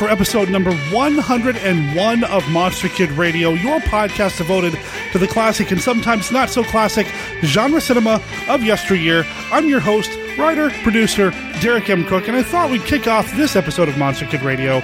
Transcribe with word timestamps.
for 0.00 0.08
episode 0.08 0.48
number 0.48 0.72
101 0.94 2.24
of 2.24 2.50
Monster 2.50 2.88
Kid 2.88 3.10
Radio, 3.10 3.50
your 3.50 3.80
podcast 3.80 4.38
devoted 4.38 4.74
to 5.12 5.18
the 5.18 5.26
classic 5.28 5.72
and 5.72 5.78
sometimes 5.78 6.32
not 6.32 6.48
so 6.48 6.64
classic 6.64 7.06
genre 7.42 7.82
cinema 7.82 8.22
of 8.48 8.62
yesteryear. 8.62 9.26
I'm 9.52 9.68
your 9.68 9.80
host, 9.80 10.10
writer, 10.38 10.70
producer, 10.82 11.32
Derek 11.60 11.90
M. 11.90 12.06
Cook, 12.06 12.28
and 12.28 12.36
I 12.38 12.42
thought 12.42 12.70
we'd 12.70 12.86
kick 12.86 13.08
off 13.08 13.30
this 13.36 13.56
episode 13.56 13.90
of 13.90 13.98
Monster 13.98 14.24
Kid 14.24 14.40
Radio 14.40 14.76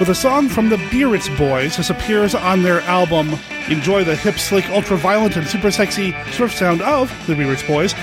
with 0.00 0.08
a 0.08 0.14
song 0.14 0.48
from 0.48 0.70
the 0.70 0.78
Biarritz 0.90 1.28
Boys. 1.38 1.76
This 1.76 1.90
appears 1.90 2.34
on 2.34 2.64
their 2.64 2.80
album 2.80 3.38
Enjoy 3.68 4.02
the 4.02 4.16
Hip, 4.16 4.40
Slick, 4.40 4.68
Ultra 4.70 4.96
Violent, 4.96 5.36
and 5.36 5.46
Super 5.46 5.70
Sexy 5.70 6.16
Surf 6.32 6.52
Sound 6.52 6.82
of 6.82 7.10
the 7.28 7.36
Biarritz 7.36 7.62
Boys. 7.62 7.94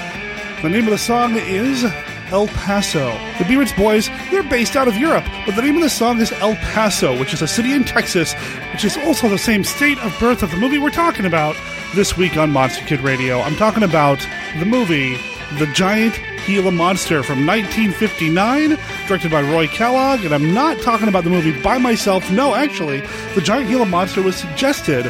The 0.61 0.69
name 0.69 0.85
of 0.85 0.91
the 0.91 0.97
song 0.97 1.35
is 1.35 1.83
El 2.31 2.47
Paso. 2.47 3.11
The 3.37 3.45
Biarritz 3.45 3.73
Boys, 3.73 4.09
they're 4.29 4.43
based 4.43 4.75
out 4.75 4.87
of 4.87 4.95
Europe, 4.95 5.25
but 5.45 5.55
the 5.55 5.61
name 5.61 5.75
of 5.75 5.81
the 5.81 5.89
song 5.89 6.21
is 6.21 6.31
El 6.33 6.55
Paso, 6.55 7.17
which 7.19 7.33
is 7.33 7.41
a 7.41 7.47
city 7.47 7.73
in 7.73 7.83
Texas, 7.83 8.33
which 8.71 8.85
is 8.85 8.97
also 8.97 9.27
the 9.27 9.37
same 9.37 9.63
state 9.63 9.97
of 9.99 10.17
birth 10.19 10.41
of 10.41 10.51
the 10.51 10.57
movie 10.57 10.77
we're 10.79 10.89
talking 10.89 11.25
about 11.25 11.55
this 11.93 12.15
week 12.15 12.37
on 12.37 12.51
Monster 12.51 12.85
Kid 12.85 13.01
Radio. 13.01 13.41
I'm 13.41 13.55
talking 13.55 13.83
about 13.83 14.25
the 14.59 14.65
movie 14.65 15.17
The 15.59 15.67
Giant 15.73 16.19
Gila 16.47 16.71
Monster 16.71 17.21
from 17.21 17.45
1959, 17.45 18.77
directed 19.07 19.29
by 19.29 19.41
Roy 19.41 19.67
Kellogg, 19.67 20.23
and 20.23 20.33
I'm 20.33 20.53
not 20.53 20.81
talking 20.81 21.07
about 21.07 21.23
the 21.25 21.29
movie 21.29 21.59
by 21.61 21.77
myself. 21.77 22.31
No, 22.31 22.55
actually, 22.55 23.01
The 23.35 23.41
Giant 23.41 23.69
Gila 23.69 23.85
Monster 23.85 24.21
was 24.21 24.37
suggested 24.37 25.03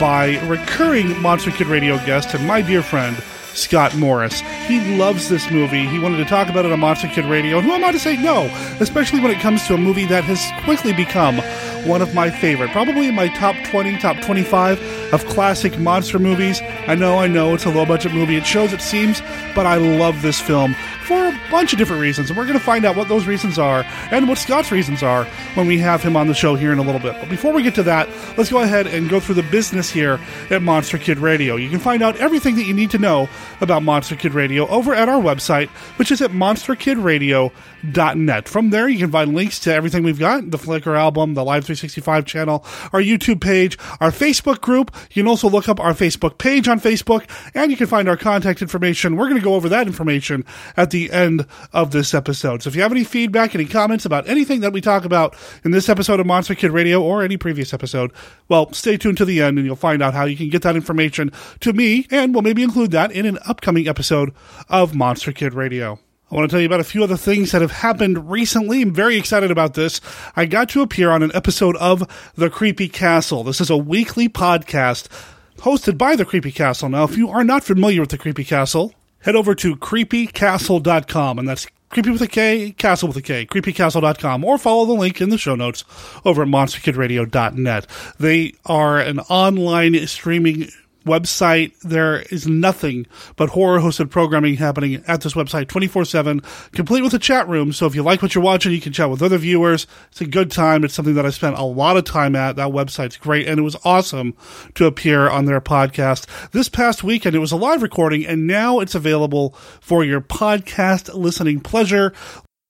by 0.00 0.40
recurring 0.46 1.20
Monster 1.20 1.50
Kid 1.50 1.66
Radio 1.66 1.96
guest 2.06 2.34
and 2.34 2.46
my 2.46 2.62
dear 2.62 2.82
friend, 2.82 3.16
Scott 3.54 3.94
Morris. 3.96 4.40
He 4.66 4.96
loves 4.96 5.28
this 5.28 5.50
movie. 5.50 5.86
He 5.86 5.98
wanted 5.98 6.18
to 6.18 6.24
talk 6.24 6.48
about 6.48 6.64
it 6.64 6.72
on 6.72 6.80
Monster 6.80 7.08
Kid 7.08 7.24
Radio. 7.26 7.58
And 7.58 7.66
who 7.66 7.72
am 7.72 7.84
I 7.84 7.92
to 7.92 7.98
say 7.98 8.16
no? 8.16 8.44
Especially 8.80 9.20
when 9.20 9.30
it 9.30 9.40
comes 9.40 9.66
to 9.66 9.74
a 9.74 9.78
movie 9.78 10.06
that 10.06 10.24
has 10.24 10.64
quickly 10.64 10.92
become 10.92 11.40
one 11.84 12.02
of 12.02 12.14
my 12.14 12.30
favorite, 12.30 12.70
probably 12.70 13.10
my 13.10 13.28
top 13.28 13.56
20, 13.66 13.98
top 13.98 14.20
25 14.22 15.12
of 15.12 15.24
classic 15.26 15.78
monster 15.78 16.18
movies. 16.18 16.60
I 16.86 16.94
know, 16.94 17.18
I 17.18 17.26
know, 17.26 17.54
it's 17.54 17.64
a 17.64 17.70
low 17.70 17.84
budget 17.84 18.12
movie. 18.12 18.36
It 18.36 18.46
shows, 18.46 18.72
it 18.72 18.80
seems, 18.80 19.20
but 19.54 19.66
I 19.66 19.76
love 19.76 20.22
this 20.22 20.40
film 20.40 20.74
for 21.02 21.26
a 21.26 21.40
bunch 21.50 21.72
of 21.72 21.78
different 21.78 22.00
reasons. 22.00 22.30
And 22.30 22.36
we're 22.36 22.46
going 22.46 22.58
to 22.58 22.64
find 22.64 22.84
out 22.84 22.96
what 22.96 23.08
those 23.08 23.26
reasons 23.26 23.58
are 23.58 23.84
and 24.10 24.28
what 24.28 24.38
Scott's 24.38 24.70
reasons 24.70 25.02
are 25.02 25.24
when 25.54 25.66
we 25.66 25.78
have 25.78 26.02
him 26.02 26.16
on 26.16 26.28
the 26.28 26.34
show 26.34 26.54
here 26.54 26.72
in 26.72 26.78
a 26.78 26.82
little 26.82 27.00
bit. 27.00 27.16
But 27.20 27.28
before 27.28 27.52
we 27.52 27.62
get 27.62 27.74
to 27.76 27.82
that, 27.82 28.08
let's 28.38 28.50
go 28.50 28.60
ahead 28.60 28.86
and 28.86 29.10
go 29.10 29.20
through 29.20 29.34
the 29.36 29.42
business 29.44 29.90
here 29.90 30.20
at 30.50 30.62
Monster 30.62 30.98
Kid 30.98 31.18
Radio. 31.18 31.56
You 31.56 31.68
can 31.68 31.80
find 31.80 32.02
out 32.02 32.16
everything 32.16 32.56
that 32.56 32.64
you 32.64 32.74
need 32.74 32.90
to 32.92 32.98
know 32.98 33.28
about 33.60 33.82
Monster 33.82 34.16
Kid 34.16 34.32
Radio 34.34 34.66
over 34.68 34.94
at 34.94 35.08
our 35.08 35.20
website, 35.20 35.68
which 35.98 36.10
is 36.10 36.22
at 36.22 36.30
monsterkidradio.net. 36.30 38.48
From 38.48 38.70
there, 38.70 38.88
you 38.88 38.98
can 38.98 39.10
find 39.10 39.34
links 39.34 39.58
to 39.60 39.74
everything 39.74 40.02
we've 40.02 40.18
got 40.18 40.50
the 40.50 40.58
Flickr 40.58 40.96
album, 40.96 41.34
the 41.34 41.44
Live 41.44 41.66
365 41.74 42.24
channel, 42.24 42.64
our 42.92 43.00
YouTube 43.00 43.40
page, 43.40 43.78
our 44.00 44.10
Facebook 44.10 44.60
group. 44.60 44.94
You 45.10 45.22
can 45.22 45.28
also 45.28 45.48
look 45.48 45.68
up 45.68 45.80
our 45.80 45.92
Facebook 45.92 46.38
page 46.38 46.68
on 46.68 46.80
Facebook, 46.80 47.28
and 47.54 47.70
you 47.70 47.76
can 47.76 47.86
find 47.86 48.08
our 48.08 48.16
contact 48.16 48.62
information. 48.62 49.16
We're 49.16 49.28
going 49.28 49.40
to 49.40 49.44
go 49.44 49.54
over 49.54 49.68
that 49.68 49.86
information 49.86 50.44
at 50.76 50.90
the 50.90 51.10
end 51.10 51.46
of 51.72 51.90
this 51.90 52.14
episode. 52.14 52.62
So 52.62 52.68
if 52.68 52.76
you 52.76 52.82
have 52.82 52.92
any 52.92 53.04
feedback, 53.04 53.54
any 53.54 53.66
comments 53.66 54.04
about 54.04 54.28
anything 54.28 54.60
that 54.60 54.72
we 54.72 54.80
talk 54.80 55.04
about 55.04 55.36
in 55.64 55.70
this 55.70 55.88
episode 55.88 56.20
of 56.20 56.26
Monster 56.26 56.54
Kid 56.54 56.70
Radio 56.70 57.02
or 57.02 57.22
any 57.22 57.36
previous 57.36 57.72
episode, 57.72 58.12
well, 58.48 58.72
stay 58.72 58.96
tuned 58.96 59.18
to 59.18 59.24
the 59.24 59.42
end 59.42 59.58
and 59.58 59.66
you'll 59.66 59.76
find 59.76 60.02
out 60.02 60.14
how 60.14 60.24
you 60.24 60.36
can 60.36 60.48
get 60.48 60.62
that 60.62 60.76
information 60.76 61.32
to 61.60 61.72
me, 61.72 62.06
and 62.10 62.34
we'll 62.34 62.42
maybe 62.42 62.62
include 62.62 62.90
that 62.90 63.12
in 63.12 63.26
an 63.26 63.38
upcoming 63.46 63.88
episode 63.88 64.32
of 64.68 64.94
Monster 64.94 65.32
Kid 65.32 65.54
Radio. 65.54 65.98
I 66.32 66.34
want 66.34 66.48
to 66.48 66.54
tell 66.54 66.60
you 66.62 66.66
about 66.66 66.80
a 66.80 66.84
few 66.84 67.04
other 67.04 67.18
things 67.18 67.52
that 67.52 67.60
have 67.60 67.70
happened 67.72 68.30
recently. 68.30 68.80
I'm 68.80 68.94
very 68.94 69.18
excited 69.18 69.50
about 69.50 69.74
this. 69.74 70.00
I 70.34 70.46
got 70.46 70.70
to 70.70 70.80
appear 70.80 71.10
on 71.10 71.22
an 71.22 71.30
episode 71.34 71.76
of 71.76 72.32
The 72.36 72.48
Creepy 72.48 72.88
Castle. 72.88 73.44
This 73.44 73.60
is 73.60 73.68
a 73.68 73.76
weekly 73.76 74.30
podcast 74.30 75.08
hosted 75.58 75.98
by 75.98 76.16
The 76.16 76.24
Creepy 76.24 76.50
Castle. 76.50 76.88
Now, 76.88 77.04
if 77.04 77.18
you 77.18 77.28
are 77.28 77.44
not 77.44 77.64
familiar 77.64 78.00
with 78.00 78.08
The 78.08 78.16
Creepy 78.16 78.44
Castle, 78.44 78.94
head 79.18 79.36
over 79.36 79.54
to 79.56 79.76
creepycastle.com, 79.76 81.38
and 81.38 81.46
that's 81.46 81.66
creepy 81.90 82.10
with 82.10 82.22
a 82.22 82.28
K, 82.28 82.70
castle 82.70 83.08
with 83.08 83.18
a 83.18 83.22
K, 83.22 83.44
creepycastle.com, 83.44 84.42
or 84.42 84.56
follow 84.56 84.86
the 84.86 84.94
link 84.94 85.20
in 85.20 85.28
the 85.28 85.36
show 85.36 85.54
notes 85.54 85.84
over 86.24 86.44
at 86.44 86.48
monsterkidradio.net. 86.48 87.86
They 88.18 88.54
are 88.64 88.98
an 88.98 89.18
online 89.20 90.06
streaming 90.06 90.70
website. 91.04 91.78
There 91.80 92.20
is 92.30 92.46
nothing 92.46 93.06
but 93.36 93.50
horror 93.50 93.80
hosted 93.80 94.10
programming 94.10 94.56
happening 94.56 95.02
at 95.06 95.20
this 95.20 95.34
website 95.34 95.68
24 95.68 96.04
7, 96.04 96.40
complete 96.72 97.02
with 97.02 97.14
a 97.14 97.18
chat 97.18 97.48
room. 97.48 97.72
So 97.72 97.86
if 97.86 97.94
you 97.94 98.02
like 98.02 98.22
what 98.22 98.34
you're 98.34 98.44
watching, 98.44 98.72
you 98.72 98.80
can 98.80 98.92
chat 98.92 99.10
with 99.10 99.22
other 99.22 99.38
viewers. 99.38 99.86
It's 100.10 100.20
a 100.20 100.26
good 100.26 100.50
time. 100.50 100.84
It's 100.84 100.94
something 100.94 101.14
that 101.14 101.26
I 101.26 101.30
spent 101.30 101.58
a 101.58 101.64
lot 101.64 101.96
of 101.96 102.04
time 102.04 102.36
at. 102.36 102.56
That 102.56 102.72
website's 102.72 103.16
great. 103.16 103.46
And 103.46 103.58
it 103.58 103.62
was 103.62 103.76
awesome 103.84 104.34
to 104.74 104.86
appear 104.86 105.28
on 105.28 105.44
their 105.44 105.60
podcast 105.60 106.26
this 106.50 106.68
past 106.68 107.04
weekend. 107.04 107.34
It 107.34 107.40
was 107.40 107.52
a 107.52 107.56
live 107.56 107.82
recording 107.82 108.26
and 108.26 108.46
now 108.46 108.80
it's 108.80 108.94
available 108.94 109.50
for 109.80 110.04
your 110.04 110.20
podcast 110.20 111.12
listening 111.14 111.60
pleasure. 111.60 112.12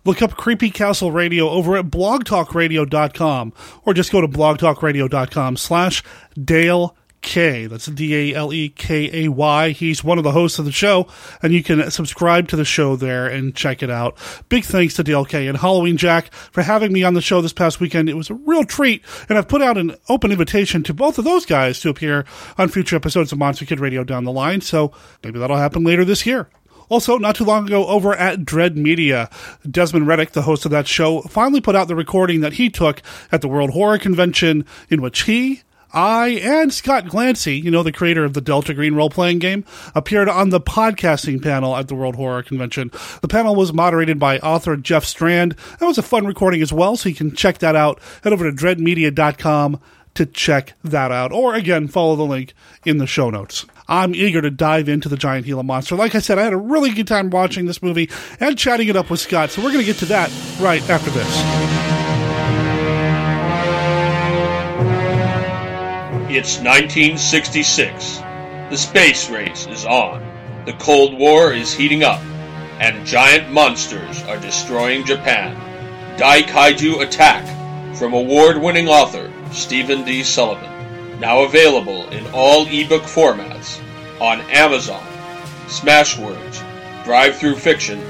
Look 0.05 0.21
up 0.21 0.37
Creepy 0.37 0.71
Castle 0.71 1.13
Radio 1.13 1.49
over 1.49 1.77
at 1.77 1.87
blogtalkradio.com 1.87 3.53
or 3.85 3.95
just 3.95 4.11
go 4.11 4.21
to 4.21 4.29
blogtalkradio.com 4.29 5.57
slash 5.57 6.03
Dale 6.43 6.97
K. 7.23 7.67
That's 7.67 7.87
D 7.87 8.33
A 8.33 8.37
L 8.37 8.53
E 8.53 8.69
K 8.69 9.25
A 9.25 9.29
Y. 9.29 9.71
He's 9.71 10.05
one 10.05 10.19
of 10.19 10.25
the 10.25 10.33
hosts 10.33 10.59
of 10.59 10.65
the 10.65 10.73
show, 10.73 11.07
and 11.43 11.53
you 11.53 11.63
can 11.63 11.91
subscribe 11.91 12.49
to 12.49 12.57
the 12.57 12.65
show 12.65 12.97
there 12.97 13.27
and 13.27 13.55
check 13.55 13.83
it 13.83 13.91
out. 13.91 14.19
Big 14.49 14.65
thanks 14.65 14.95
to 14.95 15.05
DLK 15.05 15.49
and 15.49 15.59
Halloween 15.59 15.97
Jack 15.97 16.33
for 16.33 16.63
having 16.63 16.93
me 16.93 17.03
on 17.05 17.15
the 17.15 17.21
show 17.21 17.41
this 17.41 17.53
past 17.53 17.81
weekend. 17.81 18.09
It 18.09 18.17
was 18.17 18.31
a 18.31 18.35
real 18.35 18.65
treat, 18.65 19.03
and 19.29 19.39
I've 19.39 19.49
put 19.49 19.63
out 19.63 19.79
an 19.79 19.97
open 20.09 20.33
invitation 20.33 20.83
to 20.83 20.95
both 20.95 21.19
of 21.19 21.25
those 21.25 21.47
guys 21.47 21.81
to 21.81 21.89
appear 21.89 22.25
on 22.59 22.69
future 22.69 22.97
episodes 22.97 23.33
of 23.33 23.39
Monster 23.39 23.65
Kid 23.65 23.81
Radio 23.81 24.05
down 24.05 24.25
the 24.25 24.33
line, 24.33 24.61
so 24.61 24.93
maybe 25.23 25.39
that'll 25.39 25.57
happen 25.57 25.85
later 25.85 26.05
this 26.05 26.27
year. 26.27 26.49
Also, 26.89 27.17
not 27.17 27.37
too 27.37 27.45
long 27.45 27.67
ago, 27.67 27.87
over 27.87 28.15
at 28.15 28.45
Dread 28.45 28.77
Media, 28.77 29.31
Desmond 29.71 30.07
Reddick, 30.07 30.33
the 30.33 30.43
host 30.43 30.67
of 30.67 30.71
that 30.73 30.87
show, 30.87 31.23
finally 31.23 31.61
put 31.63 31.75
out 31.75 31.89
the 31.89 31.97
recording 31.97 32.43
that 32.43 32.55
he 32.55 32.69
took 32.69 33.01
at 33.31 33.41
the 33.41 33.49
World 33.49 33.71
Horror 33.71 33.97
Convention, 33.97 34.67
in 34.91 35.01
which 35.01 35.23
he 35.23 35.63
I 35.93 36.29
and 36.43 36.73
Scott 36.73 37.05
Glancy, 37.07 37.63
you 37.63 37.71
know, 37.71 37.83
the 37.83 37.93
creator 37.93 38.25
of 38.25 38.35
the 38.35 38.41
Delta 38.41 38.75
Green 38.75 38.95
role 38.95 39.11
playing 39.11 39.39
game, 39.39 39.65
appeared 39.95 40.29
on 40.29 40.51
the 40.51 40.61
podcasting 40.61 41.43
panel 41.43 41.77
at 41.77 41.89
the 41.89 41.95
World 41.95 42.17
Horror 42.17 42.43
Convention. 42.43 42.91
The 43.21 43.29
panel 43.29 43.55
was 43.55 43.73
moderated 43.73 44.19
by 44.19 44.39
author 44.39 44.77
Jeff 44.77 45.05
Strand. 45.05 45.57
That 45.79 45.87
was 45.87 45.99
a 45.99 46.03
fun 46.03 46.27
recording 46.27 46.63
as 46.63 46.73
well, 46.73 46.97
so 46.97 47.09
you 47.09 47.15
can 47.15 47.35
check 47.35 47.59
that 47.59 47.77
out. 47.77 48.01
Head 48.25 48.33
over 48.33 48.51
to 48.51 48.57
dreadmedia.com 48.57 49.81
to 50.15 50.27
check 50.27 50.75
that 50.85 51.11
out. 51.11 51.33
Or 51.33 51.55
again, 51.55 51.89
follow 51.89 52.17
the 52.17 52.23
link 52.23 52.55
in 52.85 52.99
the 52.99 53.07
show 53.07 53.31
notes. 53.31 53.67
I'm 53.89 54.15
eager 54.15 54.41
to 54.41 54.51
dive 54.51 54.89
into 54.89 55.09
the 55.09 55.17
giant 55.17 55.47
Gila 55.47 55.63
monster. 55.63 55.97
Like 55.97 56.15
I 56.15 56.21
said, 56.21 56.39
I 56.39 56.45
had 56.45 56.53
a 56.53 56.59
really 56.59 56.91
good 56.91 57.07
time 57.07 57.31
watching 57.31 57.67
this 57.67 57.83
movie 57.83 58.11
and 58.41 58.59
chatting 58.59 58.89
it 58.89 58.97
up 58.97 59.11
with 59.11 59.21
Scott, 59.21 59.51
so 59.51 59.63
we're 59.63 59.73
going 59.73 59.85
to 59.85 59.87
get 59.87 59.97
to 59.97 60.07
that 60.07 60.31
right 60.61 60.89
after 60.89 61.11
this. 61.11 62.22
It's 66.35 66.57
1966. 66.57 68.23
The 68.71 68.77
space 68.79 69.29
race 69.29 69.67
is 69.67 69.85
on. 69.85 70.23
The 70.65 70.73
Cold 70.73 71.19
War 71.19 71.53
is 71.53 71.75
heating 71.75 72.05
up, 72.05 72.23
and 72.81 73.07
giant 73.07 73.53
monsters 73.53 74.23
are 74.23 74.41
destroying 74.41 75.05
Japan. 75.05 75.55
Daikaiju 76.19 77.03
Attack 77.03 77.45
from 77.99 78.15
award 78.15 78.57
winning 78.57 78.89
author 78.89 79.31
Stephen 79.51 80.05
D. 80.05 80.23
Sullivan. 80.23 81.21
Now 81.21 81.43
available 81.43 82.09
in 82.09 82.27
all 82.33 82.67
ebook 82.67 83.03
formats 83.03 83.79
on 84.19 84.41
Amazon, 84.51 85.07
Smashwords, 85.67 86.65
DriveThruFiction, 87.05 88.01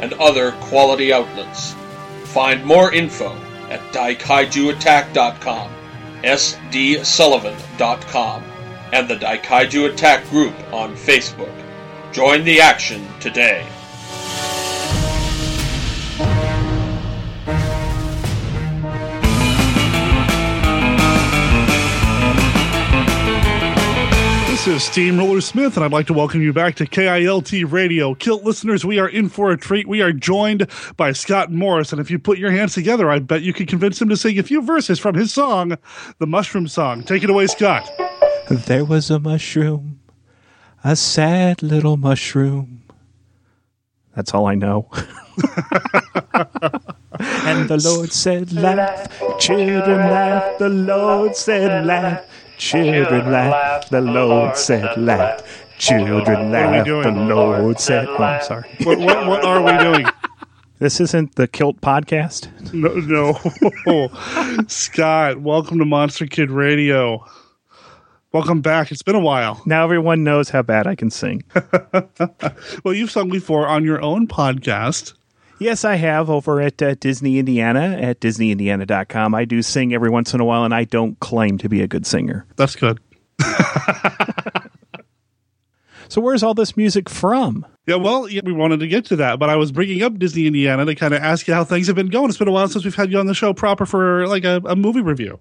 and 0.00 0.14
other 0.14 0.50
quality 0.62 1.12
outlets. 1.12 1.76
Find 2.24 2.64
more 2.64 2.92
info 2.92 3.36
at 3.70 3.78
daikaijuattack.com 3.92 5.77
sdsullivan.com, 6.22 8.44
and 8.92 9.08
the 9.08 9.16
Daikaiju 9.16 9.92
Attack 9.92 10.28
group 10.30 10.54
on 10.72 10.94
Facebook. 10.94 11.52
Join 12.12 12.44
the 12.44 12.60
action 12.60 13.04
today. 13.20 13.66
Is 24.68 24.84
Steamroller 24.84 25.40
Smith, 25.40 25.76
and 25.76 25.84
I'd 25.84 25.92
like 25.92 26.06
to 26.08 26.12
welcome 26.12 26.42
you 26.42 26.52
back 26.52 26.74
to 26.74 26.84
KILT 26.84 27.72
Radio. 27.72 28.14
Kilt 28.14 28.44
listeners, 28.44 28.84
we 28.84 28.98
are 28.98 29.08
in 29.08 29.28
for 29.30 29.50
a 29.50 29.56
treat. 29.56 29.88
We 29.88 30.02
are 30.02 30.12
joined 30.12 30.68
by 30.96 31.12
Scott 31.12 31.50
Morris, 31.50 31.90
and 31.90 32.00
if 32.00 32.10
you 32.10 32.18
put 32.18 32.38
your 32.38 32.50
hands 32.50 32.74
together, 32.74 33.10
I 33.10 33.18
bet 33.18 33.40
you 33.40 33.54
could 33.54 33.68
convince 33.68 34.00
him 34.00 34.10
to 34.10 34.16
sing 34.16 34.38
a 34.38 34.42
few 34.42 34.60
verses 34.60 34.98
from 34.98 35.14
his 35.14 35.32
song, 35.32 35.78
The 36.18 36.26
Mushroom 36.26 36.68
Song. 36.68 37.02
Take 37.02 37.24
it 37.24 37.30
away, 37.30 37.46
Scott. 37.46 37.90
There 38.50 38.84
was 38.84 39.10
a 39.10 39.18
mushroom, 39.18 40.00
a 40.84 40.96
sad 40.96 41.62
little 41.62 41.96
mushroom. 41.96 42.82
That's 44.14 44.34
all 44.34 44.46
I 44.46 44.54
know. 44.54 44.90
and 44.92 45.08
And 47.20 47.68
the 47.68 47.80
Lord 47.82 48.12
said, 48.12 48.52
Laugh, 48.52 49.38
children, 49.38 49.98
laugh. 49.98 50.58
The 50.58 50.68
Lord 50.68 51.34
said, 51.34 51.86
Laugh, 51.86 52.24
children, 52.58 53.30
laugh. 53.32 53.88
The 53.88 54.00
Lord 54.00 54.56
said, 54.56 54.96
Laugh, 54.98 55.42
children, 55.78 56.50
laugh. 56.50 56.84
The 56.84 57.10
Lord 57.12 57.80
said, 57.80 58.08
Oh, 58.08 58.16
I'm 58.16 58.42
sorry. 58.42 58.68
What, 58.82 58.98
what, 58.98 59.26
what 59.26 59.44
are 59.44 59.62
we 59.62 59.78
doing? 59.78 60.06
This 60.80 61.00
isn't 61.00 61.34
the 61.36 61.48
Kilt 61.48 61.80
podcast. 61.80 62.48
No, 62.72 62.94
no. 63.86 64.64
Scott, 64.68 65.40
welcome 65.40 65.78
to 65.78 65.84
Monster 65.84 66.26
Kid 66.26 66.50
Radio. 66.50 67.24
Welcome 68.32 68.60
back. 68.60 68.92
It's 68.92 69.02
been 69.02 69.16
a 69.16 69.20
while. 69.20 69.62
Now 69.64 69.84
everyone 69.84 70.22
knows 70.22 70.50
how 70.50 70.62
bad 70.62 70.86
I 70.86 70.94
can 70.94 71.10
sing. 71.10 71.42
Well, 72.84 72.94
you've 72.94 73.10
sung 73.10 73.28
before 73.30 73.66
on 73.66 73.84
your 73.84 74.00
own 74.00 74.28
podcast. 74.28 75.14
Yes, 75.60 75.84
I 75.84 75.96
have 75.96 76.30
over 76.30 76.60
at 76.60 76.80
uh, 76.80 76.94
Disney 76.94 77.38
Indiana 77.38 77.98
at 78.00 78.20
DisneyIndiana.com. 78.20 79.34
I 79.34 79.44
do 79.44 79.60
sing 79.62 79.92
every 79.92 80.10
once 80.10 80.32
in 80.34 80.40
a 80.40 80.44
while, 80.44 80.64
and 80.64 80.74
I 80.74 80.84
don't 80.84 81.18
claim 81.20 81.58
to 81.58 81.68
be 81.68 81.82
a 81.82 81.88
good 81.88 82.06
singer. 82.06 82.46
That's 82.56 82.76
good. 82.76 83.00
So, 86.08 86.22
where's 86.22 86.42
all 86.42 86.54
this 86.54 86.76
music 86.76 87.10
from? 87.10 87.66
Yeah, 87.86 87.96
well, 87.96 88.28
yeah, 88.28 88.40
we 88.42 88.52
wanted 88.52 88.80
to 88.80 88.88
get 88.88 89.04
to 89.06 89.16
that, 89.16 89.38
but 89.38 89.50
I 89.50 89.56
was 89.56 89.72
bringing 89.72 90.02
up 90.02 90.18
Disney 90.18 90.46
Indiana 90.46 90.84
to 90.86 90.94
kind 90.94 91.12
of 91.12 91.22
ask 91.22 91.46
you 91.46 91.54
how 91.54 91.64
things 91.64 91.86
have 91.86 91.96
been 91.96 92.08
going. 92.08 92.30
It's 92.30 92.38
been 92.38 92.48
a 92.48 92.52
while 92.52 92.68
since 92.68 92.84
we've 92.84 92.94
had 92.94 93.12
you 93.12 93.18
on 93.18 93.26
the 93.26 93.34
show 93.34 93.52
proper 93.52 93.84
for 93.84 94.26
like 94.26 94.44
a, 94.44 94.62
a 94.64 94.74
movie 94.74 95.02
review. 95.02 95.38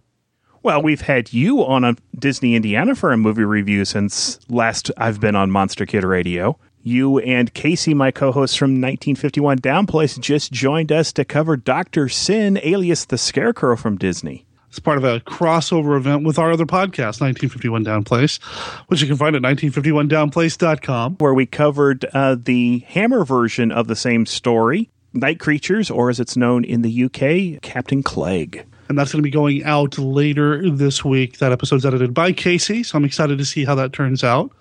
Well, 0.64 0.82
we've 0.82 1.02
had 1.02 1.32
you 1.32 1.64
on 1.64 1.86
a 1.86 1.96
Disney 2.20 2.56
Indiana 2.56 2.96
for 2.96 3.14
a 3.14 3.18
movie 3.18 3.46
review 3.46 3.86
since 3.86 4.40
last 4.50 4.92
I've 4.98 5.22
been 5.22 5.36
on 5.36 5.52
Monster 5.52 5.86
Kid 5.86 6.04
Radio. 6.04 6.60
You 6.88 7.20
and 7.20 7.54
Casey, 7.54 7.94
my 7.94 8.12
co-host 8.12 8.58
from 8.58 8.80
1951 8.80 9.60
Downplace, 9.60 10.18
just 10.18 10.54
joined 10.54 10.90
us 10.90 11.12
to 11.12 11.26
cover 11.26 11.58
Doctor 11.58 12.08
Syn, 12.08 12.58
alias 12.64 13.04
the 13.04 13.18
Scarecrow 13.18 13.76
from 13.76 13.98
Disney. 13.98 14.46
It's 14.70 14.80
part 14.80 14.98
of 14.98 15.04
a 15.04 15.20
crossover 15.20 15.98
event 15.98 16.24
with 16.24 16.40
our 16.40 16.50
other 16.50 16.66
podcast, 16.66 17.20
1951 17.20 17.84
Downplace, 17.84 18.42
which 18.88 19.02
you 19.02 19.08
can 19.08 19.18
find 19.18 19.36
at 19.36 19.42
1951downplace.com. 19.42 21.16
where 21.18 21.34
we 21.34 21.46
covered 21.46 22.06
uh, 22.14 22.38
the 22.42 22.80
Hammer 22.88 23.26
version 23.26 23.70
of 23.74 23.88
the 23.88 23.96
same 23.98 24.26
story, 24.26 24.90
Night 25.12 25.42
Creatures, 25.42 25.92
or 25.92 26.10
as 26.10 26.22
it's 26.22 26.38
known 26.38 26.64
in 26.64 26.84
the 26.84 27.04
UK, 27.04 27.62
Captain 27.62 28.02
Clegg. 28.02 28.66
And 28.88 28.98
that's 28.98 29.12
going 29.12 29.22
to 29.22 29.28
be 29.28 29.30
going 29.30 29.62
out 29.66 29.98
later 29.98 30.70
this 30.70 31.04
week. 31.04 31.40
That 31.40 31.52
episode's 31.52 31.86
edited 31.86 32.14
by 32.14 32.32
Casey, 32.32 32.84
so 32.84 32.98
I'm 32.98 33.04
excited 33.04 33.40
to 33.40 33.46
see 33.46 33.66
how 33.66 33.76
that 33.76 33.92
turns 33.92 34.24
out. 34.24 34.54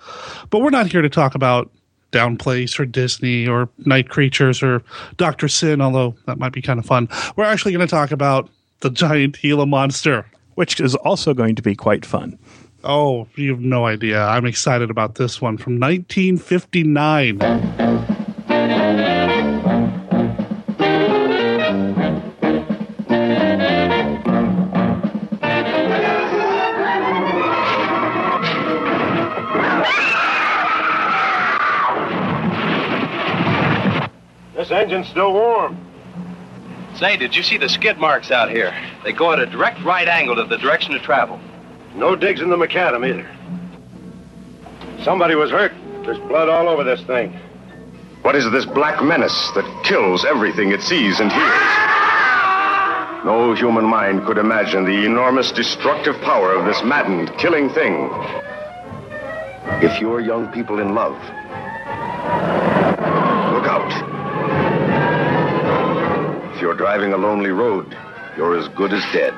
But 0.50 0.62
we're 0.62 0.70
not 0.70 0.90
here 0.90 1.02
to 1.02 1.08
talk 1.08 1.36
about 1.36 1.70
Downplace 2.16 2.78
or 2.78 2.86
Disney 2.86 3.46
or 3.46 3.68
Night 3.84 4.08
Creatures 4.08 4.62
or 4.62 4.82
Dr. 5.16 5.48
Syn, 5.48 5.80
although 5.80 6.14
that 6.26 6.38
might 6.38 6.52
be 6.52 6.62
kind 6.62 6.78
of 6.78 6.86
fun. 6.86 7.08
We're 7.36 7.44
actually 7.44 7.72
going 7.72 7.86
to 7.86 7.90
talk 7.90 8.10
about 8.10 8.48
the 8.80 8.90
giant 8.90 9.40
Gila 9.40 9.66
monster. 9.66 10.24
Which 10.56 10.80
is 10.80 10.94
also 10.94 11.34
going 11.34 11.54
to 11.56 11.62
be 11.62 11.74
quite 11.74 12.06
fun. 12.06 12.38
Oh, 12.82 13.28
you 13.34 13.50
have 13.50 13.60
no 13.60 13.84
idea. 13.84 14.24
I'm 14.24 14.46
excited 14.46 14.88
about 14.88 15.16
this 15.16 15.38
one 15.38 15.58
from 15.58 15.78
1959. 15.78 17.38
This 34.66 34.72
engine's 34.72 35.06
still 35.06 35.32
warm. 35.32 35.78
Say, 36.96 37.16
did 37.16 37.36
you 37.36 37.44
see 37.44 37.56
the 37.56 37.68
skid 37.68 37.98
marks 37.98 38.32
out 38.32 38.50
here? 38.50 38.76
They 39.04 39.12
go 39.12 39.32
at 39.32 39.38
a 39.38 39.46
direct 39.46 39.80
right 39.84 40.08
angle 40.08 40.34
to 40.34 40.42
the 40.42 40.58
direction 40.58 40.92
of 40.92 41.02
travel. 41.02 41.38
No 41.94 42.16
digs 42.16 42.40
in 42.40 42.50
the 42.50 42.56
macadam 42.56 43.06
either. 43.08 43.30
Somebody 45.04 45.36
was 45.36 45.52
hurt. 45.52 45.72
There's 46.04 46.18
blood 46.18 46.48
all 46.48 46.68
over 46.68 46.82
this 46.82 47.00
thing. 47.02 47.38
What 48.22 48.34
is 48.34 48.50
this 48.50 48.66
black 48.66 49.04
menace 49.04 49.52
that 49.54 49.84
kills 49.84 50.24
everything 50.24 50.72
it 50.72 50.82
sees 50.82 51.20
and 51.20 51.30
hears? 51.30 51.62
No 53.24 53.54
human 53.56 53.84
mind 53.84 54.26
could 54.26 54.38
imagine 54.38 54.84
the 54.84 55.06
enormous 55.06 55.52
destructive 55.52 56.20
power 56.22 56.54
of 56.54 56.64
this 56.64 56.82
maddened, 56.82 57.30
killing 57.38 57.70
thing. 57.70 58.10
If 59.80 60.00
you're 60.00 60.18
young 60.18 60.50
people 60.50 60.80
in 60.80 60.96
love, 60.96 61.14
look 63.52 63.68
out. 63.68 64.16
If 66.56 66.62
you're 66.62 66.65
driving 66.76 67.12
a 67.12 67.16
lonely 67.16 67.50
road, 67.50 67.96
you're 68.36 68.58
as 68.58 68.68
good 68.68 68.92
as 68.92 69.02
dead. 69.12 69.32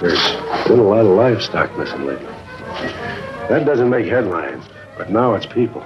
There's 0.00 0.66
been 0.66 0.78
a 0.78 0.82
lot 0.82 1.00
of 1.00 1.16
livestock 1.16 1.76
missing 1.78 2.06
lately. 2.06 2.26
That 3.48 3.64
doesn't 3.64 3.88
make 3.88 4.06
headlines, 4.06 4.64
but 4.96 5.10
now 5.10 5.34
it's 5.34 5.46
people. 5.46 5.84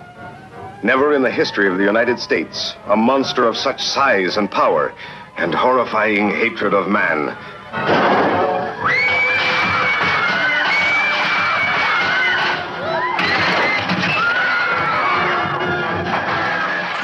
Never 0.83 1.15
in 1.15 1.23
the 1.23 1.31
history 1.31 1.69
of 1.69 1.77
the 1.79 1.85
United 1.85 2.19
States 2.19 2.75
a 2.87 2.97
monster 2.97 3.47
of 3.47 3.57
such 3.57 3.83
size 3.83 4.37
and 4.37 4.51
power 4.51 4.95
and 5.37 5.55
horrifying 5.55 6.31
hatred 6.31 6.75
of 6.75 6.89
man. 6.89 7.37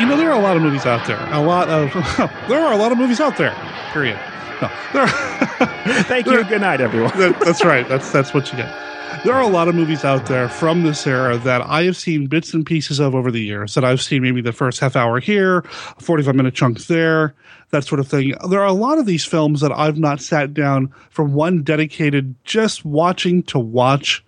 You 0.06 0.12
know, 0.12 0.18
there 0.18 0.30
are 0.30 0.38
a 0.38 0.42
lot 0.42 0.56
of 0.56 0.62
movies 0.62 0.86
out 0.86 1.04
there. 1.08 1.18
A 1.32 1.42
lot 1.42 1.68
of 1.68 1.92
there 2.48 2.64
are 2.64 2.72
a 2.72 2.76
lot 2.76 2.92
of 2.92 2.98
movies 2.98 3.18
out 3.18 3.36
there. 3.36 3.52
Period. 3.92 4.16
No, 4.62 4.70
there. 4.92 5.02
Are, 5.02 5.08
Thank 6.04 6.26
you. 6.26 6.44
Good 6.44 6.60
night, 6.60 6.80
everyone. 6.80 7.10
that, 7.18 7.40
that's 7.40 7.64
right. 7.64 7.88
That's 7.88 8.12
that's 8.12 8.32
what 8.32 8.52
you 8.52 8.58
get. 8.58 8.72
There 9.24 9.34
are 9.34 9.42
a 9.42 9.48
lot 9.48 9.66
of 9.66 9.74
movies 9.74 10.04
out 10.04 10.26
there 10.26 10.48
from 10.48 10.84
this 10.84 11.08
era 11.08 11.38
that 11.38 11.60
I 11.62 11.82
have 11.82 11.96
seen 11.96 12.28
bits 12.28 12.54
and 12.54 12.64
pieces 12.64 13.00
of 13.00 13.16
over 13.16 13.32
the 13.32 13.40
years. 13.40 13.74
That 13.74 13.84
I've 13.84 14.00
seen 14.00 14.22
maybe 14.22 14.40
the 14.40 14.52
first 14.52 14.78
half 14.78 14.94
hour 14.94 15.18
here, 15.18 15.64
a 15.98 16.00
forty-five 16.00 16.36
minute 16.36 16.54
chunk 16.54 16.86
there, 16.86 17.34
that 17.70 17.82
sort 17.82 17.98
of 17.98 18.06
thing. 18.06 18.32
There 18.48 18.60
are 18.60 18.66
a 18.66 18.72
lot 18.72 18.98
of 18.98 19.06
these 19.06 19.24
films 19.24 19.60
that 19.60 19.72
I've 19.72 19.98
not 19.98 20.20
sat 20.20 20.54
down 20.54 20.94
for 21.10 21.24
one 21.24 21.64
dedicated 21.64 22.36
just 22.44 22.84
watching 22.84 23.42
to 23.44 23.58
watch 23.58 24.24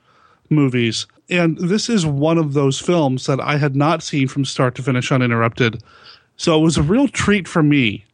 movies. 0.50 1.06
And 1.30 1.58
this 1.58 1.88
is 1.88 2.06
one 2.06 2.38
of 2.38 2.54
those 2.54 2.78
films 2.78 3.26
that 3.26 3.40
I 3.40 3.58
had 3.58 3.76
not 3.76 4.02
seen 4.02 4.28
from 4.28 4.44
start 4.44 4.74
to 4.76 4.82
finish 4.82 5.12
uninterrupted. 5.12 5.82
So 6.36 6.58
it 6.58 6.62
was 6.62 6.78
a 6.78 6.82
real 6.82 7.08
treat 7.08 7.46
for 7.46 7.62
me 7.62 8.04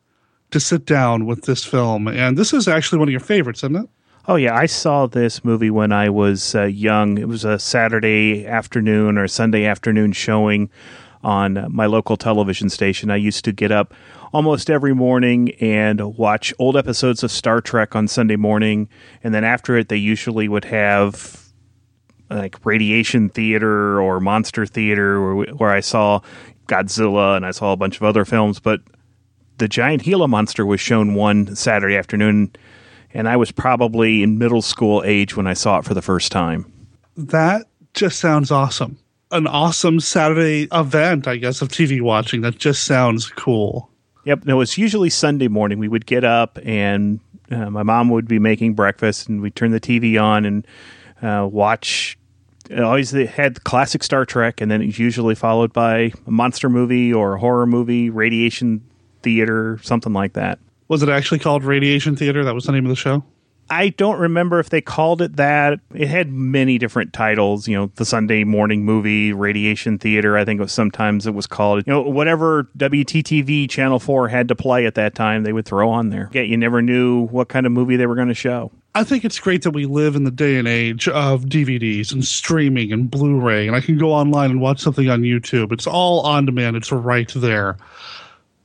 to 0.51 0.59
sit 0.59 0.87
down 0.87 1.27
with 1.27 1.43
this 1.43 1.65
film. 1.65 2.09
And 2.09 2.37
this 2.37 2.53
is 2.53 2.67
actually 2.67 2.99
one 2.99 3.09
of 3.09 3.13
your 3.13 3.21
favorites, 3.21 3.61
isn't 3.61 3.77
it? 3.77 3.89
Oh, 4.27 4.37
yeah. 4.37 4.57
I 4.57 4.67
saw 4.67 5.07
this 5.07 5.45
movie 5.45 5.71
when 5.71 5.93
I 5.93 6.09
was 6.09 6.55
uh, 6.55 6.65
young. 6.65 7.19
It 7.19 7.29
was 7.29 7.45
a 7.45 7.59
Saturday 7.59 8.47
afternoon 8.47 9.19
or 9.19 9.29
Sunday 9.29 9.67
afternoon 9.67 10.13
showing 10.13 10.71
on 11.23 11.67
my 11.71 11.87
local 11.87 12.17
television 12.17 12.71
station. 12.71 13.11
I 13.11 13.17
used 13.17 13.45
to 13.45 13.53
get 13.53 13.71
up 13.71 13.95
almost 14.33 14.71
every 14.71 14.95
morning 14.95 15.51
and 15.61 16.17
watch 16.17 16.55
old 16.59 16.77
episodes 16.77 17.23
of 17.23 17.31
Star 17.31 17.61
Trek 17.61 17.95
on 17.95 18.09
Sunday 18.09 18.37
morning. 18.37 18.89
And 19.23 19.35
then 19.35 19.45
after 19.45 19.77
it, 19.77 19.89
they 19.89 19.97
usually 19.97 20.49
would 20.49 20.65
have 20.65 21.44
like 22.31 22.65
radiation 22.65 23.29
theater 23.29 24.01
or 24.01 24.21
monster 24.21 24.67
theater 24.67 25.35
where, 25.35 25.47
where 25.55 25.71
I 25.71 25.81
saw 25.81 26.21
Godzilla 26.67 27.37
and 27.37 27.45
I 27.45 27.51
saw 27.51 27.73
a 27.73 27.77
bunch 27.77 27.97
of 27.97 28.03
other 28.03 28.25
films, 28.25 28.61
but 28.61 28.81
the 29.59 29.69
giant 29.69 30.03
Gila 30.03 30.29
monster 30.29 30.67
was 30.67 30.81
shown 30.81 31.15
one 31.15 31.55
Saturday 31.55 31.97
afternoon, 31.97 32.53
and 33.13 33.29
I 33.29 33.37
was 33.37 33.53
probably 33.53 34.23
in 34.23 34.39
middle 34.39 34.63
school 34.63 35.03
age 35.05 35.37
when 35.37 35.47
I 35.47 35.55
saw 35.55 35.79
it 35.79 35.85
for 35.85 35.95
the 35.95 36.03
first 36.03 36.33
time. 36.33 36.71
That 37.17 37.67
just 37.93 38.19
sounds 38.19 38.51
awesome. 38.51 38.99
An 39.31 39.47
awesome 39.47 40.01
Saturday 40.01 40.69
event, 40.73 41.27
I 41.27 41.37
guess, 41.37 41.63
of 41.63 41.69
TV 41.69 42.01
watching. 42.01 42.41
That 42.41 42.59
just 42.59 42.85
sounds 42.85 43.31
cool. 43.31 43.91
Yep, 44.25 44.47
no, 44.47 44.61
it's 44.61 44.79
usually 44.79 45.11
Sunday 45.11 45.49
morning. 45.49 45.79
We 45.79 45.89
would 45.89 46.07
get 46.07 46.25
up, 46.25 46.59
and 46.65 47.21
uh, 47.51 47.71
my 47.71 47.83
mom 47.83 48.09
would 48.11 48.27
be 48.27 48.39
making 48.39 48.75
breakfast, 48.75 49.29
and 49.29 49.41
we'd 49.43 49.55
turn 49.55 49.71
the 49.71 49.81
TV 49.81 50.21
on 50.21 50.45
and 50.45 50.67
uh, 51.25 51.47
watch. 51.47 52.19
It 52.71 52.81
always 52.81 53.11
they 53.11 53.27
had 53.27 53.65
classic 53.65 54.03
Star 54.03 54.25
Trek, 54.25 54.61
and 54.61 54.71
then 54.71 54.83
it's 54.83 54.99
usually 54.99 55.35
followed 55.35 55.73
by 55.73 56.13
a 56.27 56.31
monster 56.31 56.69
movie 56.69 57.13
or 57.13 57.35
a 57.35 57.39
horror 57.41 57.67
movie, 57.67 58.11
radiation 58.11 58.83
theater, 59.23 59.79
something 59.83 60.13
like 60.13 60.35
that. 60.35 60.59
Was 60.89 61.03
it 61.03 61.09
actually 61.09 61.39
called 61.39 61.65
Radiation 61.65 62.15
Theater? 62.15 62.45
That 62.45 62.55
was 62.55 62.65
the 62.65 62.73
name 62.73 62.85
of 62.85 62.91
the 62.91 62.97
show? 62.97 63.25
I 63.71 63.89
don't 63.89 64.21
remember 64.21 64.61
if 64.61 64.69
they 64.69 64.83
called 64.83 65.23
it 65.23 65.37
that. 65.37 65.81
It 65.95 66.09
had 66.09 66.31
many 66.31 66.77
different 66.77 67.15
titles, 67.15 67.67
you 67.67 67.75
know, 67.75 67.91
the 67.95 68.05
Sunday 68.05 68.45
morning 68.45 68.85
movie, 68.85 69.33
Radiation 69.33 69.99
Theater, 69.99 70.37
I 70.37 70.45
think 70.45 70.61
it 70.61 70.65
was 70.65 70.73
sometimes 70.73 71.27
it 71.27 71.35
was 71.35 71.47
called. 71.47 71.87
You 71.87 71.93
know, 71.95 72.03
whatever 72.03 72.65
WTTV 72.77 73.69
Channel 73.71 73.99
4 73.99 74.29
had 74.29 74.49
to 74.49 74.55
play 74.55 74.85
at 74.85 74.95
that 74.97 75.15
time, 75.15 75.45
they 75.45 75.53
would 75.53 75.65
throw 75.65 75.89
on 75.89 76.11
there. 76.11 76.29
Yeah, 76.33 76.43
you 76.43 76.59
never 76.59 76.83
knew 76.83 77.27
what 77.29 77.49
kind 77.49 77.65
of 77.65 77.73
movie 77.73 77.97
they 77.97 78.07
were 78.07 78.15
going 78.17 78.29
to 78.29 78.35
show. 78.35 78.71
I 78.97 79.03
think 79.03 79.25
it's 79.25 79.41
great 79.41 79.63
that 79.63 79.73
we 79.73 79.87
live 79.87 80.15
in 80.15 80.23
the 80.23 80.31
day 80.31 80.57
and 80.57 80.69
age 80.69 81.09
of 81.09 81.47
DVDs 81.47 82.13
and 82.13 82.25
streaming 82.25 82.93
and 82.93 83.11
Blu 83.11 83.41
ray, 83.41 83.67
and 83.67 83.75
I 83.75 83.81
can 83.81 83.99
go 83.99 84.13
online 84.13 84.53
and 84.53 84.61
watch 84.61 84.79
something 84.79 85.11
on 85.11 85.23
YouTube. 85.23 85.73
It's 85.73 85.87
all 85.87 86.21
on 86.21 86.47
demand, 86.47 86.77
it's 86.77 86.93
right 86.93 87.31
there. 87.35 87.77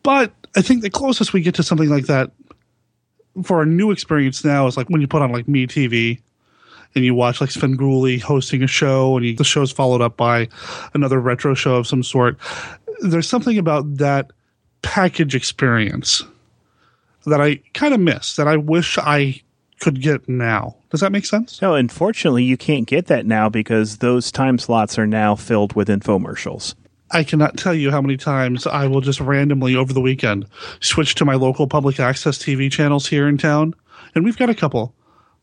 But 0.03 0.31
I 0.55 0.61
think 0.61 0.83
the 0.83 0.89
closest 0.91 1.33
we 1.33 1.41
get 1.41 1.55
to 1.55 1.63
something 1.63 1.89
like 1.89 2.05
that 2.05 2.31
for 3.43 3.63
a 3.63 3.65
new 3.65 3.89
experience 3.89 4.45
now 4.45 4.67
is 4.67 4.77
like 4.77 4.89
when 4.89 5.01
you 5.01 5.07
put 5.07 5.23
on 5.23 5.31
like 5.31 5.47
MeTV 5.47 6.19
and 6.93 7.05
you 7.05 7.15
watch 7.15 7.41
like 7.41 7.49
Svengoolie 7.49 8.21
hosting 8.21 8.61
a 8.61 8.67
show 8.67 9.17
and 9.17 9.25
you, 9.25 9.35
the 9.35 9.43
show's 9.43 9.71
followed 9.71 10.01
up 10.01 10.15
by 10.15 10.47
another 10.93 11.19
retro 11.19 11.55
show 11.55 11.75
of 11.75 11.87
some 11.87 12.03
sort. 12.03 12.37
There's 13.01 13.27
something 13.27 13.57
about 13.57 13.97
that 13.97 14.31
package 14.83 15.33
experience 15.33 16.23
that 17.25 17.41
I 17.41 17.57
kind 17.73 17.93
of 17.93 17.99
miss 17.99 18.35
that 18.35 18.47
I 18.47 18.57
wish 18.57 18.97
I 18.99 19.41
could 19.79 20.01
get 20.01 20.27
now. 20.27 20.75
Does 20.89 21.01
that 21.01 21.11
make 21.11 21.25
sense? 21.25 21.61
No, 21.61 21.75
unfortunately, 21.75 22.43
you 22.43 22.57
can't 22.57 22.87
get 22.87 23.07
that 23.07 23.25
now 23.25 23.49
because 23.49 23.97
those 23.97 24.31
time 24.31 24.57
slots 24.57 24.97
are 24.99 25.07
now 25.07 25.35
filled 25.35 25.73
with 25.73 25.87
infomercials. 25.87 26.75
I 27.11 27.23
cannot 27.23 27.57
tell 27.57 27.73
you 27.73 27.89
how 27.89 28.01
many 28.01 28.17
times 28.17 28.67
I 28.67 28.85
will 28.85 29.01
just 29.01 29.19
randomly 29.19 29.75
over 29.75 29.93
the 29.93 30.01
weekend 30.01 30.45
switch 30.79 31.15
to 31.15 31.25
my 31.25 31.35
local 31.35 31.67
public 31.67 31.99
access 31.99 32.37
TV 32.37 32.71
channels 32.71 33.07
here 33.07 33.27
in 33.27 33.37
town. 33.37 33.73
And 34.13 34.23
we've 34.23 34.37
got 34.37 34.49
a 34.49 34.55
couple 34.55 34.93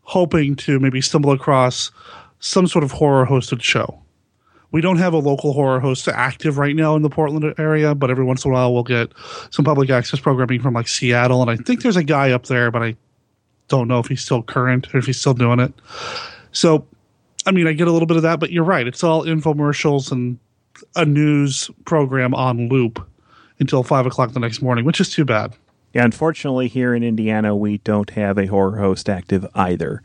hoping 0.02 0.54
to 0.54 0.78
maybe 0.78 1.00
stumble 1.00 1.32
across 1.32 1.90
some 2.38 2.68
sort 2.68 2.84
of 2.84 2.92
horror 2.92 3.26
hosted 3.26 3.62
show. 3.62 4.00
We 4.70 4.80
don't 4.80 4.98
have 4.98 5.12
a 5.12 5.18
local 5.18 5.52
horror 5.52 5.80
host 5.80 6.06
active 6.06 6.58
right 6.58 6.76
now 6.76 6.96
in 6.96 7.02
the 7.02 7.10
Portland 7.10 7.54
area, 7.58 7.94
but 7.94 8.10
every 8.10 8.24
once 8.24 8.44
in 8.44 8.50
a 8.50 8.54
while 8.54 8.72
we'll 8.72 8.82
get 8.82 9.12
some 9.50 9.64
public 9.64 9.90
access 9.90 10.20
programming 10.20 10.60
from 10.60 10.74
like 10.74 10.86
Seattle. 10.86 11.40
And 11.40 11.50
I 11.50 11.56
think 11.56 11.82
there's 11.82 11.96
a 11.96 12.04
guy 12.04 12.30
up 12.30 12.46
there, 12.46 12.70
but 12.70 12.82
I 12.82 12.96
don't 13.68 13.88
know 13.88 13.98
if 13.98 14.06
he's 14.06 14.22
still 14.22 14.42
current 14.42 14.94
or 14.94 14.98
if 14.98 15.06
he's 15.06 15.18
still 15.18 15.34
doing 15.34 15.60
it. 15.60 15.72
So, 16.52 16.86
I 17.46 17.52
mean, 17.52 17.66
I 17.66 17.72
get 17.72 17.88
a 17.88 17.92
little 17.92 18.06
bit 18.06 18.16
of 18.16 18.22
that, 18.22 18.40
but 18.40 18.50
you're 18.50 18.64
right. 18.64 18.86
It's 18.86 19.04
all 19.04 19.24
infomercials 19.24 20.10
and 20.12 20.38
a 20.94 21.04
news 21.04 21.70
program 21.84 22.34
on 22.34 22.68
loop 22.68 23.06
until 23.58 23.82
five 23.82 24.06
o'clock 24.06 24.32
the 24.32 24.40
next 24.40 24.62
morning, 24.62 24.84
which 24.84 25.00
is 25.00 25.10
too 25.10 25.24
bad. 25.24 25.54
Yeah, 25.94 26.04
unfortunately, 26.04 26.68
here 26.68 26.94
in 26.94 27.02
Indiana, 27.02 27.56
we 27.56 27.78
don't 27.78 28.10
have 28.10 28.36
a 28.36 28.46
horror 28.46 28.78
host 28.78 29.08
active 29.08 29.46
either. 29.54 30.02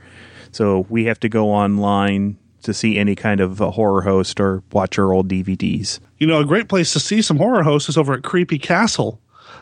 So 0.51 0.85
we 0.89 1.05
have 1.05 1.19
to 1.21 1.29
go 1.29 1.49
online 1.49 2.37
to 2.63 2.73
see 2.73 2.97
any 2.97 3.15
kind 3.15 3.41
of 3.41 3.59
a 3.59 3.71
horror 3.71 4.01
host 4.01 4.39
or 4.39 4.63
watch 4.71 4.97
our 4.99 5.11
old 5.11 5.27
DVDs. 5.27 5.99
You 6.19 6.27
know, 6.27 6.39
a 6.39 6.45
great 6.45 6.69
place 6.69 6.93
to 6.93 6.99
see 6.99 7.21
some 7.21 7.37
horror 7.37 7.63
hosts 7.63 7.89
is 7.89 7.97
over 7.97 8.13
at 8.13 8.23
Creepy 8.23 8.59
Castle. 8.59 9.19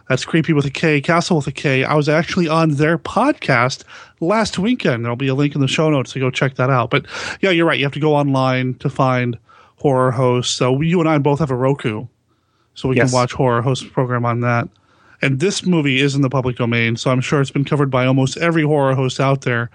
That's 0.09 0.25
creepy 0.25 0.53
with 0.53 0.65
a 0.65 0.71
K, 0.71 0.99
Castle 1.01 1.37
with 1.37 1.45
a 1.47 1.51
K. 1.51 1.83
I 1.83 1.93
was 1.93 2.09
actually 2.09 2.47
on 2.47 2.71
their 2.71 2.97
podcast 2.97 3.83
last 4.19 4.57
weekend. 4.57 5.05
There'll 5.05 5.15
be 5.15 5.27
a 5.27 5.35
link 5.35 5.53
in 5.53 5.61
the 5.61 5.67
show 5.67 5.89
notes 5.91 6.13
to 6.13 6.19
go 6.19 6.31
check 6.31 6.55
that 6.55 6.71
out. 6.71 6.89
But 6.89 7.05
yeah, 7.41 7.51
you're 7.51 7.67
right. 7.67 7.77
You 7.77 7.85
have 7.85 7.93
to 7.93 7.99
go 7.99 8.15
online 8.15 8.73
to 8.79 8.89
find 8.89 9.37
horror 9.77 10.09
hosts. 10.11 10.53
So 10.55 10.81
you 10.81 10.99
and 10.99 11.07
I 11.07 11.19
both 11.19 11.37
have 11.39 11.51
a 11.51 11.55
Roku, 11.55 12.07
so 12.73 12.89
we 12.89 12.95
Yes. 12.97 13.11
can 13.11 13.13
watch 13.13 13.33
horror 13.33 13.61
host 13.61 13.93
program 13.93 14.25
on 14.25 14.41
that. 14.41 14.67
And 15.21 15.39
this 15.39 15.63
movie 15.65 15.99
is 15.99 16.15
in 16.15 16.21
the 16.23 16.29
public 16.29 16.55
domain, 16.57 16.95
so 16.95 17.11
I'm 17.11 17.21
sure 17.21 17.39
it's 17.39 17.51
been 17.51 17.65
covered 17.65 17.91
by 17.91 18.05
almost 18.07 18.35
every 18.37 18.63
horror 18.63 18.95
host 18.95 19.19
out 19.19 19.41
there. 19.41 19.69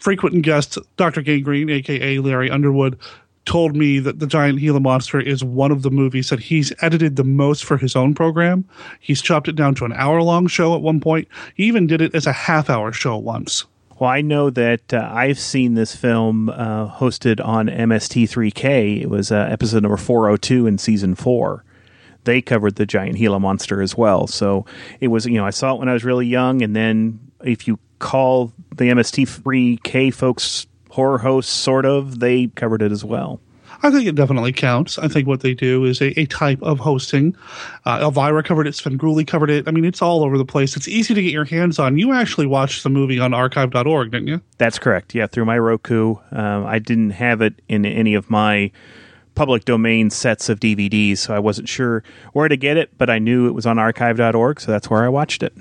Frequent 0.00 0.42
guest 0.42 0.78
Dr. 0.96 1.22
Gangrene, 1.22 1.70
aka 1.70 2.18
Larry 2.18 2.50
Underwood, 2.50 2.98
told 3.46 3.74
me 3.74 3.98
that 3.98 4.18
the 4.18 4.26
Giant 4.26 4.58
Gila 4.58 4.80
Monster 4.80 5.20
is 5.20 5.42
one 5.42 5.72
of 5.72 5.82
the 5.82 5.90
movies 5.90 6.30
that 6.30 6.40
he's 6.40 6.72
edited 6.80 7.16
the 7.16 7.24
most 7.24 7.64
for 7.64 7.76
his 7.76 7.96
own 7.96 8.14
program. 8.14 8.64
He's 9.00 9.22
chopped 9.22 9.48
it 9.48 9.56
down 9.56 9.74
to 9.76 9.84
an 9.84 9.92
hour 9.94 10.22
long 10.22 10.46
show 10.46 10.74
at 10.74 10.82
one 10.82 11.00
point. 11.00 11.28
He 11.54 11.64
even 11.64 11.86
did 11.86 12.00
it 12.00 12.14
as 12.14 12.26
a 12.26 12.32
half 12.32 12.68
hour 12.70 12.92
show 12.92 13.16
once. 13.16 13.64
Well, 13.98 14.08
I 14.08 14.22
know 14.22 14.48
that 14.50 14.94
uh, 14.94 15.10
I've 15.12 15.38
seen 15.38 15.74
this 15.74 15.94
film 15.94 16.48
uh, 16.48 16.88
hosted 16.88 17.44
on 17.44 17.66
MST3K. 17.66 19.02
It 19.02 19.10
was 19.10 19.30
uh, 19.30 19.46
episode 19.50 19.82
number 19.82 19.98
402 19.98 20.66
in 20.66 20.78
season 20.78 21.14
four. 21.14 21.64
They 22.24 22.40
covered 22.40 22.76
the 22.76 22.86
giant 22.86 23.16
Gila 23.16 23.40
monster 23.40 23.82
as 23.82 23.96
well. 23.96 24.26
So 24.26 24.64
it 25.00 25.08
was, 25.08 25.26
you 25.26 25.34
know, 25.34 25.44
I 25.44 25.50
saw 25.50 25.74
it 25.74 25.78
when 25.80 25.88
I 25.88 25.92
was 25.92 26.04
really 26.04 26.26
young. 26.26 26.62
And 26.62 26.74
then 26.74 27.20
if 27.44 27.66
you 27.66 27.78
call 27.98 28.52
the 28.74 28.84
MST3K 28.84 30.12
folks 30.14 30.66
horror 30.90 31.18
hosts, 31.18 31.52
sort 31.52 31.86
of, 31.86 32.20
they 32.20 32.48
covered 32.48 32.82
it 32.82 32.92
as 32.92 33.04
well. 33.04 33.40
I 33.82 33.90
think 33.90 34.06
it 34.06 34.14
definitely 34.14 34.52
counts. 34.52 34.98
I 34.98 35.08
think 35.08 35.26
what 35.26 35.40
they 35.40 35.54
do 35.54 35.84
is 35.84 36.02
a, 36.02 36.18
a 36.20 36.26
type 36.26 36.60
of 36.62 36.80
hosting. 36.80 37.34
Uh, 37.86 38.00
Elvira 38.02 38.42
covered 38.42 38.66
it, 38.66 38.74
Svengoolie 38.74 39.26
covered 39.26 39.48
it. 39.48 39.66
I 39.66 39.70
mean, 39.70 39.84
it's 39.86 40.02
all 40.02 40.22
over 40.22 40.36
the 40.36 40.44
place. 40.44 40.76
It's 40.76 40.88
easy 40.88 41.14
to 41.14 41.22
get 41.22 41.32
your 41.32 41.46
hands 41.46 41.78
on. 41.78 41.96
You 41.96 42.12
actually 42.12 42.46
watched 42.46 42.82
the 42.82 42.90
movie 42.90 43.18
on 43.18 43.32
archive.org, 43.32 44.10
didn't 44.10 44.28
you? 44.28 44.42
That's 44.58 44.78
correct. 44.78 45.14
Yeah, 45.14 45.26
through 45.26 45.46
my 45.46 45.58
Roku. 45.58 46.16
Um, 46.30 46.66
I 46.66 46.78
didn't 46.78 47.10
have 47.10 47.40
it 47.40 47.62
in 47.68 47.86
any 47.86 48.14
of 48.14 48.28
my 48.28 48.70
public 49.34 49.64
domain 49.64 50.10
sets 50.10 50.50
of 50.50 50.60
DVDs, 50.60 51.18
so 51.18 51.34
I 51.34 51.38
wasn't 51.38 51.68
sure 51.68 52.02
where 52.32 52.48
to 52.48 52.56
get 52.56 52.76
it, 52.76 52.90
but 52.98 53.08
I 53.08 53.18
knew 53.18 53.48
it 53.48 53.52
was 53.52 53.64
on 53.64 53.78
archive.org, 53.78 54.60
so 54.60 54.70
that's 54.70 54.90
where 54.90 55.04
I 55.04 55.08
watched 55.08 55.42
it. 55.42 55.54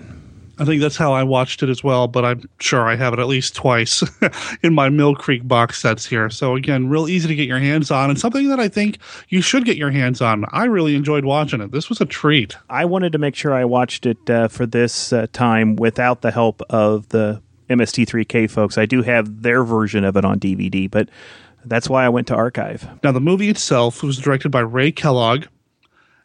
I 0.59 0.65
think 0.65 0.81
that's 0.81 0.97
how 0.97 1.13
I 1.13 1.23
watched 1.23 1.63
it 1.63 1.69
as 1.69 1.83
well, 1.85 2.09
but 2.09 2.25
I'm 2.25 2.49
sure 2.59 2.85
I 2.85 2.95
have 2.97 3.13
it 3.13 3.19
at 3.19 3.27
least 3.27 3.55
twice 3.55 4.03
in 4.63 4.73
my 4.73 4.89
Mill 4.89 5.15
Creek 5.15 5.47
box 5.47 5.79
sets 5.79 6.05
here. 6.05 6.29
So 6.29 6.55
again, 6.55 6.89
real 6.89 7.07
easy 7.07 7.29
to 7.29 7.35
get 7.35 7.47
your 7.47 7.59
hands 7.59 7.89
on 7.91 8.09
and 8.09 8.19
something 8.19 8.49
that 8.49 8.59
I 8.59 8.67
think 8.67 8.97
you 9.29 9.41
should 9.41 9.63
get 9.63 9.77
your 9.77 9.89
hands 9.89 10.21
on. 10.21 10.43
I 10.51 10.65
really 10.65 10.95
enjoyed 10.95 11.23
watching 11.23 11.61
it. 11.61 11.71
This 11.71 11.87
was 11.87 12.01
a 12.01 12.05
treat. 12.05 12.57
I 12.69 12.83
wanted 12.83 13.13
to 13.13 13.17
make 13.17 13.35
sure 13.35 13.53
I 13.53 13.63
watched 13.63 14.05
it 14.05 14.29
uh, 14.29 14.49
for 14.49 14.65
this 14.65 15.13
uh, 15.13 15.27
time 15.31 15.77
without 15.77 16.21
the 16.21 16.31
help 16.31 16.61
of 16.69 17.07
the 17.09 17.41
MST3K 17.69 18.51
folks. 18.51 18.77
I 18.77 18.85
do 18.85 19.01
have 19.01 19.43
their 19.43 19.63
version 19.63 20.03
of 20.03 20.17
it 20.17 20.25
on 20.25 20.41
DVD, 20.41 20.91
but 20.91 21.07
that's 21.63 21.89
why 21.89 22.03
I 22.05 22.09
went 22.09 22.27
to 22.27 22.35
archive. 22.35 22.85
Now, 23.01 23.13
the 23.13 23.21
movie 23.21 23.49
itself 23.49 24.03
was 24.03 24.17
directed 24.17 24.49
by 24.49 24.61
Ray 24.61 24.91
Kellogg, 24.91 25.45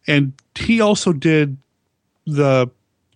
and 0.08 0.32
he 0.56 0.80
also 0.80 1.12
did 1.12 1.56
the 2.26 2.68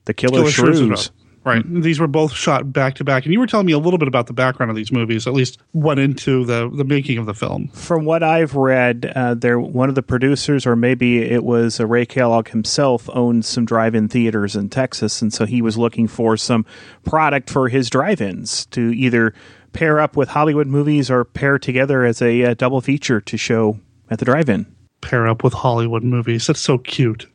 The 0.08 0.14
Killer, 0.14 0.40
Killer 0.40 0.50
Shrews 0.50 0.68
as 0.70 0.78
Shrews. 0.78 1.10
well. 1.10 1.28
Right. 1.44 1.82
These 1.82 2.00
were 2.00 2.06
both 2.06 2.32
shot 2.32 2.72
back 2.72 2.94
to 2.96 3.04
back. 3.04 3.24
And 3.24 3.32
you 3.32 3.38
were 3.38 3.46
telling 3.46 3.66
me 3.66 3.72
a 3.72 3.78
little 3.78 3.98
bit 3.98 4.08
about 4.08 4.26
the 4.26 4.32
background 4.32 4.70
of 4.70 4.76
these 4.76 4.90
movies, 4.90 5.26
at 5.26 5.32
least 5.32 5.58
went 5.72 6.00
into 6.00 6.44
the, 6.44 6.68
the 6.68 6.84
making 6.84 7.16
of 7.18 7.26
the 7.26 7.32
film. 7.32 7.68
From 7.68 8.04
what 8.04 8.22
I've 8.22 8.54
read, 8.54 9.10
uh, 9.14 9.34
there 9.34 9.58
one 9.58 9.88
of 9.88 9.94
the 9.94 10.02
producers, 10.02 10.66
or 10.66 10.76
maybe 10.76 11.22
it 11.22 11.44
was 11.44 11.80
uh, 11.80 11.86
Ray 11.86 12.06
Kellogg 12.06 12.48
himself, 12.48 13.08
owned 13.12 13.44
some 13.44 13.64
drive-in 13.64 14.08
theaters 14.08 14.56
in 14.56 14.68
Texas, 14.68 15.22
and 15.22 15.32
so 15.32 15.46
he 15.46 15.62
was 15.62 15.78
looking 15.78 16.06
for 16.08 16.36
some 16.36 16.66
product 17.04 17.50
for 17.50 17.68
his 17.68 17.88
drive-ins 17.88 18.66
to 18.66 18.92
either 18.94 19.32
pair 19.72 20.00
up 20.00 20.16
with 20.16 20.30
Hollywood 20.30 20.66
movies 20.66 21.10
or 21.10 21.24
pair 21.24 21.58
together 21.58 22.04
as 22.04 22.20
a 22.20 22.44
uh, 22.44 22.54
double 22.54 22.80
feature 22.80 23.20
to 23.22 23.36
show 23.36 23.78
at 24.10 24.18
the 24.18 24.24
drive-in. 24.24 24.66
Pair 25.00 25.28
up 25.28 25.44
with 25.44 25.52
Hollywood 25.52 26.02
movies. 26.02 26.46
That's 26.46 26.60
so 26.60 26.78
cute. 26.78 27.26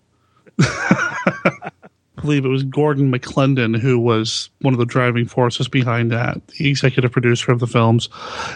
Believe 2.24 2.46
it 2.46 2.50
was 2.50 2.64
Gordon 2.64 3.12
McLendon 3.12 3.78
who 3.78 4.00
was 4.00 4.50
one 4.62 4.74
of 4.74 4.80
the 4.80 4.86
driving 4.86 5.26
forces 5.26 5.68
behind 5.68 6.10
that, 6.12 6.48
the 6.48 6.70
executive 6.70 7.12
producer 7.12 7.52
of 7.52 7.60
the 7.60 7.68
films. 7.68 8.08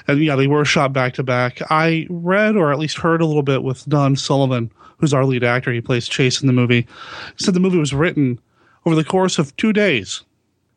And 0.07 0.23
yeah, 0.23 0.37
they 0.37 0.47
were 0.47 0.63
shot 0.63 0.93
back 0.93 1.13
to 1.15 1.23
back. 1.23 1.59
I 1.69 2.07
read 2.09 2.55
or 2.55 2.71
at 2.71 2.79
least 2.79 2.97
heard 2.97 3.21
a 3.21 3.25
little 3.25 3.43
bit 3.43 3.63
with 3.63 3.85
Don 3.89 4.15
Sullivan, 4.15 4.71
who's 4.97 5.13
our 5.13 5.25
lead 5.25 5.43
actor. 5.43 5.73
He 5.73 5.81
plays 5.81 6.07
Chase 6.07 6.39
in 6.39 6.47
the 6.47 6.53
movie. 6.53 6.87
Said 7.35 7.53
the 7.53 7.59
movie 7.59 7.77
was 7.77 7.93
written 7.93 8.39
over 8.85 8.95
the 8.95 9.03
course 9.03 9.37
of 9.37 9.53
two 9.57 9.73
days. 9.73 10.23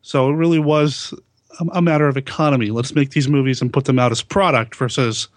So 0.01 0.29
it 0.29 0.33
really 0.33 0.59
was 0.59 1.13
a, 1.61 1.65
a 1.75 1.81
matter 1.81 2.09
of 2.09 2.17
economy. 2.17 2.71
Let's 2.71 2.93
make 2.93 3.11
these 3.11 3.29
movies 3.29 3.61
and 3.61 3.71
put 3.71 3.85
them 3.85 3.99
out 3.99 4.11
as 4.11 4.21
product 4.21 4.75
versus 4.75 5.29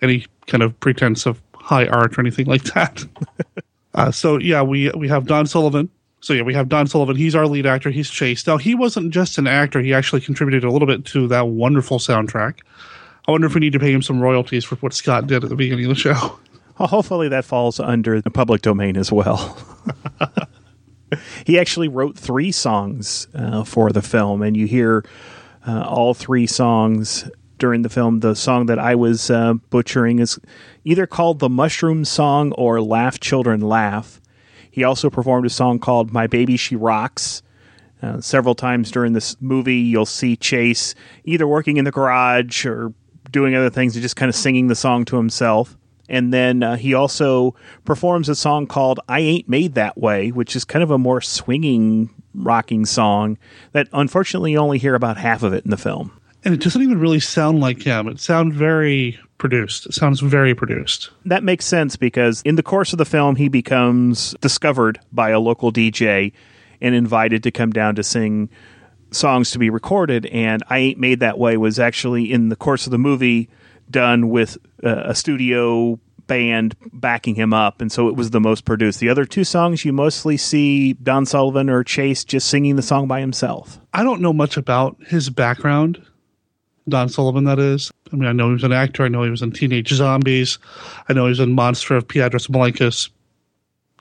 any 0.00 0.24
kind 0.46 0.62
of 0.62 0.78
pretense 0.80 1.26
of 1.26 1.40
high 1.54 1.86
art 1.86 2.16
or 2.16 2.22
anything 2.22 2.46
like 2.46 2.64
that. 2.74 3.04
uh, 3.94 4.10
so 4.10 4.38
yeah, 4.38 4.62
we 4.62 4.90
we 4.90 5.08
have 5.08 5.26
Don 5.26 5.46
Sullivan. 5.46 5.90
So 6.24 6.32
yeah, 6.32 6.40
we 6.40 6.54
have 6.54 6.70
Don 6.70 6.86
Sullivan. 6.86 7.16
He's 7.16 7.34
our 7.34 7.46
lead 7.46 7.66
actor. 7.66 7.90
He's 7.90 8.08
Chase. 8.08 8.46
Now 8.46 8.56
he 8.56 8.74
wasn't 8.74 9.12
just 9.12 9.36
an 9.36 9.46
actor. 9.46 9.82
He 9.82 9.92
actually 9.92 10.22
contributed 10.22 10.64
a 10.64 10.70
little 10.70 10.88
bit 10.88 11.04
to 11.06 11.28
that 11.28 11.48
wonderful 11.48 11.98
soundtrack. 11.98 12.60
I 13.28 13.30
wonder 13.30 13.46
if 13.46 13.52
we 13.52 13.60
need 13.60 13.74
to 13.74 13.78
pay 13.78 13.92
him 13.92 14.00
some 14.00 14.20
royalties 14.20 14.64
for 14.64 14.76
what 14.76 14.94
Scott 14.94 15.26
did 15.26 15.44
at 15.44 15.50
the 15.50 15.56
beginning 15.56 15.84
of 15.84 15.90
the 15.90 16.00
show. 16.00 16.38
Well, 16.76 16.88
hopefully 16.88 17.28
that 17.28 17.44
falls 17.44 17.78
under 17.78 18.20
the 18.20 18.32
public 18.32 18.60
domain 18.60 18.96
as 18.96 19.12
well. 19.12 19.56
he 21.46 21.56
actually 21.56 21.86
wrote 21.86 22.18
three 22.18 22.50
songs 22.50 23.28
uh, 23.32 23.62
for 23.62 23.92
the 23.92 24.02
film, 24.02 24.42
and 24.42 24.56
you 24.56 24.66
hear 24.66 25.04
uh, 25.68 25.84
all 25.86 26.14
three 26.14 26.48
songs 26.48 27.30
during 27.58 27.82
the 27.82 27.88
film. 27.88 28.18
The 28.18 28.34
song 28.34 28.66
that 28.66 28.80
I 28.80 28.96
was 28.96 29.30
uh, 29.30 29.54
butchering 29.70 30.18
is 30.18 30.36
either 30.82 31.06
called 31.06 31.38
the 31.38 31.48
Mushroom 31.48 32.04
Song 32.04 32.50
or 32.54 32.80
Laugh 32.80 33.20
Children 33.20 33.60
Laugh. 33.60 34.20
He 34.74 34.82
also 34.82 35.08
performed 35.08 35.46
a 35.46 35.50
song 35.50 35.78
called 35.78 36.12
My 36.12 36.26
Baby 36.26 36.56
She 36.56 36.74
Rocks. 36.74 37.44
Uh, 38.02 38.20
several 38.20 38.56
times 38.56 38.90
during 38.90 39.12
this 39.12 39.40
movie, 39.40 39.76
you'll 39.76 40.04
see 40.04 40.34
Chase 40.34 40.96
either 41.22 41.46
working 41.46 41.76
in 41.76 41.84
the 41.84 41.92
garage 41.92 42.66
or 42.66 42.92
doing 43.30 43.54
other 43.54 43.70
things 43.70 43.94
and 43.94 44.02
just 44.02 44.16
kind 44.16 44.28
of 44.28 44.34
singing 44.34 44.66
the 44.66 44.74
song 44.74 45.04
to 45.04 45.16
himself. 45.16 45.76
And 46.08 46.32
then 46.34 46.64
uh, 46.64 46.74
he 46.74 46.92
also 46.92 47.54
performs 47.84 48.28
a 48.28 48.34
song 48.34 48.66
called 48.66 48.98
I 49.08 49.20
Ain't 49.20 49.48
Made 49.48 49.76
That 49.76 49.96
Way, 49.96 50.32
which 50.32 50.56
is 50.56 50.64
kind 50.64 50.82
of 50.82 50.90
a 50.90 50.98
more 50.98 51.20
swinging, 51.20 52.10
rocking 52.34 52.84
song 52.84 53.38
that 53.74 53.86
unfortunately 53.92 54.50
you 54.50 54.58
only 54.58 54.78
hear 54.78 54.96
about 54.96 55.18
half 55.18 55.44
of 55.44 55.52
it 55.52 55.64
in 55.64 55.70
the 55.70 55.76
film. 55.76 56.20
And 56.44 56.52
it 56.52 56.60
doesn't 56.60 56.82
even 56.82 56.98
really 56.98 57.20
sound 57.20 57.60
like 57.60 57.82
him. 57.82 58.08
It 58.08 58.18
sounds 58.18 58.56
very 58.56 59.20
produced. 59.44 59.84
It 59.84 59.92
sounds 59.92 60.20
very 60.20 60.54
produced. 60.54 61.10
That 61.26 61.44
makes 61.44 61.66
sense 61.66 61.96
because 61.96 62.40
in 62.46 62.56
the 62.56 62.62
course 62.62 62.94
of 62.94 62.98
the 62.98 63.04
film, 63.04 63.36
he 63.36 63.50
becomes 63.50 64.34
discovered 64.40 64.98
by 65.12 65.28
a 65.28 65.38
local 65.38 65.70
DJ 65.70 66.32
and 66.80 66.94
invited 66.94 67.42
to 67.42 67.50
come 67.50 67.68
down 67.68 67.94
to 67.96 68.02
sing 68.02 68.48
songs 69.10 69.50
to 69.50 69.58
be 69.58 69.68
recorded. 69.68 70.24
And 70.24 70.62
I 70.70 70.78
Ain't 70.78 70.98
Made 70.98 71.20
That 71.20 71.38
Way 71.38 71.58
was 71.58 71.78
actually 71.78 72.32
in 72.32 72.48
the 72.48 72.56
course 72.56 72.86
of 72.86 72.90
the 72.90 72.96
movie 72.96 73.50
done 73.90 74.30
with 74.30 74.56
uh, 74.82 75.02
a 75.04 75.14
studio 75.14 76.00
band 76.26 76.74
backing 76.94 77.34
him 77.34 77.52
up. 77.52 77.82
And 77.82 77.92
so 77.92 78.08
it 78.08 78.16
was 78.16 78.30
the 78.30 78.40
most 78.40 78.64
produced. 78.64 78.98
The 78.98 79.10
other 79.10 79.26
two 79.26 79.44
songs, 79.44 79.84
you 79.84 79.92
mostly 79.92 80.38
see 80.38 80.94
Don 80.94 81.26
Sullivan 81.26 81.68
or 81.68 81.84
Chase 81.84 82.24
just 82.24 82.48
singing 82.48 82.76
the 82.76 82.82
song 82.82 83.08
by 83.08 83.20
himself. 83.20 83.78
I 83.92 84.04
don't 84.04 84.22
know 84.22 84.32
much 84.32 84.56
about 84.56 84.96
his 85.06 85.28
background. 85.28 86.02
Don 86.88 87.08
Sullivan, 87.08 87.44
that 87.44 87.58
is. 87.58 87.90
I 88.12 88.16
mean, 88.16 88.28
I 88.28 88.32
know 88.32 88.48
he 88.48 88.52
was 88.54 88.64
an 88.64 88.72
actor. 88.72 89.04
I 89.04 89.08
know 89.08 89.22
he 89.22 89.30
was 89.30 89.42
in 89.42 89.52
Teenage 89.52 89.90
Zombies. 89.90 90.58
I 91.08 91.12
know 91.12 91.24
he 91.24 91.30
was 91.30 91.40
in 91.40 91.52
Monster 91.52 91.96
of 91.96 92.06
Piedras 92.06 92.46
Blancas. 92.46 93.08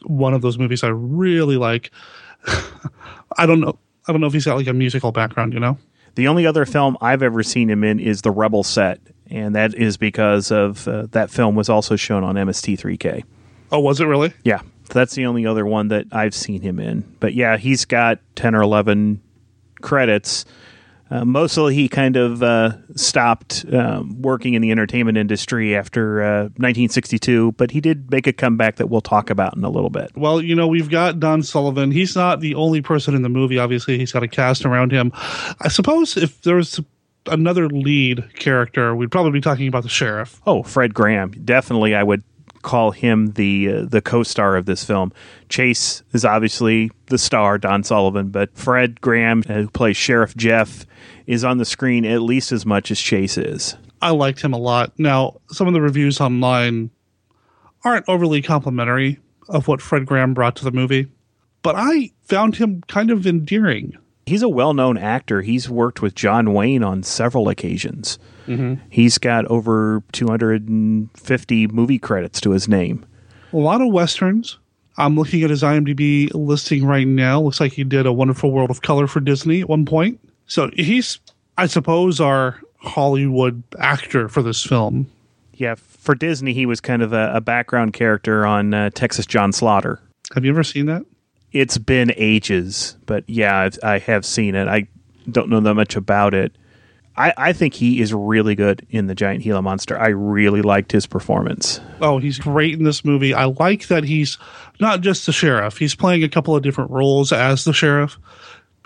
One 0.04 0.34
of 0.34 0.42
those 0.42 0.58
movies 0.58 0.84
I 0.84 0.90
really 0.90 1.58
like. 1.58 1.92
I 3.38 3.46
don't 3.46 3.62
know. 3.62 3.78
I 4.08 4.12
don't 4.12 4.20
know 4.20 4.28
if 4.28 4.34
he's 4.34 4.46
got 4.46 4.58
like 4.58 4.68
a 4.68 4.74
musical 4.74 5.12
background, 5.12 5.54
you 5.54 5.60
know? 5.60 5.78
The 6.16 6.28
only 6.28 6.46
other 6.46 6.66
film 6.66 6.98
I've 7.02 7.24
ever 7.24 7.42
seen 7.42 7.70
him 7.70 7.84
in 7.84 8.00
is 8.00 8.22
The 8.22 8.32
Rebel 8.32 8.64
Set, 8.64 9.00
and 9.32 9.56
that 9.56 9.74
is 9.74 9.98
because 9.98 10.52
of 10.52 10.88
uh, 10.88 11.08
that 11.12 11.32
film 11.32 11.56
was 11.56 11.70
also 11.70 11.96
shown 11.96 12.24
on 12.24 12.36
MST3K. 12.36 13.24
Oh, 13.72 13.80
was 13.80 14.00
it 14.00 14.06
really? 14.06 14.34
Yeah, 14.44 14.62
that's 14.90 15.16
the 15.16 15.26
only 15.26 15.46
other 15.46 15.66
one 15.66 15.88
that 15.88 16.06
I've 16.12 16.36
seen 16.36 16.62
him 16.62 16.80
in. 16.80 17.02
But 17.20 17.34
yeah, 17.34 17.58
he's 17.58 17.86
got 17.86 18.20
10 18.36 18.54
or 18.54 18.62
11 18.62 19.22
credits. 19.82 20.46
Uh, 21.14 21.24
mostly 21.24 21.76
he 21.76 21.88
kind 21.88 22.18
of 22.18 22.42
uh, 22.42 22.72
stopped 22.96 23.66
um, 23.72 24.20
working 24.20 24.56
in 24.56 24.64
the 24.64 24.72
entertainment 24.72 25.16
industry 25.16 25.76
after 25.76 26.24
uh, 26.24 26.42
1962, 26.58 27.52
but 27.52 27.70
he 27.70 27.80
did 27.80 28.10
make 28.10 28.26
a 28.26 28.34
comeback 28.34 28.78
that 28.78 28.88
we'll 28.88 29.00
talk 29.00 29.30
about 29.30 29.56
in 29.56 29.64
a 29.64 29.70
little 29.70 29.92
bit. 29.92 30.12
Well, 30.16 30.42
you 30.42 30.56
know, 30.56 30.66
we've 30.68 30.90
got 30.90 31.20
Don 31.20 31.44
Sullivan. 31.44 31.92
He's 31.92 32.16
not 32.16 32.40
the 32.40 32.56
only 32.56 32.82
person 32.82 33.14
in 33.14 33.22
the 33.22 33.30
movie. 33.30 33.60
Obviously, 33.60 34.00
he's 34.00 34.12
got 34.12 34.24
a 34.24 34.28
cast 34.28 34.66
around 34.66 34.92
him. 34.92 35.12
I 35.14 35.68
suppose 35.68 36.18
if 36.18 36.42
there 36.42 36.56
was 36.56 36.80
another 37.28 37.70
lead 37.70 38.34
character, 38.40 38.96
we'd 38.96 39.12
probably 39.12 39.34
be 39.34 39.42
talking 39.42 39.68
about 39.68 39.84
the 39.84 39.90
sheriff. 39.90 40.42
Oh, 40.48 40.64
Fred 40.64 40.96
Graham. 40.96 41.30
Definitely, 41.46 41.94
I 41.94 42.02
would 42.02 42.24
call 42.64 42.92
him 42.92 43.34
the 43.34 43.70
uh, 43.70 43.86
the 43.86 44.02
co-star 44.02 44.56
of 44.56 44.66
this 44.66 44.84
film. 44.84 45.14
Chase 45.50 46.02
is 46.14 46.26
obviously 46.26 46.90
the 47.08 47.18
star, 47.20 47.60
Don 47.60 47.84
Sullivan, 47.84 48.30
but 48.30 48.56
Fred 48.58 49.00
Graham, 49.02 49.44
uh, 49.48 49.54
who 49.54 49.70
plays 49.70 49.96
Sheriff 49.96 50.36
Jeff, 50.36 50.86
is 51.28 51.44
on 51.44 51.60
the 51.60 51.66
screen 51.66 52.06
at 52.06 52.22
least 52.22 52.52
as 52.52 52.66
much 52.66 52.90
as 52.90 53.00
Chase 53.00 53.38
is. 53.38 53.78
I 54.02 54.10
liked 54.10 54.42
him 54.42 54.54
a 54.54 54.58
lot. 54.58 54.92
Now, 54.98 55.40
some 55.50 55.68
of 55.68 55.74
the 55.74 55.82
reviews 55.82 56.20
online 56.20 56.90
aren't 57.86 58.10
overly 58.10 58.42
complimentary 58.42 59.20
of 59.50 59.68
what 59.68 59.82
Fred 59.82 60.06
Graham 60.06 60.34
brought 60.34 60.56
to 60.58 60.64
the 60.64 60.72
movie, 60.72 61.08
but 61.62 61.76
I 61.78 62.12
found 62.24 62.56
him 62.56 62.82
kind 62.88 63.12
of 63.12 63.28
endearing. 63.28 63.98
He's 64.26 64.42
a 64.42 64.50
well-known 64.50 64.98
actor. 64.98 65.42
He's 65.42 65.70
worked 65.70 66.02
with 66.02 66.16
John 66.16 66.54
Wayne 66.54 66.84
on 66.84 67.04
several 67.04 67.50
occasions. 67.50 68.18
Mm-hmm. 68.48 68.76
He's 68.90 69.18
got 69.18 69.46
over 69.46 70.02
250 70.14 71.68
movie 71.68 72.00
credits 72.00 72.40
to 72.42 72.52
his 72.52 72.68
name. 72.68 73.06
A 73.52 73.58
lot 73.58 73.82
of 73.82 73.92
westerns. 73.92 74.60
I'm 74.98 75.16
looking 75.16 75.44
at 75.44 75.50
his 75.50 75.64
IMDb 75.64 76.30
listing 76.34 76.86
right 76.86 77.08
now. 77.08 77.42
Looks 77.42 77.60
like 77.60 77.74
he 77.74 77.84
did 77.84 78.06
a 78.06 78.14
Wonderful 78.14 78.52
World 78.52 78.70
of 78.70 78.82
Color 78.82 79.08
for 79.08 79.20
Disney 79.20 79.62
at 79.62 79.70
one 79.70 79.86
point. 79.86 80.20
So 80.46 80.70
he's, 80.76 81.20
I 81.58 81.66
suppose, 81.66 82.20
our 82.20 82.60
Hollywood 82.78 83.64
actor 83.80 84.30
for 84.30 84.42
this 84.42 84.64
film. 84.64 85.10
Yeah, 85.56 85.76
for 85.76 86.16
Disney, 86.16 86.54
he 86.54 86.66
was 86.66 86.80
kind 86.82 87.02
of 87.02 87.14
a, 87.14 87.34
a 87.36 87.42
background 87.42 87.94
character 87.94 88.46
on 88.46 88.74
uh, 88.74 88.90
Texas 88.92 89.26
John 89.26 89.52
Slaughter. 89.52 90.00
Have 90.34 90.46
you 90.46 90.52
ever 90.52 90.64
seen 90.64 90.86
that? 90.88 91.04
It's 91.54 91.78
been 91.78 92.12
ages, 92.18 92.98
but 93.06 93.24
yeah, 93.28 93.58
I've, 93.58 93.80
I 93.84 94.00
have 94.00 94.26
seen 94.26 94.56
it. 94.56 94.68
I 94.68 94.88
don't 95.32 95.50
know 95.50 95.60
that 95.62 95.76
much 95.76 95.96
about 95.96 96.34
it. 96.34 96.56
I, 97.16 97.34
I 97.38 97.54
think 97.54 97.76
he 97.76 98.02
is 98.02 98.14
really 98.14 98.56
good 98.56 98.86
in 98.90 99.06
the 99.06 99.14
Giant 99.14 99.44
Gila 99.44 99.62
Monster. 99.62 99.98
I 100.00 100.08
really 100.08 100.64
liked 100.64 100.92
his 100.92 101.06
performance. 101.06 101.80
Oh, 102.02 102.18
he's 102.18 102.40
great 102.40 102.74
in 102.74 102.84
this 102.84 103.06
movie. 103.06 103.34
I 103.34 103.46
like 103.46 103.88
that 103.88 104.04
he's 104.04 104.38
not 104.80 105.02
just 105.02 105.26
the 105.28 105.32
sheriff. 105.32 105.78
He's 105.78 105.94
playing 105.94 106.24
a 106.24 106.30
couple 106.30 106.56
of 106.56 106.64
different 106.64 106.90
roles 106.90 107.32
as 107.32 107.66
the 107.66 107.74
sheriff. 107.74 108.18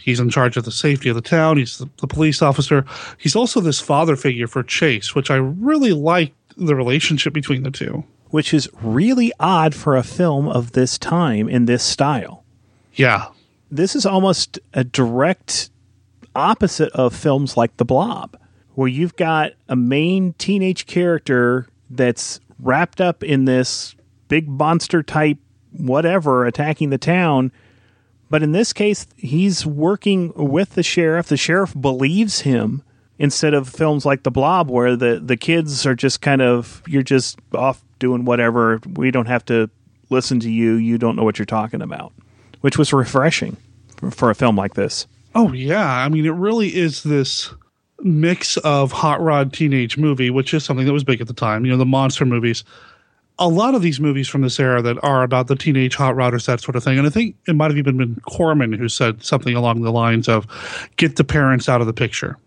He's 0.02 0.20
in 0.20 0.30
charge 0.30 0.58
of 0.58 0.66
the 0.66 0.72
safety 0.72 1.10
of 1.10 1.16
the 1.16 1.22
town. 1.22 1.58
He's 1.58 1.78
the, 1.78 1.90
the 2.02 2.08
police 2.08 2.42
officer. 2.42 2.86
He's 3.18 3.36
also 3.36 3.62
this 3.62 3.80
father 3.80 4.16
figure 4.16 4.48
for 4.48 4.62
Chase, 4.62 5.16
which 5.16 5.32
I 5.32 5.36
really 5.36 5.94
like 5.94 6.34
the 6.58 6.76
relationship 6.76 7.34
between 7.34 7.64
the 7.64 7.72
two. 7.72 8.04
Which 8.30 8.54
is 8.54 8.70
really 8.82 9.32
odd 9.40 9.74
for 9.74 9.96
a 9.96 10.04
film 10.04 10.50
of 10.50 10.74
this 10.74 10.98
time 10.98 11.48
in 11.48 11.66
this 11.66 11.84
style. 11.84 12.44
Yeah. 12.98 13.28
This 13.72 13.96
is 13.96 14.06
almost 14.06 14.60
a 14.74 14.84
direct 14.84 15.70
opposite 16.36 16.92
of 16.92 17.16
films 17.16 17.56
like 17.56 17.78
The 17.78 17.86
Blob, 17.86 18.38
where 18.76 18.88
you've 18.88 19.16
got 19.16 19.54
a 19.70 19.76
main 19.76 20.34
teenage 20.34 20.86
character 20.86 21.68
that's 21.90 22.40
wrapped 22.60 23.00
up 23.00 23.24
in 23.24 23.46
this 23.46 23.96
big 24.28 24.48
monster 24.48 25.02
type 25.02 25.38
whatever 25.72 26.46
attacking 26.46 26.90
the 26.90 26.98
town. 26.98 27.52
But 28.30 28.44
in 28.44 28.52
this 28.52 28.74
case, 28.74 29.08
he's 29.16 29.66
working 29.66 30.34
with 30.36 30.72
the 30.72 30.84
sheriff. 30.84 31.28
The 31.28 31.38
sheriff 31.38 31.74
believes 31.80 32.42
him 32.42 32.84
instead 33.20 33.54
of 33.54 33.70
films 33.70 34.06
like 34.06 34.24
The 34.24 34.32
Blob, 34.32 34.70
where 34.70 34.96
the, 34.96 35.22
the 35.24 35.38
kids 35.38 35.86
are 35.86 35.96
just 35.96 36.22
kind 36.22 36.42
of, 36.42 36.84
you're 36.88 37.04
just 37.04 37.40
off 37.54 37.84
doing 38.00 38.26
whatever. 38.26 38.80
We 38.94 39.12
don't 39.12 39.28
have 39.28 39.46
to 39.46 39.70
listen 40.10 40.40
to 40.42 40.52
you. 40.52 40.74
You 40.74 40.98
don't 40.98 41.16
know 41.16 41.24
what 41.24 41.40
you're 41.40 41.46
talking 41.46 41.82
about, 41.82 42.14
which 42.62 42.78
was 42.78 42.94
refreshing 42.94 43.58
for, 44.12 44.30
a 44.30 44.36
film 44.36 44.56
like 44.56 44.76
this. 44.76 45.08
Oh 45.36 45.52
yeah, 45.54 45.86
I 45.86 46.10
mean 46.10 46.26
it 46.26 46.32
really 46.32 46.76
is 46.76 47.04
this 47.04 47.54
mix 48.02 48.58
of 48.58 48.92
hot 48.92 49.22
rod 49.22 49.54
teenage 49.54 49.98
movie, 49.98 50.30
which 50.30 50.54
is 50.54 50.64
something 50.64 50.86
that 50.86 50.94
was 50.94 51.04
big 51.04 51.22
at 51.22 51.28
the 51.28 51.34
time. 51.34 51.66
You 51.66 51.72
know, 51.72 51.78
the 51.78 51.86
monster 51.86 52.26
movies. 52.26 52.64
A 53.40 53.48
lot 53.48 53.76
of 53.76 53.84
these 53.84 54.00
movies 54.00 54.28
from 54.28 54.42
this 54.42 54.60
era 54.60 54.82
that 54.82 54.98
are 55.04 55.22
about 55.22 55.46
the 55.46 55.56
teenage 55.56 55.96
hot 55.96 56.16
rodders, 56.16 56.48
that 56.48 56.60
sort 56.60 56.76
of 56.76 56.84
thing. 56.84 56.98
And 56.98 57.06
I 57.06 57.12
think 57.12 57.36
it 57.48 57.56
might 57.56 57.70
have 57.70 57.78
even 57.78 57.98
been 57.98 58.20
Corman 58.28 58.74
who 58.74 58.90
said 58.90 59.24
something 59.24 59.56
along 59.56 59.82
the 59.82 59.92
lines 59.92 60.28
of, 60.28 60.48
"Get 60.96 61.18
the 61.18 61.24
parents 61.24 61.70
out 61.70 61.82
of 61.82 61.88
the 61.88 61.94
picture. 61.94 62.38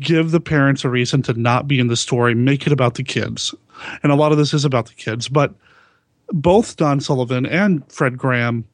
Give 0.00 0.30
the 0.30 0.40
parents 0.40 0.84
a 0.84 0.88
reason 0.88 1.22
to 1.22 1.32
not 1.32 1.66
be 1.66 1.80
in 1.80 1.88
the 1.88 1.96
story. 1.96 2.32
Make 2.34 2.64
it 2.64 2.72
about 2.72 2.94
the 2.94 3.02
kids." 3.02 3.54
And 4.04 4.12
a 4.12 4.14
lot 4.14 4.30
of 4.30 4.38
this 4.38 4.54
is 4.54 4.64
about 4.64 4.86
the 4.86 4.94
kids, 4.94 5.28
but 5.28 5.52
both 6.30 6.76
Don 6.76 7.00
Sullivan 7.00 7.44
and 7.44 7.82
Fred 7.90 8.18
Graham 8.18 8.64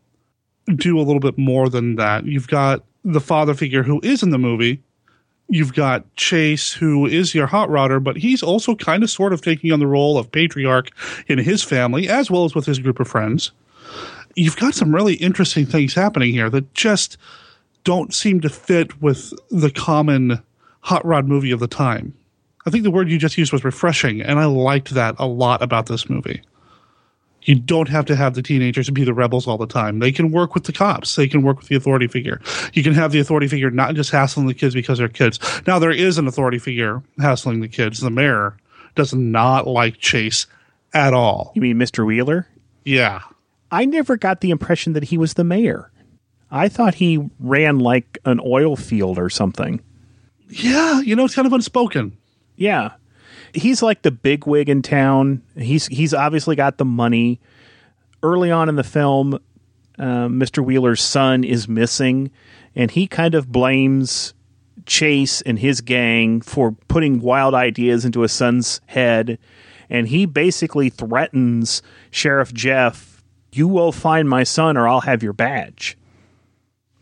do 0.77 0.98
a 0.98 1.03
little 1.03 1.20
bit 1.20 1.38
more 1.38 1.68
than 1.68 1.96
that. 1.96 2.24
You've 2.24 2.48
got 2.48 2.85
the 3.05 3.20
father 3.20 3.55
figure 3.55 3.83
who 3.83 4.00
is 4.03 4.22
in 4.22 4.31
the 4.31 4.38
movie. 4.38 4.83
You've 5.48 5.74
got 5.74 6.14
Chase, 6.16 6.72
who 6.72 7.07
is 7.07 7.35
your 7.35 7.46
hot 7.46 7.68
rodder, 7.68 8.03
but 8.03 8.16
he's 8.16 8.42
also 8.42 8.74
kind 8.74 9.03
of 9.03 9.11
sort 9.11 9.33
of 9.35 9.42
taking 9.42 9.72
on 9.72 9.79
the 9.79 9.87
role 9.87 10.16
of 10.16 10.33
patriarch 10.33 10.90
in 11.27 11.38
his 11.38 11.62
family 11.62 12.09
as 12.09 12.31
well 12.31 12.44
as 12.44 12.55
with 12.55 12.64
his 12.64 12.79
group 12.79 12.98
of 12.98 13.09
friends. 13.09 13.53
You've 14.37 14.57
got 14.57 14.74
some 14.74 14.94
really 14.94 15.14
interesting 15.14 15.66
things 15.66 15.94
happening 15.94 16.33
here 16.33 16.48
that 16.50 16.72
just 16.72 17.18
don't 17.85 18.14
seem 18.14 18.40
to 18.40 18.48
fit 18.48 19.00
with 19.03 19.33
the 19.50 19.70
common 19.70 20.42
hot 20.81 21.05
rod 21.05 21.29
movie 21.29 21.50
of 21.50 21.61
the 21.61 21.68
time. 21.68 22.14
I 22.66 22.70
think 22.70 22.83
the 22.83 22.90
word 22.90 23.11
you 23.11 23.18
just 23.18 23.37
used 23.37 23.53
was 23.53 23.64
refreshing, 23.64 24.22
and 24.22 24.38
I 24.38 24.46
liked 24.46 24.94
that 24.94 25.14
a 25.18 25.27
lot 25.27 25.62
about 25.62 25.87
this 25.87 26.09
movie. 26.09 26.42
You 27.44 27.54
don't 27.54 27.88
have 27.88 28.07
to 28.07 28.16
have 28.16 28.35
the 28.35 28.42
teenagers 28.42 28.88
be 28.90 29.04
the 29.04 29.14
rebels 29.14 29.46
all 29.46 29.59
the 29.59 29.66
time. 29.66 29.98
They 29.98 30.12
can 30.12 30.30
work 30.30 30.54
with 30.54 30.64
the 30.64 30.72
cops. 30.72 31.14
They 31.14 31.28
can 31.28 31.42
work 31.42 31.59
with 31.59 31.68
the 31.68 31.76
authority 31.76 32.09
figure. 32.09 32.40
You 32.72 32.83
can 32.83 32.94
have 32.94 33.12
the 33.12 33.20
authority 33.20 33.48
figure 33.48 33.70
not 33.70 33.94
just 33.94 34.11
hassling 34.11 34.46
the 34.46 34.54
kids 34.54 34.74
because 34.74 34.98
they're 34.98 35.09
kids. 35.09 35.38
Now 35.66 35.78
there 35.78 35.90
is 35.90 36.18
an 36.18 36.26
authority 36.26 36.59
figure 36.59 37.02
hassling 37.18 37.61
the 37.61 37.68
kids. 37.68 38.00
The 38.00 38.11
mayor 38.11 38.57
does 38.94 39.14
not 39.14 39.66
like 39.66 39.98
Chase 39.98 40.46
at 40.94 41.12
all. 41.12 41.52
You 41.54 41.62
mean 41.62 41.76
Mr. 41.76 42.07
Wheeler? 42.07 42.48
Yeah. 42.85 43.20
I 43.70 43.85
never 43.85 44.16
got 44.16 44.40
the 44.40 44.50
impression 44.50 44.94
that 44.94 45.04
he 45.04 45.18
was 45.18 45.35
the 45.35 45.44
mayor. 45.44 45.90
I 46.50 46.68
thought 46.68 46.94
he 46.94 47.28
ran 47.40 47.78
like 47.78 48.18
an 48.24 48.40
oil 48.44 48.76
field 48.76 49.18
or 49.18 49.28
something. 49.28 49.83
Yeah, 50.48 51.00
you 51.00 51.16
know, 51.16 51.24
it's 51.24 51.35
kind 51.35 51.46
of 51.46 51.52
unspoken. 51.52 52.16
Yeah 52.57 52.92
he's 53.55 53.83
like 53.83 54.03
the 54.03 54.11
big 54.11 54.47
wig 54.47 54.69
in 54.69 54.83
town. 54.83 55.43
He's 55.57 55.87
he's 55.87 56.14
obviously 56.14 56.57
got 56.57 56.79
the 56.79 56.85
money. 56.85 57.40
Early 58.23 58.51
on 58.51 58.69
in 58.69 58.77
the 58.77 58.85
film, 58.85 59.35
uh, 59.99 60.29
Mr. 60.29 60.64
Wheeler's 60.64 61.03
son 61.03 61.45
is 61.45 61.69
missing, 61.69 62.31
and 62.75 62.90
he 62.90 63.07
kind 63.07 63.35
of 63.35 63.53
blames 63.53 64.35
Chase 64.87 65.40
and 65.43 65.59
his 65.59 65.81
gang 65.81 66.40
for 66.40 66.73
putting 66.88 67.21
wild 67.21 67.55
ideas 67.55 68.05
into 68.05 68.21
his 68.21 68.33
son's 68.33 68.81
head. 68.87 69.38
And 69.90 70.09
he 70.09 70.27
basically 70.27 70.88
threatens 70.88 71.83
Sheriff 72.11 72.53
Jeff, 72.53 73.23
You 73.53 73.69
will 73.69 73.93
find 73.93 74.29
my 74.29 74.43
son 74.43 74.77
or 74.77 74.88
I'll 74.88 75.03
have 75.03 75.23
your 75.23 75.33
badge. 75.33 75.97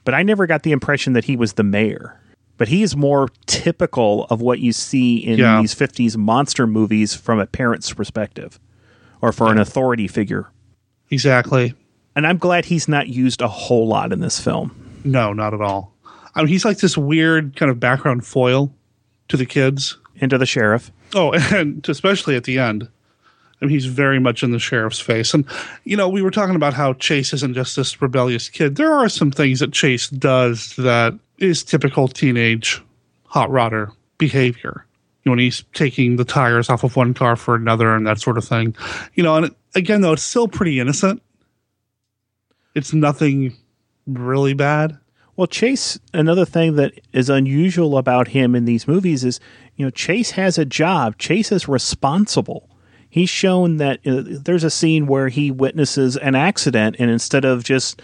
But 0.05 0.15
I 0.15 0.23
never 0.23 0.47
got 0.47 0.65
the 0.65 0.73
impression 0.73 1.13
that 1.13 1.25
he 1.25 1.37
was 1.37 1.55
the 1.55 1.63
mayor. 1.63 2.21
But 2.63 2.69
he's 2.69 2.95
more 2.95 3.29
typical 3.47 4.25
of 4.31 4.41
what 4.41 4.61
you 4.61 4.73
see 4.73 5.17
in 5.17 5.37
Yeah. 5.37 5.61
these 5.61 5.75
50s 5.75 6.17
monster 6.17 6.65
movies 6.65 7.13
from 7.13 7.41
a 7.41 7.47
parent's 7.47 7.93
perspective 7.93 8.61
or 9.21 9.33
for 9.33 9.51
an 9.51 9.59
authority 9.59 10.07
figure. 10.07 10.47
Exactly. 11.11 11.75
And 12.15 12.25
I'm 12.25 12.39
glad 12.39 12.67
he's 12.67 12.87
not 12.87 13.09
used 13.09 13.43
a 13.43 13.49
whole 13.49 13.89
lot 13.89 14.13
in 14.13 14.21
this 14.21 14.39
film. 14.39 14.71
No, 15.03 15.33
not 15.33 15.55
at 15.55 15.61
all. 15.61 15.93
I 16.37 16.43
mean, 16.43 16.47
he's 16.47 16.65
like 16.65 16.79
this 16.79 16.97
weird 16.97 17.57
kind 17.57 17.69
of 17.69 17.81
background 17.81 18.25
foil 18.25 18.73
to 19.27 19.37
the 19.37 19.45
kids. 19.47 19.97
and 20.21 20.31
to 20.31 20.39
the 20.39 20.47
sheriff. 20.47 20.93
Oh, 21.17 21.33
and 21.53 21.85
especially 21.89 22.37
at 22.37 22.45
the 22.45 22.61
end. 22.61 22.87
I 23.61 23.65
mean, 23.65 23.71
he's 23.71 23.87
very 23.87 24.21
much 24.21 24.45
in 24.45 24.53
the 24.53 24.61
sheriff's 24.61 25.01
face. 25.01 25.35
And, 25.35 25.45
you 25.83 25.97
know, 25.97 26.09
we 26.09 26.23
were 26.23 26.31
talking 26.31 26.55
about 26.55 26.75
how 26.75 26.93
Chase 26.93 27.33
isn't 27.33 27.55
just 27.55 27.75
this 27.75 28.01
rebellious 28.01 28.49
kid. 28.49 28.77
There 28.77 28.93
are 28.93 29.09
some 29.09 29.33
things 29.33 29.59
that 29.59 29.73
Chase 29.73 30.09
does 30.09 30.77
that 30.77 31.15
is 31.43 31.65
typical 31.65 32.09
teenage 32.09 32.83
hot 33.25 33.51
rodder 33.51 33.93
behavior. 34.19 34.87
You 35.25 35.31
know, 35.31 35.33
when 35.33 35.39
he's 35.39 35.65
taking 35.73 36.17
the 36.17 36.25
tires 36.25 36.69
off 36.69 36.85
of 36.85 36.97
one 36.97 37.15
car 37.15 37.37
for 37.37 37.55
another 37.55 37.95
and 37.95 38.07
that 38.07 38.21
sort 38.21 38.39
of 38.39 38.45
thing. 38.45 38.75
You 39.15 39.23
know, 39.23 39.37
and 39.37 39.55
again, 39.75 40.01
though, 40.01 40.13
it's 40.13 40.23
still 40.23 40.49
pretty 40.49 40.81
innocent. 40.81 41.23
It's 42.75 42.93
nothing 42.93 43.57
really 44.07 44.55
bad. 44.55 44.99
Well, 45.37 45.47
Chase, 45.47 45.99
another 46.13 46.45
thing 46.45 46.77
that 46.77 47.01
is 47.13 47.31
unusual 47.31 47.97
about 47.97 48.29
him 48.29 48.55
in 48.55 48.65
these 48.65 48.87
movies 48.87 49.25
is, 49.25 49.41
you 49.77 49.87
know, 49.87 49.91
Chase 49.91 50.33
has 50.33 50.59
a 50.59 50.65
job. 50.65 51.17
Chase 51.19 51.51
is 51.53 51.69
responsible. 51.69 52.69
He's 53.09 53.31
shown 53.31 53.79
that 53.79 54.01
uh, 54.07 54.23
there's 54.25 54.65
a 54.65 54.71
scene 54.71 55.07
where 55.07 55.29
he 55.29 55.51
witnesses 55.51 56.17
an 56.17 56.35
accident, 56.35 56.97
and 56.99 57.11
instead 57.11 57.45
of 57.45 57.65
just 57.65 58.03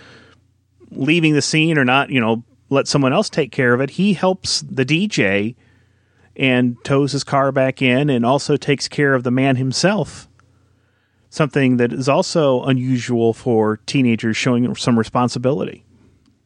leaving 0.90 1.34
the 1.34 1.42
scene 1.42 1.78
or 1.78 1.84
not, 1.84 2.10
you 2.10 2.20
know, 2.20 2.44
let 2.70 2.88
someone 2.88 3.12
else 3.12 3.30
take 3.30 3.52
care 3.52 3.74
of 3.74 3.80
it, 3.80 3.90
he 3.90 4.14
helps 4.14 4.62
the 4.62 4.84
DJ 4.84 5.54
and 6.36 6.76
tows 6.84 7.12
his 7.12 7.24
car 7.24 7.50
back 7.50 7.82
in 7.82 8.10
and 8.10 8.24
also 8.24 8.56
takes 8.56 8.88
care 8.88 9.14
of 9.14 9.24
the 9.24 9.30
man 9.30 9.56
himself. 9.56 10.28
Something 11.30 11.76
that 11.78 11.92
is 11.92 12.08
also 12.08 12.62
unusual 12.64 13.32
for 13.34 13.78
teenagers 13.86 14.36
showing 14.36 14.74
some 14.76 14.98
responsibility. 14.98 15.84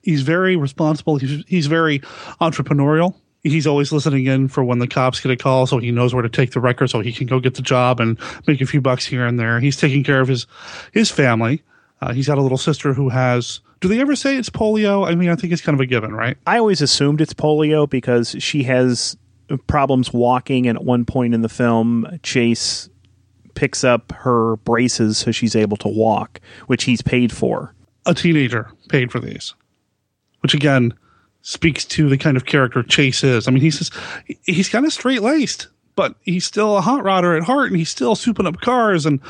he's 0.03 0.23
very 0.23 0.57
responsible. 0.57 1.17
He's 1.17 1.45
he's 1.47 1.67
very 1.67 2.01
entrepreneurial. 2.41 3.15
He's 3.45 3.67
always 3.67 3.91
listening 3.93 4.27
in 4.27 4.49
for 4.49 4.63
when 4.63 4.79
the 4.79 4.87
cops 4.87 5.21
get 5.21 5.33
a 5.33 5.37
call, 5.37 5.67
so 5.67 5.79
he 5.79 5.91
knows 5.91 6.15
where 6.15 6.23
to 6.23 6.29
take 6.29 6.53
the 6.53 6.61
record, 6.61 6.89
so 6.89 7.01
he 7.01 7.13
can 7.13 7.27
go 7.27 7.41
get 7.41 7.55
the 7.55 7.63
job 7.63 7.99
and 8.01 8.19
make 8.47 8.61
a 8.61 8.67
few 8.67 8.81
bucks 8.81 9.05
here 9.05 9.27
and 9.27 9.39
there. 9.39 9.59
He's 9.61 9.77
taking 9.77 10.05
care 10.05 10.21
of 10.21 10.29
his 10.29 10.47
his 10.93 11.11
family. 11.11 11.63
Uh, 12.01 12.13
he's 12.13 12.27
got 12.27 12.39
a 12.39 12.43
little 12.43 12.59
sister 12.59 12.95
who 12.95 13.09
has. 13.09 13.61
Do 13.83 13.89
they 13.89 14.01
ever 14.01 14.15
say 14.15 14.37
it's 14.37 14.49
polio? 14.49 15.07
I 15.07 15.17
mean, 15.17 15.29
I 15.29 15.35
think 15.35 15.53
it's 15.53 15.61
kind 15.61 15.75
of 15.75 15.81
a 15.81 15.87
given, 15.87 16.15
right? 16.15 16.39
I 16.47 16.57
always 16.59 16.81
assumed 16.81 17.21
it's 17.21 17.35
polio 17.35 17.91
because 17.91 18.37
she 18.39 18.63
has 18.63 19.17
problems 19.67 20.13
walking, 20.13 20.69
and 20.69 20.79
at 20.79 20.85
one 20.85 21.05
point 21.05 21.35
in 21.35 21.43
the 21.43 21.49
film, 21.49 22.07
Chase 22.23 22.89
picks 23.55 23.83
up 23.83 24.13
her 24.13 24.57
braces 24.59 25.19
so 25.19 25.33
she's 25.33 25.57
able 25.57 25.77
to 25.79 25.89
walk, 25.89 26.41
which 26.69 26.85
he's 26.85 27.03
paid 27.03 27.33
for. 27.33 27.75
A 28.07 28.15
teenager 28.15 28.71
paid 28.89 29.11
for 29.11 29.19
these, 29.19 29.53
which 30.41 30.55
again 30.55 30.95
speaks 31.43 31.85
to 31.85 32.09
the 32.09 32.17
kind 32.17 32.37
of 32.37 32.47
character 32.47 32.85
Chase 32.85 33.25
is. 33.25 33.49
I 33.49 33.51
mean, 33.51 33.63
he's 33.63 33.79
just, 33.79 33.93
he's 34.45 34.69
kind 34.69 34.87
of 34.87 34.93
straight 34.93 35.23
laced, 35.23 35.67
but 35.97 36.15
he's 36.23 36.45
still 36.45 36.77
a 36.77 36.81
hot 36.81 37.03
rodder 37.03 37.37
at 37.37 37.43
heart, 37.43 37.67
and 37.71 37.77
he's 37.77 37.91
still 37.91 38.15
souping 38.15 38.47
up 38.47 38.61
cars 38.61 39.07
and. 39.07 39.21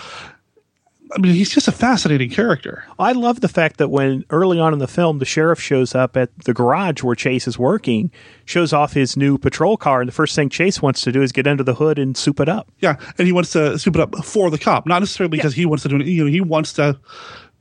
I 1.14 1.18
mean, 1.18 1.34
he's 1.34 1.50
just 1.50 1.68
a 1.68 1.72
fascinating 1.72 2.30
character. 2.30 2.84
I 2.98 3.12
love 3.12 3.40
the 3.40 3.48
fact 3.48 3.76
that 3.76 3.88
when 3.88 4.24
early 4.30 4.58
on 4.58 4.72
in 4.72 4.78
the 4.78 4.88
film, 4.88 5.18
the 5.18 5.24
sheriff 5.24 5.60
shows 5.60 5.94
up 5.94 6.16
at 6.16 6.30
the 6.44 6.54
garage 6.54 7.02
where 7.02 7.14
Chase 7.14 7.46
is 7.46 7.58
working, 7.58 8.10
shows 8.44 8.72
off 8.72 8.94
his 8.94 9.16
new 9.16 9.36
patrol 9.36 9.76
car, 9.76 10.00
and 10.00 10.08
the 10.08 10.12
first 10.12 10.34
thing 10.34 10.48
Chase 10.48 10.80
wants 10.80 11.02
to 11.02 11.12
do 11.12 11.22
is 11.22 11.32
get 11.32 11.46
under 11.46 11.62
the 11.62 11.74
hood 11.74 11.98
and 11.98 12.16
soup 12.16 12.40
it 12.40 12.48
up. 12.48 12.70
Yeah, 12.80 12.96
and 13.18 13.26
he 13.26 13.32
wants 13.32 13.52
to 13.52 13.78
soup 13.78 13.96
it 13.96 14.00
up 14.00 14.24
for 14.24 14.50
the 14.50 14.58
cop, 14.58 14.86
not 14.86 15.00
necessarily 15.00 15.36
because 15.36 15.54
he 15.54 15.66
wants 15.66 15.82
to 15.82 15.88
do 15.88 15.96
it. 15.96 16.06
You 16.06 16.24
know, 16.24 16.30
he 16.30 16.40
wants 16.40 16.72
to 16.74 16.98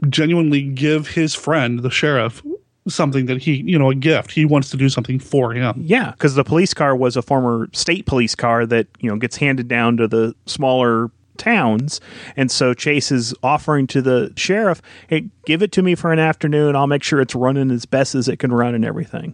genuinely 0.09 0.61
give 0.61 1.07
his 1.07 1.35
friend, 1.35 1.79
the 1.79 1.91
sheriff, 1.91 2.41
something 2.87 3.25
that 3.27 3.41
he, 3.41 3.55
you 3.55 3.77
know, 3.77 3.91
a 3.91 3.95
gift. 3.95 4.31
He 4.31 4.45
wants 4.45 4.69
to 4.71 4.77
do 4.77 4.89
something 4.89 5.19
for 5.19 5.53
him. 5.53 5.75
Yeah, 5.77 6.11
because 6.11 6.35
the 6.35 6.43
police 6.43 6.73
car 6.73 6.95
was 6.95 7.17
a 7.17 7.21
former 7.21 7.69
state 7.73 8.05
police 8.05 8.35
car 8.35 8.65
that 8.65 8.87
you 8.99 9.09
know 9.09 9.17
gets 9.17 9.35
handed 9.37 9.67
down 9.67 9.97
to 9.97 10.07
the 10.07 10.35
smaller 10.45 11.11
towns, 11.41 11.99
and 12.37 12.51
so 12.51 12.73
Chase 12.73 13.11
is 13.11 13.33
offering 13.43 13.87
to 13.87 14.01
the 14.01 14.31
sheriff, 14.35 14.81
"Hey, 15.07 15.29
give 15.45 15.61
it 15.61 15.71
to 15.73 15.81
me 15.81 15.95
for 15.95 16.13
an 16.13 16.19
afternoon. 16.19 16.75
I'll 16.75 16.87
make 16.87 17.03
sure 17.03 17.19
it's 17.19 17.35
running 17.35 17.71
as 17.71 17.85
best 17.85 18.15
as 18.15 18.27
it 18.27 18.37
can 18.37 18.53
run 18.53 18.75
and 18.75 18.85
everything." 18.85 19.33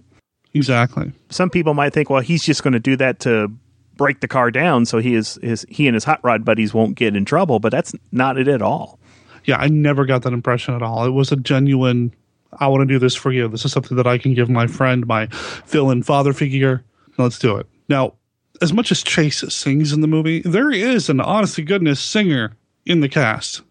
Exactly. 0.54 1.12
Some 1.30 1.50
people 1.50 1.74
might 1.74 1.93
think, 1.93 2.10
well, 2.10 2.22
he's 2.22 2.43
just 2.43 2.63
going 2.63 2.74
to 2.74 2.80
do 2.80 2.96
that 2.96 3.20
to 3.20 3.52
break 3.96 4.22
the 4.22 4.28
car 4.28 4.52
down 4.52 4.86
so 4.86 5.00
he 5.00 5.15
is 5.15 5.38
his 5.41 5.65
he 5.70 5.88
and 5.88 5.96
his 5.96 6.04
hot 6.04 6.20
rod 6.24 6.46
buddies 6.46 6.74
won't 6.74 6.96
get 6.96 7.15
in 7.15 7.26
trouble, 7.26 7.60
but 7.60 7.72
that's 7.72 7.93
not 8.12 8.38
it 8.38 8.48
at 8.48 8.62
all. 8.62 9.00
Yeah, 9.46 9.58
I 9.58 9.67
never 9.67 10.06
got 10.06 10.24
that 10.24 10.34
impression 10.34 10.74
at 10.74 10.82
all. 10.82 11.06
It 11.06 11.12
was 11.12 11.32
a 11.32 11.36
genuine. 11.36 12.13
I 12.60 12.67
want 12.67 12.82
to 12.82 12.86
do 12.86 13.00
this 13.00 13.15
for 13.15 13.32
you. 13.32 13.48
This 13.48 13.65
is 13.65 13.72
something 13.72 13.98
that 13.98 14.08
I 14.08 14.17
can 14.17 14.34
give 14.34 14.50
my 14.50 14.67
friend, 14.67 15.06
my 15.06 15.28
fill-in 15.28 16.04
father 16.04 16.34
figure. 16.34 16.84
Let's 17.17 17.39
do 17.39 17.58
it. 17.58 17.67
Now, 17.89 18.13
as 18.62 18.74
much 18.74 18.91
as 18.91 19.04
Chase 19.04 19.43
sings 19.54 19.91
in 19.93 20.02
the 20.02 20.08
movie, 20.08 20.41
there 20.41 20.72
is 20.72 21.10
an 21.10 21.20
honest 21.20 21.56
to 21.56 21.62
goodness 21.63 22.00
singer 22.00 22.54
in 22.86 23.02
the 23.02 23.10
cast, 23.10 23.62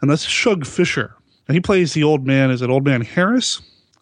and 0.00 0.10
that's 0.10 0.22
Shug 0.24 0.66
Fisher. 0.66 1.14
And 1.48 1.54
he 1.54 1.60
plays 1.60 1.92
the 1.92 2.04
old 2.04 2.26
man. 2.26 2.50
Is 2.50 2.62
it 2.62 2.70
Old 2.70 2.84
Man 2.84 3.02
Harris, 3.02 3.60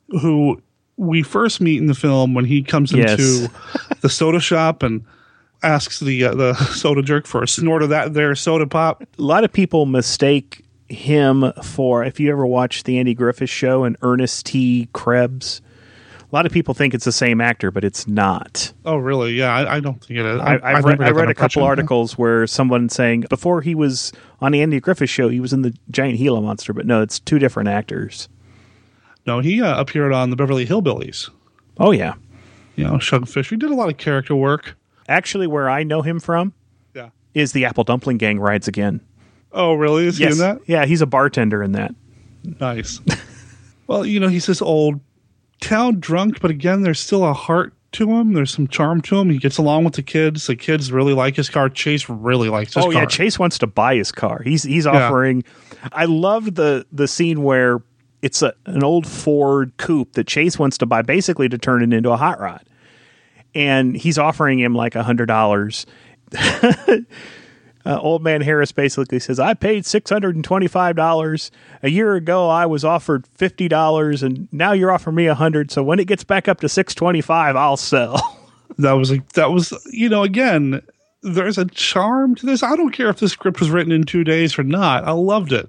who 0.08 0.62
we 0.96 1.22
first 1.22 1.60
meet 1.60 1.78
in 1.80 1.86
the 1.86 1.94
film 1.94 2.34
when 2.34 2.44
he 2.44 2.62
comes 2.62 2.92
Yes. 2.92 3.12
into 3.18 3.52
the 4.00 4.08
soda 4.08 4.38
shop 4.40 4.82
and 4.82 5.04
asks 5.62 5.98
the 6.00 6.24
uh, 6.24 6.34
the 6.34 6.54
soda 6.74 7.02
jerk 7.02 7.26
for 7.26 7.42
a 7.42 7.48
snort 7.48 7.82
of 7.82 7.88
that 7.88 8.14
there 8.14 8.34
soda 8.34 8.66
pop. 8.66 9.02
A 9.02 9.22
lot 9.22 9.42
of 9.44 9.52
people 9.52 9.86
mistake 9.86 10.64
him 10.88 11.52
for 11.62 12.04
if 12.04 12.20
you 12.20 12.30
ever 12.30 12.46
watch 12.46 12.84
the 12.84 12.98
Andy 12.98 13.14
Griffith 13.14 13.48
show 13.50 13.82
and 13.84 13.96
Ernest 14.02 14.46
T. 14.46 14.88
Krebs. 14.92 15.62
A 16.32 16.34
lot 16.34 16.46
of 16.46 16.52
people 16.52 16.72
think 16.72 16.94
it's 16.94 17.04
the 17.04 17.12
same 17.12 17.42
actor, 17.42 17.70
but 17.70 17.84
it's 17.84 18.08
not. 18.08 18.72
Oh, 18.86 18.96
really? 18.96 19.34
Yeah, 19.34 19.54
I, 19.54 19.76
I 19.76 19.80
don't 19.80 20.02
think 20.02 20.18
it 20.20 20.24
is. 20.24 20.40
I, 20.40 20.54
I've, 20.54 20.64
I've 20.64 20.84
read, 20.84 21.02
I 21.02 21.10
read 21.10 21.28
a 21.28 21.34
couple 21.34 21.62
articles 21.62 22.16
where 22.16 22.46
someone 22.46 22.88
saying 22.88 23.26
before 23.28 23.60
he 23.60 23.74
was 23.74 24.12
on 24.40 24.52
the 24.52 24.62
Andy 24.62 24.80
Griffith 24.80 25.10
show, 25.10 25.28
he 25.28 25.40
was 25.40 25.52
in 25.52 25.60
the 25.60 25.76
Giant 25.90 26.16
Gila 26.16 26.40
Monster, 26.40 26.72
but 26.72 26.86
no, 26.86 27.02
it's 27.02 27.20
two 27.20 27.38
different 27.38 27.68
actors. 27.68 28.30
No, 29.26 29.40
he 29.40 29.60
uh, 29.60 29.78
appeared 29.78 30.12
on 30.14 30.30
the 30.30 30.36
Beverly 30.36 30.64
Hillbillies. 30.66 31.28
Oh 31.78 31.90
yeah, 31.90 32.14
You 32.76 32.84
know, 32.84 32.98
Shug 32.98 33.28
Fisher. 33.28 33.54
He 33.54 33.58
did 33.58 33.70
a 33.70 33.74
lot 33.74 33.90
of 33.90 33.98
character 33.98 34.34
work. 34.34 34.76
actually, 35.08 35.46
where 35.46 35.68
I 35.68 35.82
know 35.82 36.00
him 36.00 36.18
from 36.18 36.54
Yeah. 36.94 37.10
is 37.34 37.52
the 37.52 37.66
Apple 37.66 37.84
Dumpling 37.84 38.16
Gang 38.16 38.40
rides 38.40 38.66
again. 38.68 39.02
Oh, 39.52 39.74
really? 39.74 40.06
Is 40.06 40.16
he 40.16 40.24
in 40.24 40.38
that? 40.38 40.60
yeah, 40.66 40.86
he's 40.86 41.02
a 41.02 41.06
bartender 41.06 41.62
in 41.62 41.72
that. 41.72 41.94
Nice. 42.58 43.00
well, 43.86 44.06
you 44.06 44.18
know, 44.18 44.28
he's 44.28 44.46
this 44.46 44.62
old 44.62 44.98
town 45.62 46.00
drunk, 46.00 46.40
but 46.40 46.50
again, 46.50 46.82
there's 46.82 47.00
still 47.00 47.24
a 47.24 47.32
heart 47.32 47.72
to 47.92 48.10
him. 48.10 48.32
There's 48.34 48.50
some 48.52 48.68
charm 48.68 49.00
to 49.02 49.18
him. 49.18 49.30
He 49.30 49.38
gets 49.38 49.58
along 49.58 49.84
with 49.84 49.94
the 49.94 50.02
kids. 50.02 50.46
The 50.46 50.56
kids 50.56 50.92
really 50.92 51.12
like 51.14 51.36
his 51.36 51.48
car. 51.48 51.68
Chase 51.68 52.08
really 52.08 52.48
likes 52.48 52.74
his 52.74 52.84
oh 52.84 52.90
car. 52.90 53.02
yeah, 53.02 53.06
Chase 53.06 53.38
wants 53.38 53.58
to 53.58 53.66
buy 53.66 53.94
his 53.96 54.12
car. 54.12 54.42
He's 54.42 54.62
he's 54.62 54.84
Yeah. 54.86 55.06
offering. 55.06 55.44
I 55.92 56.04
loved 56.06 56.54
the 56.54 56.86
the 56.92 57.06
scene 57.08 57.42
where 57.42 57.82
it's 58.22 58.40
a, 58.42 58.54
an 58.66 58.82
old 58.84 59.06
Ford 59.06 59.72
coupe 59.78 60.12
that 60.12 60.26
Chase 60.26 60.58
wants 60.58 60.78
to 60.78 60.86
buy, 60.86 61.02
basically 61.02 61.48
to 61.48 61.58
turn 61.58 61.82
it 61.82 61.92
into 61.96 62.10
a 62.10 62.16
hot 62.16 62.40
rod, 62.40 62.62
and 63.54 63.96
he's 63.96 64.16
offering 64.18 64.58
him 64.60 64.74
like 64.74 64.94
a 64.94 65.02
hundred 65.02 65.26
dollars. 65.26 65.84
Uh, 67.84 67.98
old 67.98 68.22
man 68.22 68.40
Harris 68.40 68.72
basically 68.72 69.18
says, 69.18 69.40
"I 69.40 69.54
paid 69.54 69.84
six 69.86 70.10
hundred 70.10 70.34
and 70.36 70.44
twenty-five 70.44 70.96
dollars 70.96 71.50
a 71.82 71.90
year 71.90 72.14
ago. 72.14 72.48
I 72.48 72.66
was 72.66 72.84
offered 72.84 73.26
fifty 73.26 73.68
dollars, 73.68 74.22
and 74.22 74.48
now 74.52 74.72
you're 74.72 74.92
offering 74.92 75.16
me 75.16 75.26
a 75.26 75.34
hundred. 75.34 75.70
So 75.70 75.82
when 75.82 75.98
it 75.98 76.06
gets 76.06 76.24
back 76.24 76.48
up 76.48 76.60
to 76.60 76.68
six 76.68 76.94
twenty-five, 76.94 77.56
I'll 77.56 77.76
sell." 77.76 78.38
that 78.78 78.92
was 78.92 79.12
that 79.34 79.50
was 79.50 79.72
you 79.92 80.08
know 80.08 80.22
again 80.22 80.82
there's 81.22 81.58
a 81.58 81.64
charm 81.66 82.34
to 82.34 82.46
this 82.46 82.62
i 82.62 82.74
don't 82.76 82.92
care 82.92 83.08
if 83.08 83.18
the 83.18 83.28
script 83.28 83.60
was 83.60 83.70
written 83.70 83.92
in 83.92 84.04
two 84.04 84.24
days 84.24 84.58
or 84.58 84.62
not 84.62 85.04
i 85.04 85.12
loved 85.12 85.52
it 85.52 85.68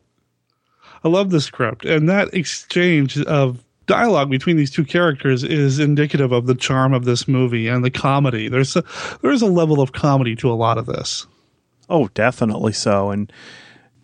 i 1.03 1.07
love 1.07 1.29
the 1.29 1.41
script 1.41 1.85
and 1.85 2.09
that 2.09 2.33
exchange 2.33 3.19
of 3.23 3.63
dialogue 3.85 4.29
between 4.29 4.55
these 4.55 4.71
two 4.71 4.85
characters 4.85 5.43
is 5.43 5.79
indicative 5.79 6.31
of 6.31 6.45
the 6.45 6.55
charm 6.55 6.93
of 6.93 7.05
this 7.05 7.27
movie 7.27 7.67
and 7.67 7.83
the 7.83 7.91
comedy 7.91 8.47
there's 8.47 8.75
a 8.75 8.83
there's 9.21 9.41
a 9.41 9.47
level 9.47 9.81
of 9.81 9.91
comedy 9.91 10.35
to 10.35 10.49
a 10.49 10.55
lot 10.55 10.77
of 10.77 10.85
this 10.85 11.27
Oh, 11.89 12.07
definitely 12.09 12.73
so. 12.73 13.11
And 13.11 13.31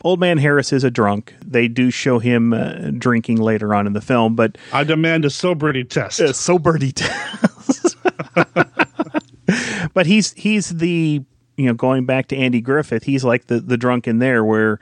Old 0.03 0.19
Man 0.19 0.37
Harris 0.37 0.71
is 0.71 0.83
a 0.83 0.91
drunk. 0.91 1.35
They 1.45 1.67
do 1.67 1.91
show 1.91 2.19
him 2.19 2.53
uh, 2.53 2.91
drinking 2.97 3.37
later 3.37 3.73
on 3.73 3.87
in 3.87 3.93
the 3.93 4.01
film, 4.01 4.35
but 4.35 4.57
i 4.71 4.83
demand 4.83 5.25
a 5.25 5.29
sobriety 5.29 5.83
test 5.83 6.21
uh, 6.21 6.33
sober 6.33 6.77
details. 6.77 7.95
but 9.93 10.05
he's 10.05 10.33
he's 10.33 10.69
the 10.69 11.21
you 11.57 11.65
know 11.65 11.73
going 11.73 12.05
back 12.05 12.27
to 12.27 12.37
Andy 12.37 12.61
Griffith. 12.61 13.03
He's 13.03 13.23
like 13.23 13.47
the 13.47 13.59
the 13.59 13.77
drunk 13.77 14.07
in 14.07 14.19
there 14.19 14.43
where 14.43 14.79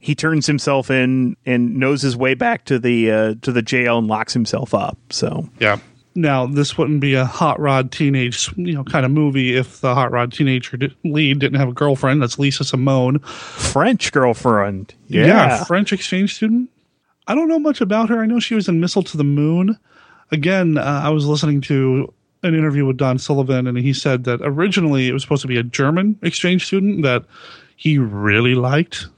he 0.00 0.14
turns 0.14 0.46
himself 0.46 0.90
in 0.90 1.36
and 1.46 1.76
knows 1.76 2.02
his 2.02 2.16
way 2.16 2.34
back 2.34 2.64
to 2.64 2.78
the 2.78 3.10
uh, 3.10 3.34
to 3.42 3.52
the 3.52 3.62
jail 3.62 3.98
and 3.98 4.08
locks 4.08 4.32
himself 4.32 4.74
up. 4.74 4.98
So 5.10 5.48
yeah 5.60 5.78
Now, 6.16 6.46
this 6.46 6.78
wouldn't 6.78 7.00
be 7.00 7.14
a 7.14 7.26
hot 7.26 7.60
rod 7.60 7.92
teenage, 7.92 8.50
you 8.56 8.72
know, 8.72 8.84
kind 8.84 9.04
of 9.04 9.12
movie 9.12 9.54
if 9.54 9.80
the 9.82 9.94
hot 9.94 10.10
rod 10.10 10.32
teenager 10.32 10.78
lead 11.04 11.38
didn't 11.38 11.60
have 11.60 11.68
a 11.68 11.72
girlfriend. 11.72 12.22
That's 12.22 12.38
Lisa 12.38 12.64
Simone. 12.64 13.18
French 13.20 14.12
girlfriend. 14.12 14.94
Yeah. 15.08 15.62
French 15.64 15.92
exchange 15.92 16.34
student. 16.34 16.70
I 17.28 17.34
don't 17.34 17.48
know 17.48 17.58
much 17.58 17.80
about 17.80 18.08
her. 18.08 18.22
I 18.22 18.26
know 18.26 18.40
she 18.40 18.54
was 18.54 18.68
in 18.68 18.80
Missile 18.80 19.02
to 19.02 19.16
the 19.16 19.24
Moon. 19.24 19.78
Again, 20.32 20.78
uh, 20.78 21.02
I 21.04 21.10
was 21.10 21.26
listening 21.26 21.60
to 21.62 22.12
an 22.42 22.54
interview 22.54 22.86
with 22.86 22.96
Don 22.96 23.18
Sullivan, 23.18 23.66
and 23.66 23.76
he 23.76 23.92
said 23.92 24.24
that 24.24 24.40
originally 24.42 25.08
it 25.08 25.12
was 25.12 25.22
supposed 25.22 25.42
to 25.42 25.48
be 25.48 25.58
a 25.58 25.62
German 25.62 26.18
exchange 26.22 26.66
student 26.66 27.02
that 27.02 27.24
he 27.76 27.98
really 27.98 28.54
liked, 28.54 29.08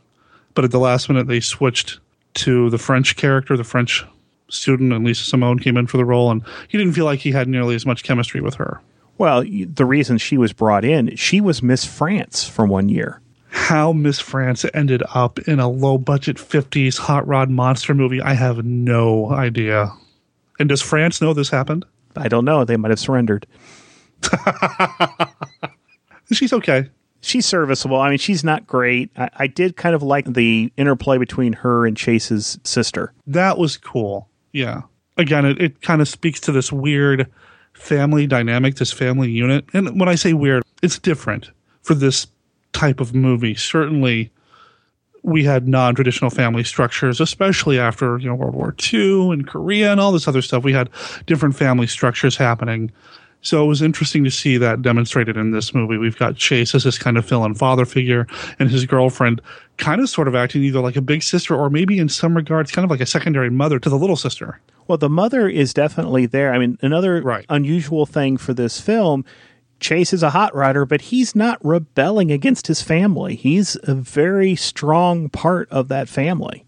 but 0.55 0.65
at 0.65 0.71
the 0.71 0.79
last 0.79 1.09
minute 1.09 1.27
they 1.27 1.41
switched 1.41 2.01
to 2.35 2.71
the 2.71 2.79
French 2.79 3.17
character, 3.17 3.57
the 3.57 3.65
French 3.65 4.05
student, 4.51 4.93
and 4.93 5.05
Lisa 5.05 5.25
Simone 5.25 5.59
came 5.59 5.77
in 5.77 5.87
for 5.87 5.97
the 5.97 6.05
role, 6.05 6.31
and 6.31 6.43
he 6.69 6.79
didn't 6.79 6.95
feel 6.95 7.05
like 7.05 7.21
he 7.21 7.33
had 7.33 7.49
nearly 7.49 7.75
as 7.75 7.87
much 7.87 8.03
chemistry 8.03 8.41
with 8.41 8.55
her. 8.55 8.81
Well, 9.19 9.43
the 9.43 9.85
reason 9.85 10.19
she 10.19 10.39
was 10.39 10.53
brought 10.53 10.85
in, 10.85 11.17
she 11.17 11.41
was 11.41 11.63
Miss 11.63 11.85
France 11.85 12.49
for 12.49 12.67
one 12.67 12.89
year. 12.89 13.21
How 13.51 13.93
Miss 13.93 14.21
France 14.21 14.65
ended 14.75 15.03
up 15.15 15.39
in 15.41 15.59
a 15.59 15.69
low 15.69 15.99
budget 15.99 16.37
50s 16.37 16.99
hot 16.99 17.27
rod 17.27 17.51
monster 17.51 17.95
movie, 17.95 18.21
I 18.21 18.35
have 18.35 18.65
no 18.65 19.31
idea. 19.31 19.93
And 20.59 20.69
does 20.69 20.83
France 20.83 21.21
know 21.21 21.35
this 21.35 21.49
happened? 21.49 21.85
I 22.17 22.29
don't 22.29 22.45
know. 22.45 22.65
They 22.65 22.77
might 22.77 22.91
have 22.91 23.01
surrendered. 23.01 23.47
She's 26.33 26.53
okay. 26.53 26.91
She's 27.21 27.47
serviceable. 27.47 28.01
I 28.01 28.11
mean, 28.11 28.19
she's 28.19 28.45
not 28.45 28.67
great. 28.67 29.11
I, 29.17 29.31
I 29.37 29.47
did 29.47 29.77
kind 29.77 29.95
of 29.95 30.03
like 30.03 30.33
the 30.33 30.73
interplay 30.77 31.19
between 31.19 31.53
her 31.55 31.87
and 31.87 31.97
Chase's 31.97 32.59
sister. 32.65 33.13
That 33.27 33.59
was 33.59 33.77
cool. 33.77 34.29
Yeah. 34.53 34.83
Again, 35.17 35.45
it, 35.45 35.61
it 35.61 35.83
kind 35.83 36.01
of 36.01 36.09
speaks 36.09 36.41
to 36.41 36.53
this 36.53 36.73
weird 36.73 37.31
family 37.73 38.27
dynamic, 38.27 38.77
this 38.77 38.93
family 38.93 39.31
unit. 39.31 39.65
And 39.73 39.99
when 39.99 40.09
I 40.09 40.15
say 40.15 40.33
weird, 40.33 40.63
it's 40.83 40.99
different 40.99 41.51
for 41.83 41.95
this 41.95 42.27
type 42.73 43.01
of 43.01 43.15
movie. 43.15 43.55
Certainly, 43.55 44.31
we 45.23 45.45
had 45.45 45.69
non 45.69 45.95
traditional 45.95 46.31
family 46.31 46.65
structures, 46.65 47.21
especially 47.21 47.79
after 47.79 48.19
you 48.19 48.29
know 48.29 48.35
World 48.35 48.55
War 48.55 48.75
II 48.93 49.31
and 49.31 49.47
Korea 49.47 49.91
and 49.91 50.01
all 50.01 50.13
this 50.13 50.29
other 50.29 50.43
stuff. 50.43 50.65
We 50.65 50.73
had 50.73 50.91
different 51.27 51.57
family 51.57 51.87
structures 51.87 52.37
happening. 52.37 52.91
So 53.41 53.65
it 53.65 53.69
was 53.69 53.83
interesting 53.83 54.25
to 54.25 54.31
see 54.31 54.57
that 54.59 54.83
demonstrated 54.83 55.37
in 55.37 55.53
this 55.53 55.73
movie. 55.73 55.97
We've 55.97 56.17
got 56.17 56.35
Chase 56.35 56.75
as 56.75 56.83
this 56.83 56.99
kind 56.99 57.17
of 57.17 57.25
villain 57.25 57.55
father 57.55 57.85
figure, 57.85 58.27
and 58.59 58.69
his 58.69 58.85
girlfriend 58.85 59.41
kind 59.79 60.01
of 60.01 60.09
sort 60.09 60.29
of 60.29 60.35
acting 60.35 60.63
either 60.65 60.81
like 60.81 60.97
a 60.97 61.01
big 61.01 61.23
sister 61.23 61.55
or 61.55 61.71
maybe 61.71 61.99
in 61.99 62.09
some 62.09 62.37
regards 62.37 62.71
kind 62.71 62.85
of 62.85 62.91
like 62.91 63.01
a 63.01 63.07
secondary 63.07 63.51
mother 63.51 63.79
to 63.79 63.89
the 63.89 63.97
little 63.99 64.17
sister. 64.17 64.61
Well, 64.87 64.99
the 64.99 65.09
mother 65.09 65.49
is 65.49 65.73
definitely 65.73 66.27
there. 66.27 66.53
I 66.53 66.59
mean, 66.59 66.79
another 66.83 67.23
Right. 67.23 67.47
unusual 67.49 68.05
thing 68.07 68.37
for 68.37 68.53
this 68.55 68.81
film 68.81 69.25
Chase 69.81 70.13
is 70.13 70.25
a 70.25 70.31
hot 70.31 70.53
rider, 70.57 70.85
but 70.85 71.03
he's 71.03 71.37
not 71.37 71.65
rebelling 71.65 72.33
against 72.33 72.67
his 72.67 72.83
family. 72.83 73.37
He's 73.37 73.77
a 73.85 73.95
very 73.95 74.57
strong 74.57 75.29
part 75.29 75.69
of 75.71 75.87
that 75.87 76.09
family, 76.09 76.65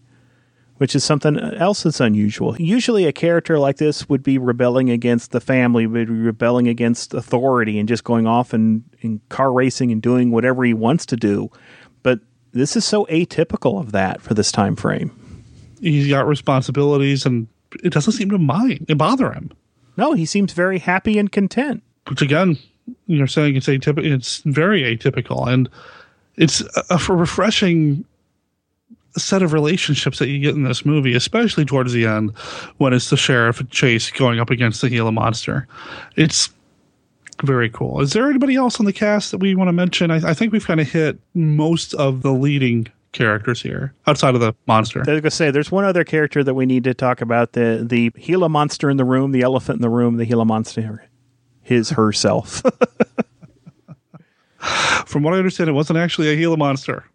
which 0.77 0.95
is 0.95 1.03
something 1.03 1.37
else 1.37 1.83
that's 1.83 1.99
unusual. 1.99 2.55
Usually, 2.57 3.05
a 3.05 3.11
character 3.11 3.59
like 3.59 3.77
this 3.77 4.07
would 4.07 4.23
be 4.23 4.37
rebelling 4.37 4.89
against 4.89 5.31
the 5.31 5.41
family, 5.41 5.85
would 5.87 6.07
be 6.07 6.13
rebelling 6.13 6.69
against 6.69 7.13
authority, 7.13 7.77
and 7.79 7.89
just 7.89 8.05
going 8.05 8.27
off 8.27 8.53
and, 8.53 8.83
and 9.01 9.19
car 9.27 9.51
racing 9.51 9.91
and 9.91 10.01
doing 10.01 10.31
whatever 10.31 10.63
he 10.63 10.73
wants 10.73 11.05
to 11.07 11.17
do. 11.17 11.51
This 12.53 12.75
is 12.75 12.85
so 12.85 13.05
atypical 13.05 13.79
of 13.79 13.91
that 13.93 14.21
for 14.21 14.33
this 14.33 14.51
time 14.51 14.75
frame. 14.75 15.11
He's 15.79 16.07
got 16.07 16.27
responsibilities, 16.27 17.25
and 17.25 17.47
it 17.83 17.93
doesn't 17.93 18.13
seem 18.13 18.29
to 18.29 18.37
mind, 18.37 18.85
it 18.89 18.97
bother 18.97 19.31
him. 19.31 19.51
No, 19.97 20.13
he 20.13 20.25
seems 20.25 20.53
very 20.53 20.79
happy 20.79 21.17
and 21.17 21.31
content. 21.31 21.83
which 22.07 22.21
again, 22.21 22.57
you're 23.07 23.27
saying 23.27 23.55
it's 23.55 23.67
atypical. 23.67 24.05
It's 24.05 24.41
very 24.45 24.83
atypical, 24.83 25.47
and 25.47 25.69
it's 26.35 26.61
a, 26.61 26.99
a 27.09 27.13
refreshing 27.13 28.05
set 29.17 29.43
of 29.43 29.53
relationships 29.53 30.19
that 30.19 30.29
you 30.29 30.39
get 30.39 30.55
in 30.55 30.63
this 30.63 30.85
movie, 30.85 31.15
especially 31.15 31.65
towards 31.65 31.93
the 31.93 32.05
end 32.05 32.31
when 32.77 32.93
it's 32.93 33.09
the 33.09 33.17
sheriff 33.17 33.61
Chase 33.69 34.09
going 34.11 34.39
up 34.39 34.49
against 34.49 34.81
the 34.81 34.89
Gila 34.89 35.11
monster. 35.11 35.67
It's 36.15 36.49
very 37.41 37.69
cool. 37.69 38.01
Is 38.01 38.13
there 38.13 38.29
anybody 38.29 38.55
else 38.55 38.79
on 38.79 38.85
the 38.85 38.93
cast 38.93 39.31
that 39.31 39.39
we 39.39 39.55
want 39.55 39.67
to 39.67 39.73
mention? 39.73 40.11
I, 40.11 40.29
I 40.29 40.33
think 40.33 40.51
we've 40.53 40.65
kind 40.65 40.79
of 40.79 40.89
hit 40.89 41.19
most 41.33 41.93
of 41.95 42.21
the 42.21 42.31
leading 42.31 42.87
characters 43.11 43.61
here 43.61 43.93
outside 44.07 44.35
of 44.35 44.41
the 44.41 44.53
monster. 44.67 44.99
I 44.99 45.01
was 45.01 45.07
going 45.07 45.23
to 45.23 45.31
say, 45.31 45.51
there's 45.51 45.71
one 45.71 45.85
other 45.85 46.03
character 46.03 46.43
that 46.43 46.53
we 46.53 46.65
need 46.65 46.83
to 46.85 46.93
talk 46.93 47.21
about 47.21 47.53
the 47.53 47.85
the 47.87 48.09
Gila 48.11 48.49
monster 48.49 48.89
in 48.89 48.97
the 48.97 49.05
room, 49.05 49.31
the 49.31 49.41
elephant 49.41 49.77
in 49.77 49.81
the 49.81 49.89
room, 49.89 50.17
the 50.17 50.25
Gila 50.25 50.45
monster, 50.45 51.07
his 51.61 51.91
herself. 51.91 52.61
From 55.05 55.23
what 55.23 55.33
I 55.33 55.37
understand, 55.37 55.69
it 55.69 55.73
wasn't 55.73 55.99
actually 55.99 56.29
a 56.29 56.35
Gila 56.35 56.57
monster. 56.57 57.05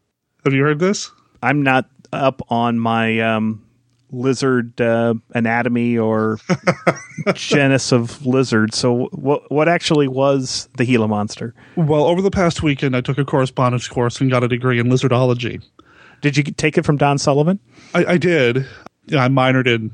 Have 0.45 0.53
you 0.53 0.63
heard 0.63 0.79
this? 0.79 1.11
I'm 1.43 1.63
not 1.63 1.89
up 2.13 2.41
on 2.51 2.79
my 2.79 3.21
um, 3.21 3.66
lizard 4.11 4.81
uh, 4.81 5.15
anatomy 5.35 5.99
or 5.99 6.39
genus 7.35 7.93
of 7.93 8.25
lizards. 8.25 8.77
So, 8.79 9.07
what 9.13 9.51
what 9.51 9.69
actually 9.69 10.09
was 10.09 10.69
the 10.77 10.85
Gila 10.85 11.09
monster? 11.09 11.55
Well, 11.77 12.05
over 12.05 12.23
the 12.23 12.31
past 12.31 12.63
weekend, 12.63 12.97
I 12.97 13.01
took 13.01 13.19
a 13.19 13.25
correspondence 13.25 13.89
course 13.89 14.21
and 14.21 14.31
got 14.31 14.45
a 14.45 14.49
degree 14.49 14.79
in 14.79 14.87
lizardology. 14.87 15.63
Did 16.23 16.37
you 16.37 16.43
take 16.45 16.79
it 16.79 16.85
from 16.85 16.97
Don 16.97 17.19
Sullivan? 17.19 17.59
I, 17.95 18.05
I 18.05 18.19
did. 18.19 18.67
Yeah, 19.07 19.25
I 19.25 19.29
minored 19.29 19.67
in 19.67 19.91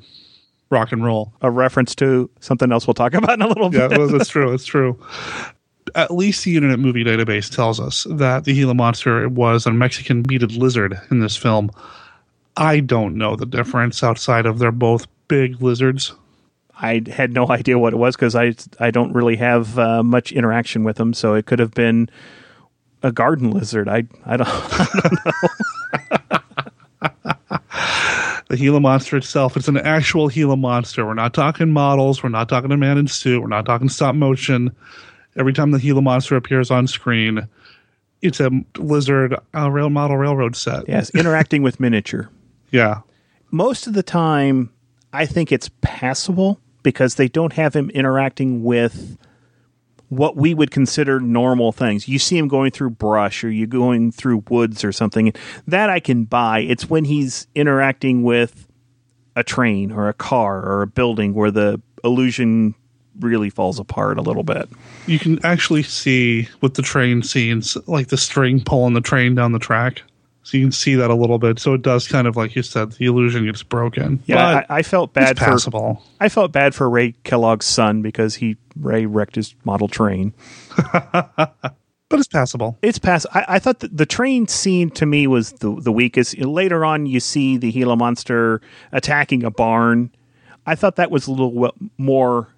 rock 0.71 0.93
and 0.93 1.05
roll. 1.05 1.33
A 1.43 1.51
reference 1.51 1.95
to 1.97 2.31
something 2.41 2.73
else 2.73 2.87
we'll 2.87 2.95
talk 2.95 3.15
about 3.15 3.33
in 3.35 3.43
a 3.43 3.49
little 3.49 3.75
Yeah, 3.75 3.89
bit. 3.89 3.99
well, 3.99 4.09
that's 4.09 4.29
true. 4.29 4.53
It's 4.53 4.65
true. 4.65 4.99
At 5.95 6.13
least 6.15 6.45
the 6.45 6.57
Internet 6.57 6.79
Movie 6.79 7.05
Database 7.05 7.55
tells 7.55 7.79
us 7.81 8.07
that 8.09 8.45
the 8.45 8.55
Gila 8.55 8.75
monster 8.75 9.29
was 9.29 9.67
a 9.67 9.73
Mexican 9.73 10.23
beaded 10.23 10.53
lizard 10.53 10.99
in 11.11 11.21
this 11.21 11.37
film. 11.37 11.71
I 12.57 12.81
don't 12.81 13.17
know 13.17 13.37
the 13.37 13.47
difference 13.47 14.03
outside 14.03 14.47
of 14.47 14.59
they're 14.59 14.73
both 14.73 15.07
big 15.29 15.63
lizards. 15.63 16.15
I 16.75 17.03
had 17.11 17.33
no 17.33 17.49
idea 17.51 17.79
what 17.79 17.93
it 17.93 17.97
was 17.97 18.17
because 18.17 18.35
I 18.35 18.55
I 18.81 18.91
don't 18.91 19.13
really 19.13 19.37
have 19.37 19.79
uh, 19.79 20.03
much 20.03 20.33
interaction 20.33 20.85
with 20.85 20.97
them. 20.97 21.15
So 21.15 21.35
it 21.35 21.47
could 21.47 21.59
have 21.59 21.73
been 21.73 22.11
a 23.03 23.13
garden 23.13 23.51
lizard. 23.51 23.89
I 23.89 24.05
I 24.27 24.37
don't. 24.37 24.49
Know. 27.03 27.11
The 28.49 28.59
Gila 28.59 28.81
monster 28.81 29.17
itself, 29.17 29.57
it's 29.57 29.69
an 29.69 29.79
actual 29.79 30.29
Gila 30.29 30.59
monster. 30.59 31.07
We're 31.07 31.15
not 31.15 31.33
talking 31.33 31.71
models. 31.71 32.23
We're 32.23 32.29
not 32.29 32.51
talking 32.51 32.71
a 32.71 32.77
man 32.77 32.99
in 32.99 33.07
suit. 33.07 33.41
We're 33.41 33.49
not 33.49 33.65
talking 33.65 33.89
stop 33.89 34.15
motion. 34.15 34.77
Every 35.37 35.55
time 35.55 35.71
the 35.71 35.79
Gila 35.79 36.03
monster 36.03 36.37
appears 36.37 36.71
on 36.71 36.87
screen, 36.87 37.49
it's 38.21 38.41
a 38.41 38.51
lizard 38.77 39.37
uh, 39.55 39.71
rail 39.71 39.89
model 39.89 40.19
railroad 40.19 40.55
set. 40.55 40.87
yes, 40.87 41.09
interacting 41.15 41.63
with 41.63 41.81
miniature. 41.81 42.29
Yeah. 42.73 43.03
Most 43.51 43.87
of 43.87 43.93
the 43.93 44.03
time, 44.03 44.73
I 45.13 45.27
think 45.27 45.53
it's 45.53 45.71
passable 45.83 46.59
because 46.83 47.15
they 47.15 47.29
don't 47.29 47.53
have 47.53 47.77
him 47.77 47.91
interacting 47.91 48.65
with 48.65 49.17
what 50.09 50.37
we 50.37 50.53
would 50.53 50.71
consider 50.71 51.21
normal 51.21 51.73
things. 51.73 52.09
You 52.09 52.19
see 52.19 52.37
him 52.37 52.49
going 52.49 52.71
through 52.71 52.91
brush 52.91 53.45
or 53.45 53.51
you 53.51 53.67
going 53.67 54.13
through 54.13 54.45
woods 54.51 54.85
or 54.85 54.93
something. 54.93 55.33
That 55.67 55.89
I 55.89 56.01
can 56.01 56.25
buy. 56.25 56.61
It's 56.61 56.91
when 56.91 57.05
he's 57.05 57.47
interacting 57.55 58.23
with 58.23 58.67
a 59.37 59.43
train 59.43 59.91
or 59.91 60.09
a 60.09 60.15
car 60.15 60.63
or 60.63 60.83
a 60.83 60.87
building 60.87 61.33
where 61.33 61.51
the 61.51 61.81
illusion 62.05 62.75
really 63.21 63.49
falls 63.51 63.79
apart 63.79 64.19
a 64.19 64.23
little 64.23 64.43
bit. 64.43 64.69
You 65.07 65.19
can 65.19 65.43
actually 65.45 65.83
see 65.83 66.49
with 66.61 66.75
the 66.75 66.83
train 66.83 67.23
scenes, 67.23 67.77
like 67.87 68.09
the 68.09 68.17
string 68.17 68.63
pulling 68.63 68.95
the 68.95 69.01
train 69.01 69.35
down 69.35 69.53
the 69.53 69.59
track. 69.59 70.03
So 70.45 70.57
you 70.57 70.65
can 70.65 70.73
see 70.73 70.97
that 70.97 71.11
a 71.11 71.15
little 71.15 71.39
bit. 71.39 71.59
So 71.59 71.75
it 71.75 71.83
does 71.83 72.09
kind 72.09 72.27
of, 72.27 72.37
like 72.37 72.57
you 72.57 72.63
said, 72.63 72.93
the 72.93 73.07
illusion 73.07 73.45
gets 73.45 73.63
broken. 73.63 74.23
Yeah, 74.27 74.37
But 74.37 74.71
I, 74.71 74.79
I 74.79 74.83
felt 74.83 75.13
bad 75.13 75.39
for 75.39 75.45
passable. 75.45 76.03
I 76.21 76.29
felt 76.29 76.51
bad 76.53 76.75
for 76.75 76.91
Ray 76.91 77.13
Kellogg's 77.25 77.67
son 77.67 78.03
because 78.03 78.35
he 78.35 78.57
Ray 78.77 79.07
wrecked 79.07 79.37
his 79.37 79.55
model 79.65 79.89
train. 79.89 80.35
But 82.13 82.19
it's 82.19 82.29
passable. 82.29 82.77
It's 82.83 82.99
past. 82.99 83.25
I, 83.33 83.45
I 83.49 83.59
thought 83.59 83.79
the 83.79 84.05
train 84.05 84.47
scene 84.47 84.91
to 84.91 85.07
me 85.07 85.27
was 85.27 85.53
the 85.53 85.75
the 85.81 85.91
weakest. 85.91 86.37
Later 86.37 86.85
on, 86.85 87.07
you 87.07 87.21
see 87.21 87.57
the 87.57 87.73
Gila 87.73 87.97
monster 87.97 88.61
attacking 88.93 89.45
a 89.45 89.51
barn. 89.51 90.11
I 90.67 90.75
thought 90.75 90.97
that 90.97 91.11
was 91.11 91.27
a 91.27 91.31
little 91.31 91.75
more 91.97 92.49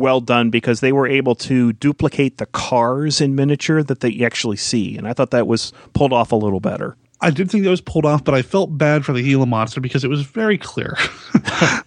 well 0.00 0.20
done 0.20 0.50
because 0.50 0.80
they 0.80 0.92
were 0.92 1.06
able 1.06 1.34
to 1.36 1.72
duplicate 1.74 2.38
the 2.38 2.46
cars 2.46 3.20
in 3.20 3.34
miniature 3.34 3.82
that 3.84 4.00
they 4.00 4.24
actually 4.24 4.56
see, 4.56 4.96
and 4.96 5.06
I 5.06 5.12
thought 5.12 5.30
that 5.30 5.46
was 5.46 5.72
pulled 5.92 6.12
off 6.12 6.32
a 6.32 6.36
little 6.36 6.60
better. 6.60 6.96
I 7.20 7.30
did 7.30 7.50
think 7.50 7.64
that 7.64 7.70
was 7.70 7.82
pulled 7.82 8.06
off, 8.06 8.24
but 8.24 8.34
I 8.34 8.42
felt 8.42 8.78
bad 8.78 9.04
for 9.04 9.12
the 9.12 9.22
Gila 9.22 9.46
monster 9.46 9.80
because 9.80 10.04
it 10.04 10.08
was 10.08 10.22
very 10.22 10.56
clear. 10.56 10.96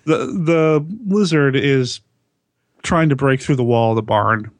the 0.06 0.28
the 0.45 0.86
lizard 1.08 1.56
is 1.56 2.02
trying 2.84 3.10
to 3.10 3.15
break 3.15 3.41
through 3.41 3.56
the 3.56 3.63
wall 3.63 3.91
of 3.91 3.95
the 3.95 4.04
barn, 4.04 4.52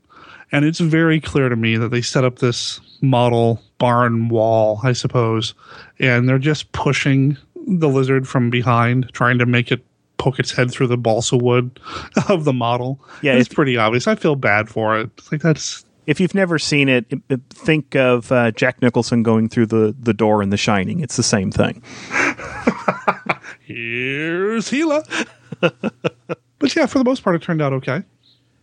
and 0.52 0.66
it's 0.66 0.80
very 0.80 1.22
clear 1.22 1.48
to 1.48 1.56
me 1.56 1.78
that 1.78 1.90
they 1.90 2.02
set 2.02 2.24
up 2.24 2.40
this 2.40 2.82
model 3.02 3.62
barn 3.78 4.30
wall, 4.30 4.80
I 4.84 4.94
suppose, 4.94 5.54
and 6.00 6.28
they're 6.28 6.40
just 6.40 6.72
pushing 6.72 7.38
the 7.68 7.90
lizard 7.90 8.28
from 8.28 8.50
behind, 8.50 9.10
trying 9.14 9.38
to 9.40 9.46
make 9.46 9.72
it 9.72 9.86
poke 10.24 10.40
its 10.40 10.52
head 10.52 10.72
through 10.72 10.88
the 10.88 10.98
balsa 10.98 11.36
wood 11.36 11.78
of 12.30 12.46
the 12.46 12.54
model. 12.54 13.00
Yeah, 13.22 13.34
it's 13.34 13.50
pretty 13.50 13.76
obvious. 13.76 14.08
I 14.08 14.16
feel 14.16 14.36
bad 14.36 14.70
for 14.70 14.98
it. 14.98 15.10
It's 15.18 15.32
like 15.32 15.42
that's 15.42 15.84
If 16.08 16.22
you've 16.22 16.34
never 16.34 16.58
seen 16.58 16.88
it, 16.88 17.12
think 17.50 17.96
of 17.96 18.32
uh, 18.32 18.52
Jack 18.52 18.82
Nicholson 18.82 19.22
going 19.22 19.50
through 19.50 19.66
the, 19.66 19.94
the 20.00 20.14
door 20.14 20.42
in 20.42 20.50
The 20.50 20.58
Shining. 20.58 21.02
It's 21.02 21.18
the 21.18 21.24
same 21.24 21.52
thing. 21.52 21.84
here's 23.60 24.70
Gila. 24.70 25.04
but 25.60 26.76
yeah, 26.76 26.86
for 26.86 27.00
the 27.00 27.06
most 27.06 27.22
part, 27.22 27.36
it 27.36 27.42
turned 27.42 27.62
out 27.62 27.74
okay. 27.74 28.04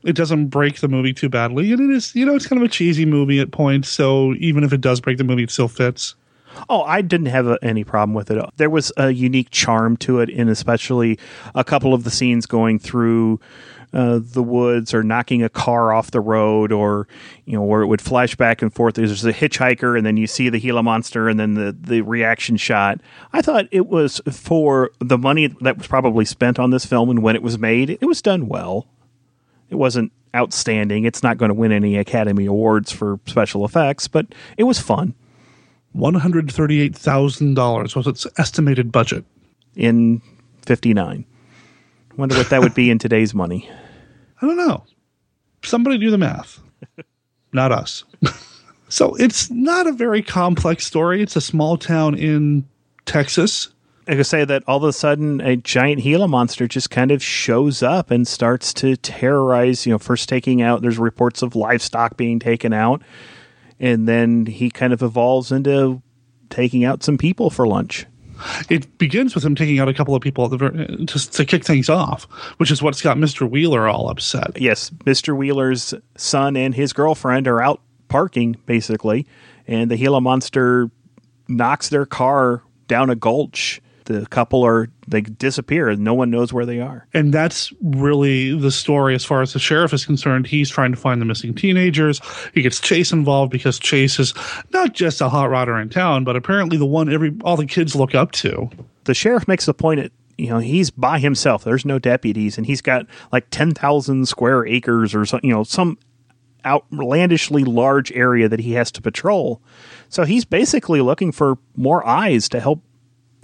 It 0.03 0.16
doesn't 0.16 0.46
break 0.46 0.81
the 0.81 0.88
movie 0.88 1.12
too 1.12 1.29
badly, 1.29 1.73
and 1.73 1.90
it 1.90 1.94
is 1.94 2.14
you 2.14 2.25
know 2.25 2.35
it's 2.35 2.46
kind 2.46 2.62
of 2.62 2.66
a 2.66 2.73
cheesy 2.73 3.05
movie 3.05 3.38
at 3.38 3.51
points. 3.51 3.90
So 3.90 4.33
even 4.38 4.64
if 4.64 4.73
it 4.73 4.81
does 4.81 4.99
break 4.99 5.18
the 5.18 5.25
movie, 5.25 5.42
it 5.42 5.51
still 5.51 5.68
fits. 5.68 6.14
Oh, 6.68 6.82
I 6.82 7.02
didn't 7.02 7.26
have 7.26 7.46
a, 7.46 7.58
any 7.62 7.84
problem 7.84 8.14
with 8.14 8.30
it. 8.30 8.44
There 8.56 8.70
was 8.70 8.92
a 8.96 9.10
unique 9.10 9.50
charm 9.50 9.96
to 9.98 10.20
it, 10.20 10.30
and 10.30 10.50
especially 10.50 11.18
a 11.54 11.64
couple 11.64 11.94
of 11.94 12.04
the 12.04 12.10
scenes 12.10 12.46
going 12.46 12.78
through 12.78 13.40
uh, 13.92 14.20
the 14.22 14.42
woods 14.42 14.94
or 14.94 15.02
knocking 15.02 15.42
a 15.42 15.48
car 15.48 15.92
off 15.92 16.10
the 16.12 16.20
road, 16.20 16.70
or 16.70 17.08
you 17.44 17.54
know 17.54 17.62
where 17.62 17.82
it 17.82 17.86
would 17.86 18.00
flash 18.00 18.36
back 18.36 18.62
and 18.62 18.72
forth. 18.72 18.94
There's 18.94 19.24
a 19.24 19.32
hitchhiker, 19.32 19.96
and 19.96 20.06
then 20.06 20.16
you 20.16 20.26
see 20.26 20.48
the 20.48 20.60
Gila 20.60 20.82
monster, 20.82 21.28
and 21.28 21.40
then 21.40 21.54
the 21.54 21.76
the 21.78 22.02
reaction 22.02 22.56
shot. 22.56 23.00
I 23.32 23.42
thought 23.42 23.66
it 23.70 23.88
was 23.88 24.20
for 24.30 24.90
the 25.00 25.18
money 25.18 25.48
that 25.60 25.78
was 25.78 25.86
probably 25.86 26.24
spent 26.24 26.58
on 26.58 26.70
this 26.70 26.86
film 26.86 27.10
and 27.10 27.22
when 27.22 27.34
it 27.34 27.42
was 27.42 27.58
made. 27.58 27.90
It 27.90 28.06
was 28.06 28.22
done 28.22 28.46
well. 28.46 28.86
It 29.70 29.76
wasn't 29.76 30.12
outstanding. 30.34 31.04
It's 31.04 31.22
not 31.22 31.38
going 31.38 31.48
to 31.48 31.54
win 31.54 31.72
any 31.72 31.96
Academy 31.96 32.46
Awards 32.46 32.92
for 32.92 33.18
special 33.26 33.64
effects, 33.64 34.08
but 34.08 34.26
it 34.56 34.64
was 34.64 34.78
fun. 34.78 35.14
One 35.92 36.14
hundred 36.14 36.50
thirty-eight 36.50 36.94
thousand 36.96 37.55
dollars 37.55 37.96
was 37.96 38.07
its 38.07 38.26
estimated 38.38 38.92
budget. 38.92 39.24
in 39.74 40.22
59. 40.66 41.24
Wonder 42.16 42.37
what 42.37 42.50
that 42.50 42.61
would 42.61 42.74
be 42.74 42.90
in 42.90 42.98
today's 42.98 43.35
money. 43.35 43.68
I 44.40 44.46
don't 44.46 44.57
know. 44.57 44.85
Somebody 45.62 45.98
do 45.98 46.11
the 46.11 46.18
math. 46.18 46.61
not 47.53 47.72
us. 47.72 48.05
so 48.88 49.14
it's 49.16 49.50
not 49.50 49.87
a 49.87 49.92
very 49.92 50.22
complex 50.22 50.87
story. 50.87 51.22
It's 51.22 51.37
a 51.37 51.40
small 51.40 51.76
town 51.76 52.14
in 52.14 52.66
Texas. 53.07 53.68
I 54.07 54.14
could 54.16 54.26
say 54.26 54.44
that 54.44 54.62
all 54.66 54.79
of 54.79 54.85
a 54.85 54.92
sudden 54.92 55.40
a 55.40 55.57
giant 55.57 56.03
Gila 56.03 56.29
monster 56.29 56.66
just 56.66 56.90
kind 56.90 57.11
of 57.11 57.22
shows 57.22 57.83
up 57.83 58.11
and 58.11 58.26
starts 58.26 58.72
to 58.74 58.96
terrorize, 58.96 59.87
you 59.87 59.92
know, 59.92 59.98
first 59.98 60.29
taking 60.29 60.62
out, 60.62 60.83
there's 60.83 60.98
reports 60.98 61.42
of 61.42 61.55
livestock 61.55 62.16
being 62.16 62.38
taken 62.38 62.72
out. 62.72 63.03
And 63.80 64.06
then 64.06 64.46
he 64.46 64.70
kind 64.70 64.92
of 64.92 65.02
evolves 65.02 65.50
into 65.50 66.02
taking 66.50 66.84
out 66.84 67.02
some 67.02 67.18
people 67.18 67.50
for 67.50 67.66
lunch. 67.66 68.06
It 68.68 68.98
begins 68.98 69.34
with 69.34 69.44
him 69.44 69.54
taking 69.54 69.78
out 69.78 69.88
a 69.88 69.94
couple 69.94 70.14
of 70.14 70.22
people 70.22 70.44
at 70.44 70.50
the 70.50 70.56
ver- 70.56 70.86
just 71.04 71.32
to 71.34 71.44
kick 71.44 71.64
things 71.64 71.88
off, 71.88 72.24
which 72.58 72.70
is 72.70 72.82
what's 72.82 73.02
got 73.02 73.16
Mr. 73.16 73.48
Wheeler 73.48 73.88
all 73.88 74.08
upset. 74.08 74.60
Yes, 74.60 74.90
Mr. 75.04 75.36
Wheeler's 75.36 75.94
son 76.16 76.56
and 76.56 76.74
his 76.74 76.92
girlfriend 76.92 77.48
are 77.48 77.60
out 77.60 77.80
parking, 78.08 78.56
basically, 78.66 79.26
and 79.66 79.90
the 79.90 79.96
Gila 79.96 80.20
monster 80.20 80.90
knocks 81.48 81.88
their 81.88 82.06
car 82.06 82.62
down 82.86 83.10
a 83.10 83.14
gulch. 83.14 83.80
The 84.11 84.27
couple 84.27 84.64
are 84.64 84.88
they 85.07 85.20
disappear. 85.20 85.88
And 85.88 86.03
no 86.03 86.14
one 86.14 86.31
knows 86.31 86.53
where 86.53 86.66
they 86.66 86.81
are. 86.81 87.07
And 87.14 87.33
that's 87.33 87.73
really 87.81 88.59
the 88.59 88.73
story 88.73 89.14
as 89.14 89.25
far 89.25 89.40
as 89.40 89.53
the 89.53 89.59
sheriff 89.59 89.92
is 89.92 90.05
concerned. 90.05 90.46
He's 90.46 90.68
trying 90.68 90.90
to 90.90 90.96
find 90.96 91.20
the 91.20 91.25
missing 91.25 91.55
teenagers. 91.55 92.20
He 92.53 92.62
gets 92.62 92.81
Chase 92.81 93.12
involved 93.12 93.53
because 93.53 93.79
Chase 93.79 94.18
is 94.18 94.35
not 94.73 94.94
just 94.94 95.20
a 95.20 95.29
hot 95.29 95.51
rodder 95.51 95.81
in 95.81 95.90
town, 95.90 96.25
but 96.25 96.35
apparently 96.35 96.77
the 96.77 96.87
one 96.87 97.12
every 97.12 97.33
all 97.44 97.57
the 97.57 97.66
kids 97.66 97.94
look 97.94 98.14
up 98.14 98.33
to. 98.33 98.68
The 99.05 99.14
sheriff 99.14 99.46
makes 99.46 99.66
the 99.66 99.75
point 99.75 100.01
that 100.01 100.12
you 100.37 100.49
know 100.49 100.59
he's 100.59 100.90
by 100.90 101.18
himself. 101.18 101.62
There's 101.62 101.85
no 101.85 101.99
deputies, 101.99 102.57
and 102.57 102.66
he's 102.66 102.81
got 102.81 103.07
like 103.33 103.46
ten 103.51 103.73
thousand 103.75 104.27
square 104.27 104.66
acres 104.66 105.14
or 105.14 105.25
some 105.25 105.40
you 105.42 105.53
know 105.53 105.62
some 105.62 105.99
outlandishly 106.66 107.64
large 107.64 108.12
area 108.12 108.49
that 108.49 108.61
he 108.61 108.73
has 108.73 108.90
to 108.92 109.03
patrol. 109.03 109.62
So 110.09 110.25
he's 110.25 110.44
basically 110.44 111.01
looking 111.01 111.33
for 111.33 111.59
more 111.77 112.07
eyes 112.07 112.49
to 112.51 112.61
help 112.61 112.83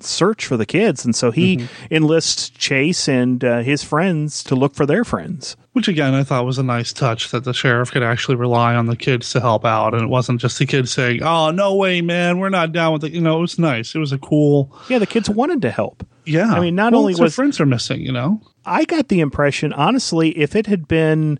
search 0.00 0.46
for 0.46 0.56
the 0.56 0.66
kids, 0.66 1.04
and 1.04 1.14
so 1.14 1.30
he 1.30 1.68
enlists 1.90 2.50
Chase 2.50 3.08
and 3.08 3.42
uh, 3.44 3.60
his 3.62 3.82
friends 3.82 4.42
to 4.44 4.54
look 4.54 4.74
for 4.74 4.86
their 4.86 5.04
friends. 5.04 5.56
Which 5.72 5.88
again, 5.88 6.14
I 6.14 6.22
thought 6.24 6.46
was 6.46 6.58
a 6.58 6.62
nice 6.62 6.92
touch 6.92 7.30
that 7.30 7.44
the 7.44 7.52
sheriff 7.52 7.90
could 7.92 8.02
actually 8.02 8.36
rely 8.36 8.74
on 8.74 8.86
the 8.86 8.96
kids 8.96 9.30
to 9.32 9.40
help 9.40 9.64
out, 9.64 9.94
and 9.94 10.02
it 10.02 10.08
wasn't 10.08 10.40
just 10.40 10.58
the 10.58 10.66
kids 10.66 10.90
saying, 10.90 11.22
"Oh, 11.22 11.50
no 11.50 11.74
way, 11.74 12.00
man, 12.00 12.38
we're 12.38 12.48
not 12.48 12.72
down 12.72 12.92
with 12.94 13.04
it." 13.04 13.12
You 13.12 13.20
know, 13.20 13.38
it 13.38 13.42
was 13.42 13.58
nice. 13.58 13.94
It 13.94 13.98
was 13.98 14.12
a 14.12 14.18
cool, 14.18 14.74
Yeah, 14.88 14.98
the 14.98 15.06
kids 15.06 15.28
wanted 15.28 15.60
to 15.62 15.70
help. 15.70 16.06
yeah. 16.24 16.52
I 16.52 16.60
mean, 16.60 16.74
not 16.74 16.92
Well, 16.92 17.02
only 17.02 17.14
was 17.14 17.34
friends 17.34 17.60
are 17.60 17.66
missing, 17.66 18.00
you 18.00 18.12
know. 18.12 18.40
I 18.64 18.84
got 18.84 19.08
the 19.08 19.20
impression, 19.20 19.72
honestly, 19.74 20.30
if 20.38 20.56
it 20.56 20.66
had 20.66 20.88
been 20.88 21.38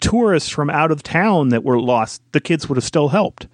tourists 0.00 0.48
from 0.48 0.70
out 0.70 0.90
of 0.90 1.02
town 1.02 1.50
that 1.50 1.62
were 1.64 1.80
lost, 1.80 2.22
the 2.32 2.40
kids 2.40 2.68
would 2.68 2.76
have 2.76 2.84
still 2.84 3.08
helped. 3.08 3.46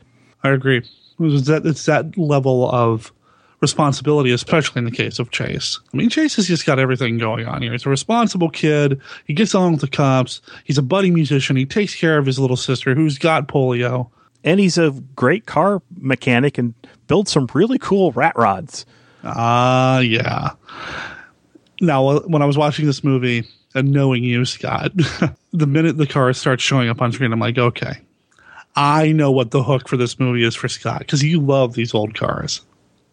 I 0.42 0.50
agree. 0.50 0.78
It 0.78 0.84
was 1.18 1.46
that 1.46 1.66
it's 1.66 1.84
that 1.86 2.16
level 2.16 2.70
of 2.70 3.12
responsibility, 3.60 4.30
especially 4.30 4.78
in 4.78 4.84
the 4.84 4.90
case 4.90 5.18
of 5.18 5.30
Chase. 5.30 5.80
I 5.92 5.96
mean, 5.96 6.10
Chase 6.10 6.36
has 6.36 6.46
just 6.46 6.66
got 6.66 6.78
everything 6.78 7.18
going 7.18 7.46
on 7.46 7.62
here. 7.62 7.72
He's 7.72 7.86
a 7.86 7.90
responsible 7.90 8.50
kid. 8.50 9.00
He 9.24 9.34
gets 9.34 9.54
along 9.54 9.72
with 9.72 9.80
the 9.80 9.88
cops. 9.88 10.40
He's 10.64 10.78
a 10.78 10.82
budding 10.82 11.14
musician. 11.14 11.56
He 11.56 11.66
takes 11.66 11.94
care 11.94 12.18
of 12.18 12.26
his 12.26 12.38
little 12.38 12.56
sister 12.56 12.94
who's 12.94 13.18
got 13.18 13.48
polio. 13.48 14.10
And 14.44 14.60
he's 14.60 14.78
a 14.78 14.92
great 15.16 15.46
car 15.46 15.82
mechanic 15.96 16.58
and 16.58 16.74
builds 17.08 17.32
some 17.32 17.48
really 17.52 17.78
cool 17.78 18.12
rat 18.12 18.36
rods. 18.36 18.86
Ah, 19.24 19.98
yeah. 19.98 20.50
Now, 21.80 22.06
uh, 22.06 22.20
when 22.20 22.42
I 22.42 22.46
was 22.46 22.56
watching 22.56 22.86
this 22.86 23.02
movie 23.02 23.44
and 23.74 23.90
knowing 23.90 24.22
you, 24.22 24.44
Scott, 24.44 24.92
the 25.52 25.66
minute 25.66 25.96
the 25.96 26.06
car 26.06 26.32
starts 26.32 26.62
showing 26.62 26.88
up 26.88 27.02
on 27.02 27.12
screen, 27.12 27.32
I'm 27.32 27.40
like, 27.40 27.58
okay, 27.58 28.00
I 28.76 29.12
know 29.12 29.32
what 29.32 29.50
the 29.50 29.62
hook 29.62 29.88
for 29.88 29.96
this 29.96 30.20
movie 30.20 30.44
is 30.44 30.54
for 30.54 30.68
Scott 30.68 31.00
because 31.00 31.22
you 31.22 31.40
love 31.40 31.74
these 31.74 31.94
old 31.94 32.14
cars. 32.14 32.60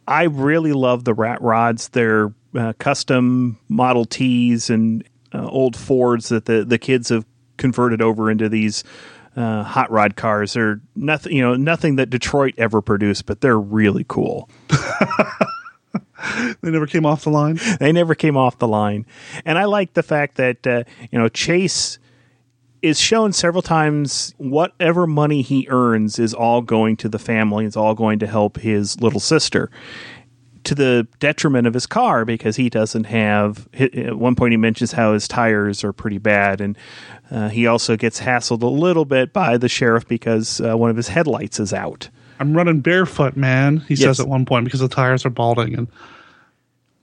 I 0.07 0.23
really 0.23 0.73
love 0.73 1.03
the 1.03 1.13
rat 1.13 1.41
rods. 1.41 1.89
They're 1.89 2.33
uh, 2.55 2.73
custom 2.79 3.57
Model 3.69 4.05
Ts 4.05 4.69
and 4.69 5.03
uh, 5.33 5.47
old 5.47 5.75
Fords 5.75 6.29
that 6.29 6.45
the, 6.45 6.63
the 6.63 6.77
kids 6.77 7.09
have 7.09 7.25
converted 7.57 8.01
over 8.01 8.29
into 8.29 8.49
these 8.49 8.83
uh, 9.35 9.63
hot 9.63 9.91
rod 9.91 10.15
cars. 10.15 10.53
They're 10.53 10.79
nothing, 10.95 11.35
you 11.35 11.41
know, 11.41 11.55
nothing 11.55 11.97
that 11.97 12.09
Detroit 12.09 12.53
ever 12.57 12.81
produced, 12.81 13.25
but 13.25 13.41
they're 13.41 13.59
really 13.59 14.05
cool. 14.07 14.49
They 16.61 16.71
never 16.71 16.87
came 16.87 17.05
off 17.05 17.23
the 17.23 17.29
line. 17.29 17.59
they 17.79 17.91
never 17.91 18.15
came 18.15 18.37
off 18.37 18.57
the 18.57 18.67
line. 18.67 19.05
And 19.45 19.57
I 19.57 19.65
like 19.65 19.93
the 19.93 20.03
fact 20.03 20.35
that 20.35 20.65
uh, 20.65 20.83
you 21.11 21.19
know 21.19 21.29
Chase 21.29 21.99
is 22.81 22.99
shown 22.99 23.33
several 23.33 23.61
times. 23.61 24.33
Whatever 24.37 25.07
money 25.07 25.41
he 25.41 25.67
earns 25.69 26.19
is 26.19 26.33
all 26.33 26.61
going 26.61 26.97
to 26.97 27.09
the 27.09 27.19
family. 27.19 27.65
It's 27.65 27.77
all 27.77 27.95
going 27.95 28.19
to 28.19 28.27
help 28.27 28.57
his 28.57 28.99
little 29.01 29.19
sister. 29.19 29.69
To 30.65 30.73
the 30.73 31.07
detriment 31.19 31.67
of 31.67 31.75
his 31.75 31.85
car 31.85 32.25
because 32.25 32.55
he 32.55 32.69
doesn't 32.71 33.03
have. 33.03 33.67
At 33.73 34.17
one 34.17 34.33
point, 34.35 34.51
he 34.53 34.57
mentions 34.57 34.91
how 34.93 35.13
his 35.13 35.27
tires 35.27 35.83
are 35.83 35.93
pretty 35.93 36.17
bad, 36.17 36.59
and 36.59 36.75
uh, 37.29 37.49
he 37.49 37.67
also 37.67 37.95
gets 37.95 38.19
hassled 38.19 38.63
a 38.63 38.67
little 38.67 39.05
bit 39.05 39.31
by 39.31 39.57
the 39.57 39.69
sheriff 39.69 40.07
because 40.07 40.59
uh, 40.61 40.75
one 40.75 40.89
of 40.89 40.95
his 40.97 41.07
headlights 41.09 41.59
is 41.59 41.71
out. 41.71 42.09
I'm 42.39 42.57
running 42.57 42.81
barefoot, 42.81 43.35
man. 43.37 43.77
He 43.87 43.93
Yes. 43.93 44.01
says 44.17 44.19
at 44.21 44.27
one 44.27 44.43
point 44.45 44.65
because 44.65 44.79
the 44.79 44.87
tires 44.89 45.23
are 45.23 45.29
balding, 45.29 45.75
and 45.75 45.87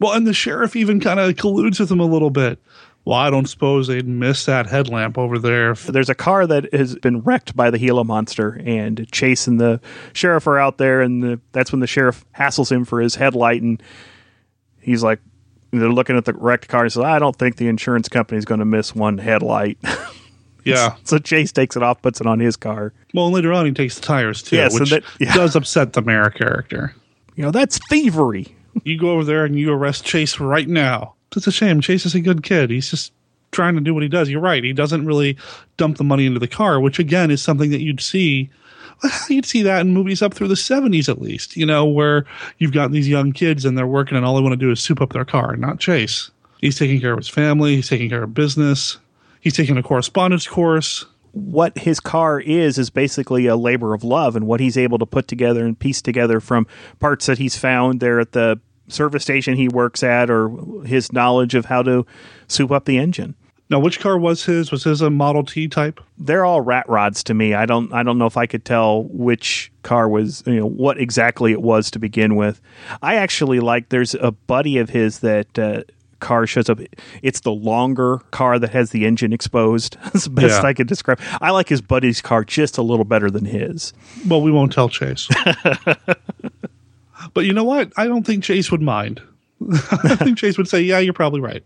well, 0.01 0.13
and 0.13 0.27
the 0.27 0.35
sheriff 0.35 0.75
even 0.75 0.99
kind 0.99 1.21
of 1.21 1.33
colludes 1.37 1.79
with 1.79 1.91
him 1.91 2.01
a 2.01 2.05
little 2.05 2.31
bit. 2.31 2.59
Well, 3.05 3.19
I 3.19 3.31
don't 3.31 3.47
suppose 3.47 3.89
they'd 3.89 4.07
miss 4.07 4.45
that 4.47 4.67
headlamp 4.67 5.19
over 5.19 5.37
there. 5.39 5.75
there's 5.75 6.09
a 6.09 6.15
car 6.15 6.47
that 6.47 6.73
has 6.73 6.95
been 6.97 7.21
wrecked 7.23 7.57
by 7.57 7.69
the 7.71 7.79
Gila 7.79 8.05
monster, 8.05 8.61
and 8.65 9.11
Chase 9.11 9.49
and 9.49 9.61
the 9.61 9.81
sheriff 10.13 10.47
are 10.47 10.59
out 10.59 10.79
there, 10.79 11.01
and 11.01 11.23
the, 11.23 11.41
that's 11.51 11.73
when 11.73 11.81
the 11.81 11.87
sheriff 11.89 12.25
hassles 12.37 12.71
him 12.71 12.85
for 12.85 13.01
his 13.01 13.17
headlight, 13.17 13.61
and 13.63 13.83
he's 14.81 15.03
like, 15.03 15.19
they're 15.73 15.89
looking 15.91 16.17
at 16.17 16.27
the 16.27 16.35
wrecked 16.35 16.69
car, 16.69 16.83
and 16.85 16.93
says, 16.93 17.03
"I 17.03 17.19
don't 17.19 17.35
think 17.35 17.57
the 17.57 17.67
insurance 17.67 18.09
company's 18.09 18.45
going 18.45 18.61
to 18.61 18.65
miss 18.67 18.95
one 18.95 19.19
headlight." 19.19 19.79
Yeah. 20.65 20.95
so 21.03 21.19
Chase 21.19 21.51
takes 21.51 21.75
it 21.77 21.83
off, 21.83 22.01
puts 22.03 22.21
it 22.21 22.27
on 22.29 22.39
his 22.39 22.55
car. 22.55 22.93
Well, 23.13 23.33
later 23.33 23.53
on, 23.53 23.67
he 23.67 23.73
takes 23.73 23.97
the 23.97 24.03
tires 24.03 24.45
too, 24.45 24.55
Yeah, 24.59 24.69
so 24.69 24.79
which 24.79 24.91
that- 24.91 25.03
yeah. 25.19 25.35
does 25.35 25.57
upset 25.57 25.93
the 25.95 26.03
mayor 26.03 26.31
character. 26.31 26.95
You 27.35 27.43
know, 27.43 27.51
that's 27.51 27.81
thievery. 27.89 28.55
You 28.85 28.97
go 28.97 29.11
over 29.11 29.25
there 29.25 29.45
and 29.45 29.59
you 29.59 29.73
arrest 29.73 30.05
Chase 30.05 30.39
right 30.39 30.69
now. 30.69 31.15
It's 31.37 31.47
a 31.47 31.53
shame. 31.53 31.81
Chase 31.81 32.07
is 32.07 32.15
a 32.15 32.21
good 32.21 32.43
kid. 32.43 32.71
He's 32.71 32.91
just 32.91 33.13
trying 33.51 33.75
to 33.75 33.81
do 33.81 33.93
what 33.95 34.03
he 34.03 34.09
does. 34.09 34.31
You're 34.31 34.41
right. 34.41 34.65
He 34.65 34.73
doesn't 34.73 35.07
really 35.07 35.37
dump 35.77 35.99
the 35.99 36.05
money 36.05 36.27
into 36.27 36.41
the 36.41 36.49
car, 36.49 36.81
which 36.81 36.99
again 36.99 37.31
is 37.31 37.43
something 37.43 37.71
that 37.71 37.83
you'd 37.83 38.01
see. 38.01 38.51
You'd 39.29 39.47
see 39.47 39.63
that 39.63 39.81
in 39.81 39.93
movies 39.93 40.23
up 40.23 40.33
through 40.33 40.49
the 40.49 40.55
70s 40.55 41.09
at 41.09 41.21
least, 41.21 41.57
you 41.57 41.67
know, 41.67 41.85
where 41.85 42.25
you've 42.59 42.73
got 42.73 42.93
these 42.93 43.09
young 43.09 43.33
kids 43.33 43.65
and 43.65 43.77
they're 43.77 43.87
working 43.87 44.17
and 44.17 44.25
all 44.25 44.37
they 44.37 44.43
want 44.43 44.53
to 44.53 44.57
do 44.57 44.71
is 44.71 44.81
soup 44.81 45.01
up 45.01 45.13
their 45.13 45.25
car, 45.25 45.57
not 45.57 45.81
Chase. 45.81 46.31
He's 46.61 46.79
taking 46.79 47.01
care 47.01 47.13
of 47.13 47.19
his 47.19 47.29
family. 47.29 47.75
He's 47.75 47.89
taking 47.89 48.09
care 48.09 48.23
of 48.23 48.33
business. 48.33 48.99
He's 49.41 49.55
taking 49.55 49.77
a 49.77 49.83
correspondence 49.83 50.47
course. 50.47 51.05
what 51.33 51.77
his 51.79 51.99
car 51.99 52.41
is 52.41 52.79
is 52.79 52.91
basically 52.91 53.47
a 53.47 53.57
labor 53.57 53.95
of 53.95 54.05
love 54.05 54.37
and 54.37 54.47
what 54.47 54.61
he's 54.61 54.77
able 54.77 54.99
to 54.99 55.07
put 55.07 55.29
together 55.29 55.65
and 55.65 55.79
piece 55.79 56.03
together 56.03 56.41
from 56.41 56.67
parts 57.01 57.27
that 57.27 57.39
he's 57.39 57.57
found 57.57 58.01
there 58.01 58.21
at 58.21 58.33
the 58.33 58.61
service 58.93 59.23
station 59.23 59.57
he 59.57 59.69
works 59.69 60.03
at 60.03 60.31
or 60.31 60.51
his 60.85 61.13
knowledge 61.13 61.55
of 61.55 61.67
how 61.67 61.83
to 61.83 62.07
soup 62.49 62.71
up 62.71 62.85
the 62.85 62.99
engine. 62.99 63.35
Now, 63.71 63.79
which 63.79 64.01
car 64.01 64.19
was 64.19 64.45
his? 64.45 64.71
Was 64.71 64.85
his 64.85 65.01
a 65.01 65.09
Model 65.09 65.45
T 65.45 65.67
type? 65.67 65.99
They're 66.19 66.45
all 66.45 66.61
rat 66.61 66.87
rods 66.91 67.25
to 67.25 67.33
me. 67.35 67.55
I 67.55 67.65
don't 67.65 67.91
I 67.93 68.03
don't 68.03 68.19
know 68.19 68.27
if 68.27 68.37
I 68.37 68.45
could 68.47 68.67
tell 68.67 69.05
which 69.05 69.73
car 69.83 70.11
was 70.11 70.43
you 70.47 70.57
know 70.57 70.67
what 70.69 70.99
exactly 70.99 71.53
it 71.53 71.63
was 71.63 71.91
to 71.93 71.99
begin 71.99 72.37
with. 72.37 72.61
I 73.01 73.15
actually 73.15 73.61
like 73.61 73.89
there's 73.89 74.15
a 74.15 74.31
buddy 74.31 74.77
of 74.77 74.91
his 74.91 75.21
that 75.21 75.59
uh, 75.59 75.85
car 76.21 76.47
shows 76.47 76.69
up. 76.69 76.81
It's 77.23 77.41
the 77.41 77.53
longer 77.53 78.19
car 78.31 78.59
that 78.59 78.71
has 78.71 78.91
the 78.91 79.07
engine 79.07 79.33
exposed. 79.33 79.97
That's 80.05 80.25
the 80.25 80.31
best 80.31 80.63
Yeah. 80.63 80.69
I 80.69 80.75
could 80.75 80.87
describe. 80.87 81.19
I 81.41 81.51
like 81.51 81.71
his 81.71 81.81
buddy's 81.81 82.21
car 82.21 82.45
just 82.45 82.77
a 82.77 82.83
little 82.83 83.07
better 83.07 83.31
than 83.31 83.47
his. 83.47 83.95
Well, 84.29 84.43
we 84.43 84.53
won't 84.53 84.73
tell 84.73 84.91
Chase. 84.91 85.29
but 87.35 87.45
you 87.45 87.53
know 87.53 87.65
what? 87.65 87.93
I 87.97 88.07
don't 88.07 88.25
think 88.27 88.45
Chase 88.45 88.71
would 88.71 88.83
mind. 88.83 89.23
I 89.71 90.17
think 90.17 90.39
Chase 90.39 90.59
would 90.59 90.69
say, 90.69 90.81
"Yeah, 90.81 90.99
you're 90.99 91.13
probably 91.13 91.41
right." 91.41 91.65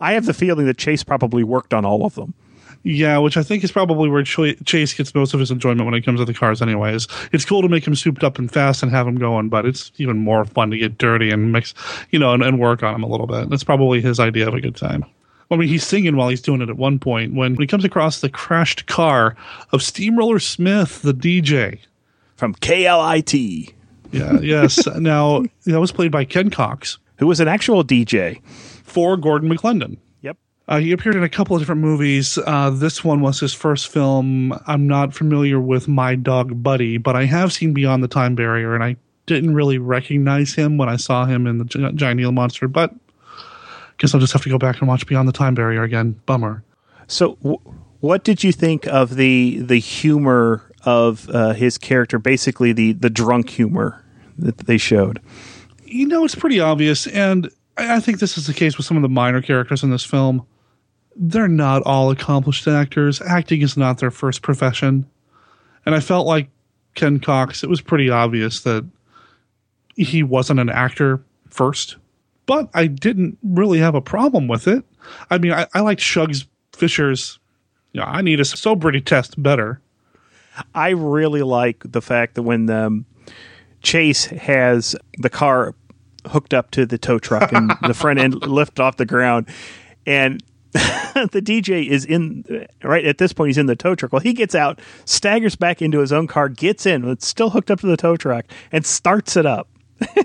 I 0.00 0.12
have 0.12 0.26
the 0.26 0.34
feeling 0.34 0.66
that 0.66 0.78
Chase 0.78 1.02
probably 1.02 1.42
worked 1.42 1.72
on 1.72 1.84
all 1.84 2.04
of 2.04 2.14
them. 2.14 2.34
Yeah, 2.82 3.18
which 3.18 3.36
I 3.36 3.42
think 3.42 3.64
is 3.64 3.72
probably 3.72 4.08
where 4.08 4.22
Chase 4.22 4.94
gets 4.94 5.12
most 5.12 5.34
of 5.34 5.40
his 5.40 5.50
enjoyment 5.50 5.86
when 5.86 5.94
it 5.94 6.04
comes 6.04 6.20
to 6.20 6.24
the 6.24 6.32
cars. 6.32 6.62
Anyways, 6.62 7.08
it's 7.32 7.44
cool 7.44 7.60
to 7.62 7.68
make 7.68 7.84
him 7.84 7.96
souped 7.96 8.22
up 8.22 8.38
and 8.38 8.48
fast 8.52 8.80
and 8.80 8.92
have 8.92 9.08
him 9.08 9.16
going, 9.16 9.48
but 9.48 9.66
it's 9.66 9.90
even 9.96 10.18
more 10.18 10.44
fun 10.44 10.70
to 10.70 10.78
get 10.78 10.96
dirty 10.96 11.30
and 11.30 11.50
mix, 11.50 11.74
you 12.10 12.18
know, 12.20 12.32
and, 12.32 12.44
and 12.44 12.60
work 12.60 12.84
on 12.84 12.94
him 12.94 13.02
a 13.02 13.08
little 13.08 13.26
bit. 13.26 13.50
That's 13.50 13.64
probably 13.64 14.00
his 14.00 14.20
idea 14.20 14.46
of 14.46 14.54
a 14.54 14.60
good 14.60 14.76
time. 14.76 15.04
I 15.50 15.56
mean, 15.56 15.68
he's 15.68 15.84
singing 15.84 16.14
while 16.14 16.28
he's 16.28 16.40
doing 16.40 16.62
it 16.62 16.68
at 16.68 16.76
one 16.76 17.00
point 17.00 17.34
when 17.34 17.56
he 17.56 17.66
comes 17.66 17.84
across 17.84 18.20
the 18.20 18.28
crashed 18.28 18.86
car 18.86 19.36
of 19.72 19.82
Steamroller 19.82 20.38
Smith, 20.38 21.02
the 21.02 21.14
DJ. 21.14 21.80
From 22.36 22.54
KLIT, 22.54 23.74
Yeah, 24.12 24.40
yes. 24.40 24.86
now 24.96 25.42
that 25.64 25.80
was 25.80 25.92
played 25.92 26.12
by 26.12 26.24
Ken 26.24 26.50
Knox 26.56 26.98
who 27.18 27.26
was 27.26 27.40
an 27.40 27.48
actual 27.48 27.82
DJ. 27.82 28.40
for 28.82 29.16
Gordon 29.16 29.48
McLendon. 29.50 29.96
Yep. 30.22 30.36
Uh, 30.68 30.78
he 30.78 30.92
appeared 30.92 31.16
in 31.16 31.22
a 31.22 31.28
couple 31.28 31.56
of 31.56 31.62
different 31.62 31.80
movies. 31.80 32.38
Uh, 32.46 32.70
this 32.70 33.02
one 33.04 33.20
was 33.20 33.40
his 33.40 33.52
first 33.54 33.88
film. 33.88 34.58
I'm 34.66 34.86
not 34.86 35.14
familiar 35.14 35.60
with 35.60 35.88
My 35.88 36.14
Dog 36.14 36.62
Buddy, 36.62 36.98
but 36.98 37.16
I 37.16 37.24
have 37.24 37.52
seen 37.52 37.72
Beyond 37.72 38.02
the 38.02 38.08
Time 38.08 38.34
Barrier, 38.34 38.74
and 38.74 38.82
I 38.84 38.96
didn't 39.26 39.54
really 39.54 39.78
recognize 39.78 40.54
him 40.54 40.76
when 40.78 40.88
I 40.88 40.96
saw 40.96 41.24
him 41.24 41.46
in 41.46 41.58
the 41.58 41.64
Gi- 41.64 41.92
Giant 41.94 42.20
Eel 42.20 42.32
Monster. 42.32 42.68
But 42.68 42.94
guess 43.98 44.14
I'll 44.14 44.20
just 44.20 44.32
have 44.32 44.42
to 44.42 44.48
go 44.48 44.58
back 44.58 44.78
and 44.80 44.88
watch 44.88 45.06
Beyond 45.06 45.26
the 45.28 45.32
Time 45.32 45.54
Barrier 45.54 45.82
again. 45.82 46.20
Bummer. 46.26 46.62
So, 47.06 47.36
w- 47.42 47.60
what 48.00 48.24
did 48.24 48.44
you 48.44 48.52
think 48.52 48.86
of 48.86 49.16
the 49.16 49.58
the 49.60 49.78
humor 49.78 50.65
of 50.86 51.28
uh, 51.28 51.52
his 51.52 51.76
character? 51.76 52.18
Basically, 52.18 52.72
the 52.72 52.92
the 52.94 53.10
drunk 53.10 53.50
humor 53.50 54.02
that 54.38 54.56
they 54.58 54.78
showed. 54.78 55.20
you 55.84 56.06
know, 56.06 56.24
it's 56.24 56.34
pretty 56.34 56.60
obvious, 56.60 57.06
and 57.06 57.50
I 57.76 58.00
think 58.00 58.18
this 58.18 58.38
is 58.38 58.46
the 58.46 58.54
case 58.54 58.76
with 58.76 58.86
some 58.86 58.96
of 58.96 59.02
the 59.02 59.08
minor 59.08 59.42
characters 59.42 59.82
in 59.82 59.90
this 59.90 60.04
film. 60.04 60.46
They're 61.14 61.48
not 61.48 61.82
all 61.82 62.10
accomplished 62.10 62.66
actors. 62.66 63.20
Acting 63.22 63.62
is 63.62 63.76
not 63.76 63.98
their 63.98 64.10
first 64.10 64.42
profession. 64.42 65.06
And 65.84 65.94
I 65.94 66.00
felt 66.00 66.26
like 66.26 66.48
Ken 66.94 67.20
Knox, 67.26 67.62
it 67.62 67.70
was 67.70 67.80
pretty 67.80 68.10
obvious 68.10 68.60
that 68.60 68.84
he 69.96 70.22
wasn't 70.22 70.60
an 70.60 70.68
actor 70.68 71.22
first. 71.48 71.96
But 72.44 72.68
I 72.74 72.86
didn't 72.86 73.38
really 73.42 73.78
have 73.78 73.94
a 73.94 74.00
problem 74.00 74.48
with 74.48 74.68
it. 74.68 74.84
I 75.30 75.38
mean, 75.38 75.52
I, 75.52 75.66
I 75.74 75.80
liked 75.80 76.00
Shugs 76.00 76.46
Fisher's, 76.74 77.38
you 77.92 78.00
know, 78.00 78.06
I 78.06 78.20
need 78.20 78.40
a 78.40 78.44
sobriety 78.44 79.00
test 79.00 79.42
better. 79.42 79.80
I 80.74 80.90
really 80.90 81.42
like 81.42 81.82
the 81.84 82.02
fact 82.02 82.34
that 82.34 82.42
when 82.42 82.68
um, 82.70 83.06
Chase 83.82 84.26
has 84.26 84.96
the 85.18 85.30
car 85.30 85.74
hooked 86.26 86.54
up 86.54 86.70
to 86.72 86.86
the 86.86 86.98
tow 86.98 87.18
truck 87.18 87.52
and 87.52 87.72
the 87.86 87.94
front 87.94 88.18
end 88.18 88.34
lifted 88.46 88.82
off 88.82 88.96
the 88.96 89.06
ground, 89.06 89.48
and 90.06 90.42
the 90.72 91.42
DJ 91.42 91.88
is 91.88 92.04
in 92.04 92.66
right 92.82 93.04
at 93.04 93.18
this 93.18 93.32
point. 93.32 93.48
He's 93.48 93.58
in 93.58 93.66
the 93.66 93.76
tow 93.76 93.94
truck. 93.94 94.12
Well, 94.12 94.20
he 94.20 94.32
gets 94.32 94.54
out, 94.54 94.80
staggers 95.04 95.56
back 95.56 95.80
into 95.80 96.00
his 96.00 96.12
own 96.12 96.26
car, 96.26 96.48
gets 96.48 96.86
in, 96.86 97.08
it's 97.08 97.26
still 97.26 97.50
hooked 97.50 97.70
up 97.70 97.80
to 97.80 97.86
the 97.86 97.96
tow 97.96 98.16
truck, 98.16 98.44
and 98.72 98.84
starts 98.84 99.36
it 99.36 99.46
up. 99.46 99.68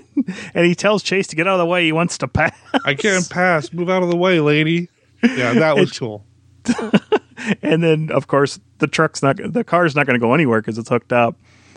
and 0.54 0.66
he 0.66 0.74
tells 0.74 1.02
Chase 1.02 1.26
to 1.28 1.36
get 1.36 1.48
out 1.48 1.54
of 1.54 1.58
the 1.58 1.66
way. 1.66 1.84
He 1.84 1.92
wants 1.92 2.18
to 2.18 2.28
pass. 2.28 2.54
I 2.84 2.94
can't 2.94 3.28
pass. 3.30 3.72
Move 3.72 3.88
out 3.88 4.02
of 4.02 4.10
the 4.10 4.16
way, 4.16 4.40
lady. 4.40 4.88
Yeah, 5.22 5.54
that 5.54 5.76
was 5.76 5.96
cool. 5.98 6.26
and 7.62 7.82
then 7.82 8.10
of 8.12 8.26
course 8.26 8.60
the 8.78 8.86
truck's 8.86 9.22
not 9.22 9.38
the 9.44 9.64
car's 9.64 9.94
not 9.94 10.06
going 10.06 10.18
to 10.18 10.24
go 10.24 10.34
anywhere 10.34 10.60
because 10.60 10.78
it's 10.78 10.88
hooked 10.88 11.12
up 11.12 11.36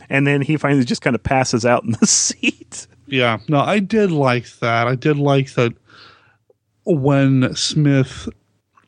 and 0.10 0.28
then 0.28 0.42
he 0.42 0.58
finally 0.58 0.86
just 0.86 1.02
kind 1.02 1.16
of 1.16 1.24
passes 1.24 1.66
out 1.66 1.84
in 1.84 1.92
the 2.00 2.08
seat 2.08 2.88
Yeah, 3.08 3.40
no, 3.48 3.60
I 3.60 3.80
did 3.80 4.12
like 4.12 4.50
that. 4.60 4.88
I 4.88 4.96
did 4.96 5.18
like 5.18 5.54
that 5.54 5.74
when 6.86 7.56
Smith 7.56 8.30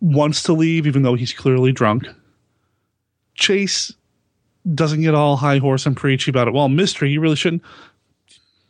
wants 0.01 0.43
to 0.43 0.53
leave, 0.53 0.87
even 0.87 1.03
though 1.03 1.15
he's 1.15 1.33
clearly 1.33 1.71
drunk. 1.71 2.07
Chase 3.35 3.93
doesn't 4.73 5.01
get 5.01 5.15
all 5.15 5.37
high 5.37 5.59
horse 5.59 5.85
and 5.85 5.95
preachy 5.95 6.31
about 6.31 6.47
it. 6.47 6.53
Well, 6.53 6.69
Mystery, 6.69 7.09
you 7.11 7.21
really 7.21 7.35
shouldn't. 7.35 7.63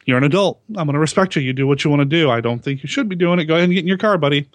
You're 0.05 0.17
an 0.17 0.23
adult. 0.23 0.61
I'm 0.69 0.86
going 0.86 0.93
to 0.93 0.99
respect 0.99 1.36
you. 1.36 1.41
You 1.41 1.53
do 1.53 1.67
what 1.67 1.84
you 1.84 1.89
want 1.89 2.01
to 2.01 2.05
do. 2.05 2.30
I 2.30 2.39
don't 2.39 2.63
think 2.63 2.84
you 2.84 2.88
should 2.88 3.09
be 3.09 3.15
doing 3.15 3.39
it. 3.39 3.45
Go 3.45 3.55
ahead 3.55 3.65
and 3.65 3.73
get 3.73 3.82
in 3.82 3.88
your 3.88 3.97
car, 3.97 4.17
buddy. 4.17 4.49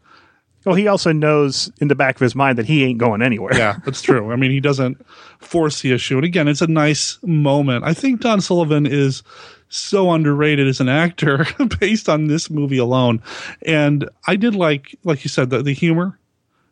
Well 0.65 0.75
he 0.75 0.87
also 0.87 1.13
knows 1.13 1.71
in 1.81 1.89
the 1.89 1.95
back 1.95 2.17
of 2.17 2.21
his 2.21 2.35
mind 2.35 2.59
that 2.59 2.67
he 2.67 2.85
ain't 2.85 2.99
going 2.99 3.23
anywhere 3.23 3.55
Yeah, 3.57 3.79
that's 3.85 4.03
true. 4.03 4.33
I 4.33 4.37
mean, 4.37 4.51
he 4.51 4.61
doesn't 4.61 5.05
force 5.41 5.83
the 5.83 5.93
issue. 5.93 6.17
And 6.17 6.25
again, 6.25 6.49
it's 6.49 6.63
a 6.63 6.67
nice 6.67 7.19
moment. 7.23 7.85
I 7.85 7.95
think 7.95 8.21
Don 8.21 8.41
Sullivan 8.41 8.87
is 8.87 9.23
so 9.69 10.11
underrated 10.13 10.69
as 10.69 10.81
an 10.81 10.89
actor 10.89 11.47
based 11.81 12.09
on 12.09 12.27
this 12.27 12.51
movie 12.51 12.79
alone. 12.79 13.23
And 13.67 14.09
I 14.27 14.37
did 14.37 14.55
like, 14.55 14.99
like 15.05 15.25
you 15.25 15.29
said, 15.29 15.51
the, 15.51 15.63
the 15.63 15.73
humor 15.73 16.19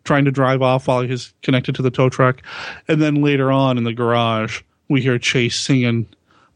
trying 0.04 0.24
to 0.24 0.30
drive 0.30 0.62
off 0.62 0.88
while 0.88 1.02
he's 1.02 1.32
connected 1.42 1.74
to 1.76 1.82
the 1.82 1.90
tow 1.90 2.08
truck. 2.08 2.42
And 2.88 3.00
then 3.00 3.16
later 3.16 3.50
on 3.50 3.78
in 3.78 3.84
the 3.84 3.92
garage, 3.92 4.62
we 4.88 5.00
hear 5.00 5.18
Chase 5.18 5.58
singing 5.58 6.06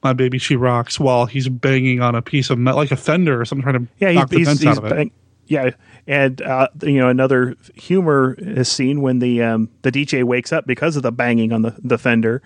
My 0.02 0.12
Baby 0.12 0.38
She 0.38 0.56
Rocks 0.56 0.98
while 1.00 1.26
he's 1.26 1.48
banging 1.48 2.00
on 2.00 2.14
a 2.14 2.22
piece 2.22 2.50
of 2.50 2.58
metal, 2.58 2.78
like 2.78 2.90
a 2.90 2.96
fender 2.96 3.40
or 3.40 3.44
something, 3.44 3.62
trying 3.62 3.86
to 3.86 3.92
yeah 3.98 4.12
knock 4.12 4.30
he's, 4.32 4.46
the 4.46 4.52
he's, 4.52 4.60
he's 4.62 4.78
of 4.78 4.84
it. 4.84 4.90
bang- 4.90 5.10
yeah 5.46 5.70
and 6.06 6.42
uh, 6.42 6.68
you 6.82 6.98
know 6.98 7.08
another 7.08 7.56
humor 7.74 8.34
is 8.38 8.68
seen 8.68 9.00
when 9.00 9.18
the 9.18 9.42
um, 9.42 9.68
the 9.82 9.92
dj 9.92 10.24
wakes 10.24 10.52
up 10.52 10.66
because 10.66 10.96
of 10.96 11.02
the 11.02 11.12
banging 11.12 11.52
on 11.52 11.62
the, 11.62 11.74
the 11.82 11.98
fender 11.98 12.42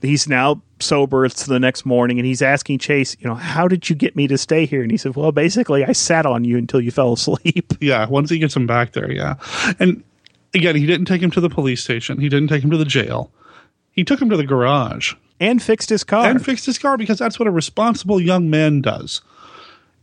he's 0.00 0.28
now 0.28 0.62
sober 0.80 1.24
it's 1.24 1.46
the 1.46 1.58
next 1.58 1.84
morning 1.84 2.18
and 2.18 2.26
he's 2.26 2.40
asking 2.42 2.78
chase 2.78 3.16
you 3.20 3.26
know 3.26 3.34
how 3.34 3.66
did 3.66 3.90
you 3.90 3.96
get 3.96 4.14
me 4.14 4.28
to 4.28 4.38
stay 4.38 4.64
here 4.64 4.82
and 4.82 4.90
he 4.90 4.96
said 4.96 5.16
well 5.16 5.32
basically 5.32 5.84
i 5.84 5.92
sat 5.92 6.24
on 6.24 6.44
you 6.44 6.56
until 6.56 6.80
you 6.80 6.90
fell 6.90 7.14
asleep 7.14 7.72
Yeah, 7.80 8.06
once 8.06 8.30
he 8.30 8.38
gets 8.38 8.54
him 8.56 8.66
back 8.66 8.92
there, 8.92 9.10
yeah. 9.10 9.36
And 9.78 10.02
again, 10.54 10.76
he 10.76 10.86
didn't 10.86 11.06
take 11.06 11.22
him 11.22 11.30
to 11.32 11.40
the 11.40 11.48
police 11.48 11.82
station. 11.82 12.20
He 12.20 12.28
didn't 12.28 12.48
take 12.48 12.62
him 12.62 12.70
to 12.70 12.76
the 12.76 12.84
jail. 12.84 13.30
He 13.92 14.04
took 14.04 14.20
him 14.20 14.28
to 14.30 14.36
the 14.36 14.46
garage 14.46 15.14
and 15.40 15.62
fixed 15.62 15.88
his 15.90 16.04
car 16.04 16.26
and 16.26 16.44
fixed 16.44 16.66
his 16.66 16.78
car 16.78 16.96
because 16.96 17.18
that's 17.18 17.38
what 17.38 17.48
a 17.48 17.50
responsible 17.52 18.20
young 18.20 18.50
man 18.50 18.80
does. 18.80 19.22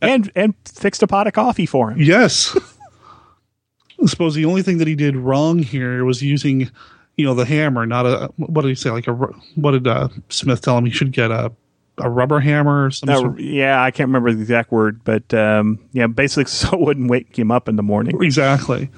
and 0.10 0.32
and 0.36 0.53
fixed 0.66 1.03
a 1.03 1.08
pot 1.08 1.28
of 1.28 1.34
coffee 1.34 1.66
for 1.66 1.91
him. 1.91 2.01
Yes. 2.01 2.58
I 4.01 4.08
suppose 4.08 4.36
the 4.36 4.45
only 4.45 4.62
thing 4.62 4.78
that 4.80 4.88
he 4.88 4.95
did 4.95 5.16
wrong 5.16 5.60
here 5.60 6.03
was 6.03 6.22
using, 6.22 6.70
you 7.16 7.26
know, 7.26 7.34
the 7.34 7.45
hammer, 7.45 7.86
not 7.86 8.06
a 8.06 8.30
what 8.38 8.64
did 8.64 8.70
he 8.70 8.76
say? 8.76 8.91
Like 8.91 9.08
a 9.08 9.14
what 9.14 9.72
did 9.72 9.88
uh, 9.88 10.10
Smith 10.30 10.62
tell 10.62 10.78
him 10.78 10.86
he 10.86 10.91
should 10.91 11.12
get 11.12 11.32
a 11.32 11.51
a 11.97 12.10
rubber 12.10 12.39
hammer 12.39 12.86
or 12.86 12.91
something? 12.91 13.38
Yeah, 13.39 13.82
I 13.82 13.91
can't 13.91 14.08
remember 14.08 14.34
the 14.34 14.41
exact 14.41 14.72
word, 14.72 15.01
but 15.03 15.34
um, 15.34 15.80
yeah, 15.93 16.08
basically 16.08 16.45
so 16.51 16.70
it 16.74 16.80
wouldn't 16.80 17.10
wake 17.10 17.38
him 17.38 17.51
up 17.51 17.70
in 17.70 17.76
the 17.76 17.84
morning. 17.84 18.22
Exactly. 18.22 18.89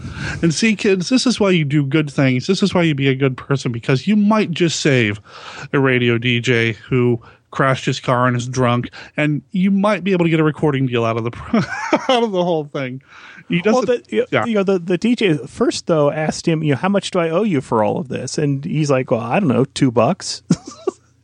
And 0.41 0.53
see, 0.53 0.76
kids, 0.76 1.10
this 1.10 1.26
is 1.26 1.39
why 1.39 1.51
you 1.51 1.66
do 1.66 1.86
good 1.86 2.12
things. 2.12 2.47
This 2.47 2.64
is 2.64 2.74
why 2.74 2.84
you 2.84 2.95
be 2.95 3.08
a 3.08 3.16
good 3.16 3.38
person 3.38 3.72
because 3.72 4.08
you 4.08 4.16
might 4.16 4.51
just 4.51 4.80
save 4.80 5.20
a 5.74 5.80
radio 5.80 6.18
DJ 6.18 6.76
who 6.76 7.22
crashed 7.51 7.85
his 7.85 7.99
car 7.99 8.27
and 8.27 8.35
is 8.35 8.47
drunk, 8.47 8.89
and 9.15 9.41
you 9.51 9.71
might 9.71 10.03
be 10.03 10.11
able 10.11 10.25
to 10.25 10.29
get 10.29 10.39
a 10.39 10.43
recording 10.43 10.85
deal 10.85 11.05
out 11.05 11.17
of 11.17 11.23
the 11.23 11.31
out 12.09 12.23
of 12.23 12.31
the 12.31 12.43
whole 12.43 12.65
thing. 12.65 13.01
He 13.47 13.61
doesn't. 13.61 13.85
the, 13.85 14.03
you, 14.15 14.25
yeah. 14.31 14.45
you 14.45 14.55
know, 14.55 14.63
the, 14.63 14.77
the 14.77 14.97
DJ 14.97 15.47
first 15.47 15.87
though 15.87 16.11
asked 16.11 16.47
him, 16.47 16.63
you 16.63 16.73
know, 16.73 16.77
how 16.77 16.89
much 16.89 17.11
do 17.11 17.19
I 17.19 17.29
owe 17.29 17.43
you 17.43 17.61
for 17.61 17.83
all 17.83 17.97
of 17.97 18.09
this? 18.09 18.37
And 18.37 18.65
he's 18.65 18.91
like, 18.91 19.09
well, 19.09 19.21
I 19.21 19.39
don't 19.39 19.49
know, 19.49 19.65
two 19.65 19.91
bucks. 19.91 20.43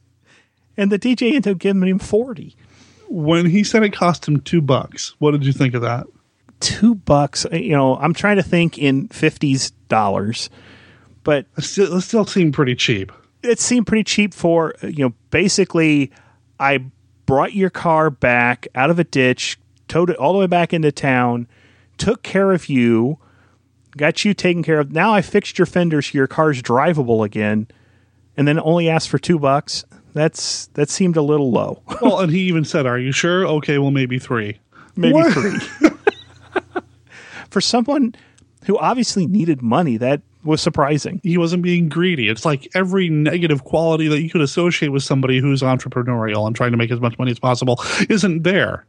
and 0.77 0.91
the 0.91 0.99
DJ 0.99 1.33
ended 1.35 1.53
up 1.53 1.57
giving 1.57 1.83
him 1.83 1.99
forty. 1.99 2.55
when 3.09 3.45
he 3.45 3.63
said 3.63 3.83
it 3.83 3.93
cost 3.93 4.27
him 4.27 4.39
two 4.39 4.61
bucks, 4.61 5.15
what 5.19 5.31
did 5.31 5.45
you 5.45 5.53
think 5.53 5.73
of 5.73 5.81
that? 5.81 6.07
Two 6.61 6.95
bucks. 6.95 7.45
Uh, 7.45 7.57
you 7.57 7.71
know, 7.71 7.97
I'm 7.97 8.13
trying 8.13 8.37
to 8.37 8.43
think 8.43 8.77
in 8.77 9.09
fifties 9.09 9.71
dollars, 9.89 10.49
but 11.23 11.45
It 11.57 11.63
still, 11.65 11.97
it 11.97 12.01
still 12.01 12.25
seemed 12.25 12.53
pretty 12.53 12.75
cheap. 12.75 13.11
It 13.43 13.59
seemed 13.59 13.85
pretty 13.87 14.03
cheap 14.03 14.33
for 14.33 14.73
you 14.81 15.05
know 15.05 15.13
basically 15.29 16.11
i 16.59 16.83
brought 17.25 17.53
your 17.53 17.69
car 17.69 18.09
back 18.09 18.67
out 18.75 18.89
of 18.89 18.99
a 18.99 19.03
ditch 19.03 19.57
towed 19.87 20.09
it 20.09 20.17
all 20.17 20.33
the 20.33 20.39
way 20.39 20.47
back 20.47 20.73
into 20.73 20.91
town 20.91 21.47
took 21.97 22.23
care 22.23 22.51
of 22.51 22.69
you 22.69 23.17
got 23.97 24.25
you 24.25 24.33
taken 24.33 24.63
care 24.63 24.79
of 24.79 24.91
now 24.91 25.13
i 25.13 25.21
fixed 25.21 25.57
your 25.59 25.65
fenders 25.65 26.07
so 26.07 26.17
your 26.17 26.27
car's 26.27 26.61
drivable 26.61 27.25
again 27.25 27.67
and 28.35 28.47
then 28.47 28.59
only 28.61 28.89
asked 28.89 29.09
for 29.09 29.19
two 29.19 29.37
bucks 29.37 29.85
that's 30.13 30.67
that 30.73 30.89
seemed 30.89 31.17
a 31.17 31.21
little 31.21 31.51
low 31.51 31.81
Well, 32.01 32.19
and 32.19 32.31
he 32.31 32.41
even 32.41 32.65
said, 32.65 32.85
"Are 32.85 32.99
you 32.99 33.11
sure?" 33.11 33.47
Okay, 33.47 33.77
well, 33.79 33.89
maybe 33.89 34.19
three. 34.19 34.59
maybe 34.95 35.13
What? 35.13 35.33
three 35.33 35.57
for 37.49 37.61
someone 37.61 38.13
who 38.65 38.77
obviously 38.77 39.25
needed 39.25 39.61
money, 39.61 39.97
that 39.97 40.21
was 40.43 40.61
surprising. 40.61 41.19
He 41.23 41.37
wasn't 41.37 41.63
being 41.63 41.89
greedy. 41.89 42.29
It's 42.29 42.45
like 42.45 42.67
every 42.75 43.09
negative 43.09 43.63
quality 43.63 44.07
that 44.07 44.21
you 44.21 44.29
could 44.29 44.41
associate 44.41 44.89
with 44.89 45.03
somebody 45.03 45.39
who's 45.39 45.61
entrepreneurial 45.61 46.45
and 46.47 46.55
trying 46.55 46.71
to 46.71 46.77
make 46.77 46.91
as 46.91 46.99
much 46.99 47.17
money 47.17 47.31
as 47.31 47.39
possible 47.39 47.81
isn't 48.09 48.43
there. 48.43 48.85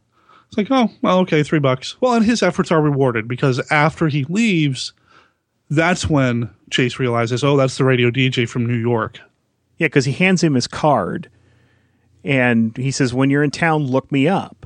It's 0.47 0.57
like, 0.57 0.67
oh, 0.69 0.91
well, 1.01 1.19
okay, 1.19 1.43
three 1.43 1.59
bucks. 1.59 1.99
Well, 2.01 2.13
and 2.13 2.25
his 2.25 2.43
efforts 2.43 2.71
are 2.71 2.81
rewarded 2.81 3.27
because 3.27 3.59
after 3.71 4.07
he 4.07 4.25
leaves, 4.25 4.93
that's 5.69 6.09
when 6.09 6.49
Chase 6.69 6.99
realizes, 6.99 7.43
oh, 7.43 7.57
that's 7.57 7.77
the 7.77 7.83
radio 7.83 8.11
DJ 8.11 8.47
from 8.47 8.65
New 8.65 8.77
York. 8.77 9.19
Yeah, 9.77 9.87
because 9.87 10.05
he 10.05 10.13
hands 10.13 10.43
him 10.43 10.53
his 10.53 10.67
card 10.67 11.29
and 12.23 12.75
he 12.75 12.91
says, 12.91 13.13
When 13.13 13.29
you're 13.29 13.43
in 13.43 13.51
town, 13.51 13.85
look 13.85 14.11
me 14.11 14.27
up. 14.27 14.65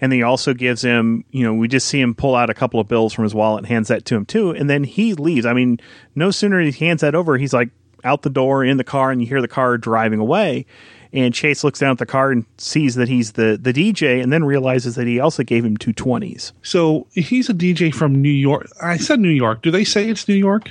And 0.00 0.12
then 0.12 0.18
he 0.18 0.22
also 0.22 0.54
gives 0.54 0.82
him, 0.82 1.24
you 1.30 1.44
know, 1.44 1.54
we 1.54 1.68
just 1.68 1.88
see 1.88 2.00
him 2.00 2.14
pull 2.14 2.34
out 2.34 2.50
a 2.50 2.54
couple 2.54 2.78
of 2.78 2.88
bills 2.88 3.12
from 3.12 3.24
his 3.24 3.34
wallet 3.34 3.60
and 3.60 3.66
hands 3.66 3.88
that 3.88 4.04
to 4.06 4.16
him 4.16 4.24
too. 4.24 4.50
And 4.50 4.70
then 4.70 4.84
he 4.84 5.14
leaves. 5.14 5.46
I 5.46 5.52
mean, 5.52 5.80
no 6.14 6.30
sooner 6.30 6.60
he 6.60 6.70
hands 6.72 7.00
that 7.00 7.14
over, 7.14 7.36
he's 7.36 7.52
like 7.52 7.70
out 8.04 8.22
the 8.22 8.30
door 8.30 8.64
in 8.64 8.76
the 8.76 8.84
car 8.84 9.10
and 9.10 9.20
you 9.20 9.26
hear 9.26 9.40
the 9.40 9.48
car 9.48 9.76
driving 9.76 10.20
away. 10.20 10.66
And 11.12 11.32
Chase 11.32 11.64
looks 11.64 11.78
down 11.78 11.92
at 11.92 11.98
the 11.98 12.06
car 12.06 12.30
and 12.30 12.44
sees 12.58 12.94
that 12.96 13.08
he's 13.08 13.32
the, 13.32 13.58
the 13.60 13.72
DJ 13.72 14.22
and 14.22 14.32
then 14.32 14.44
realizes 14.44 14.94
that 14.96 15.06
he 15.06 15.18
also 15.18 15.42
gave 15.42 15.64
him 15.64 15.76
two 15.76 15.94
20s. 15.94 16.52
So 16.62 17.06
he's 17.12 17.48
a 17.48 17.54
DJ 17.54 17.94
from 17.94 18.20
New 18.20 18.28
York. 18.28 18.68
I 18.82 18.98
said 18.98 19.18
New 19.18 19.30
York. 19.30 19.62
Do 19.62 19.70
they 19.70 19.84
say 19.84 20.08
it's 20.10 20.28
New 20.28 20.34
York? 20.34 20.70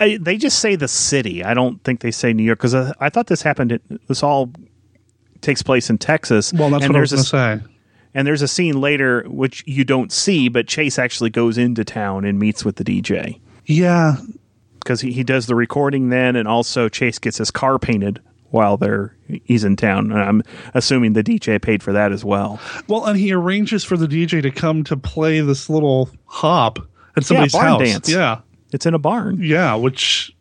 I, 0.00 0.18
they 0.20 0.38
just 0.38 0.58
say 0.58 0.76
the 0.76 0.88
city. 0.88 1.44
I 1.44 1.54
don't 1.54 1.82
think 1.84 2.00
they 2.00 2.10
say 2.10 2.32
New 2.32 2.42
York 2.42 2.58
because 2.58 2.74
I, 2.74 2.92
I, 3.00 3.10
thought 3.10 3.28
this 3.28 3.42
happened. 3.42 3.72
It, 3.72 3.82
this 4.08 4.22
all 4.22 4.50
takes 5.40 5.62
place 5.62 5.88
in 5.88 5.98
Texas. 5.98 6.52
Well, 6.52 6.70
that's 6.70 6.84
and 6.84 6.92
what 6.92 6.98
I 6.98 7.00
was 7.00 7.12
going 7.12 7.22
to 7.22 7.28
say. 7.28 7.75
And 8.16 8.26
there's 8.26 8.40
a 8.42 8.48
scene 8.48 8.80
later 8.80 9.24
which 9.28 9.62
you 9.66 9.84
don't 9.84 10.10
see, 10.10 10.48
but 10.48 10.66
Chase 10.66 10.98
actually 10.98 11.28
goes 11.30 11.58
into 11.58 11.84
town 11.84 12.24
and 12.24 12.38
meets 12.38 12.64
with 12.64 12.76
the 12.76 12.84
DJ 12.84 13.38
Yeah. 13.66 14.16
because 14.80 15.02
he, 15.02 15.12
he 15.12 15.22
does 15.22 15.46
the 15.46 15.54
recording 15.54 16.08
then, 16.08 16.34
and 16.34 16.48
also 16.48 16.88
Chase 16.88 17.18
gets 17.18 17.36
his 17.36 17.50
car 17.50 17.78
painted 17.78 18.20
while 18.50 18.76
they're 18.78 19.14
he's 19.44 19.64
in 19.64 19.76
town. 19.76 20.10
And 20.12 20.20
I'm 20.22 20.42
assuming 20.72 21.12
the 21.12 21.22
DJ 21.22 21.60
paid 21.60 21.82
for 21.82 21.92
that 21.92 22.10
as 22.10 22.24
well. 22.24 22.58
Well, 22.88 23.04
and 23.04 23.18
he 23.18 23.32
arranges 23.32 23.84
for 23.84 23.96
the 23.98 24.06
DJ 24.06 24.40
to 24.42 24.50
come 24.50 24.82
to 24.84 24.96
play 24.96 25.40
this 25.42 25.68
little 25.68 26.08
hop 26.24 26.78
at 27.16 27.24
somebody's 27.24 27.52
barn 27.52 27.66
house. 27.66 27.80
dance. 27.80 28.08
Yeah. 28.08 28.40
It's 28.72 28.86
in 28.86 28.94
a 28.94 28.98
barn. 28.98 29.38
Yeah, 29.42 29.74
which 29.74 30.34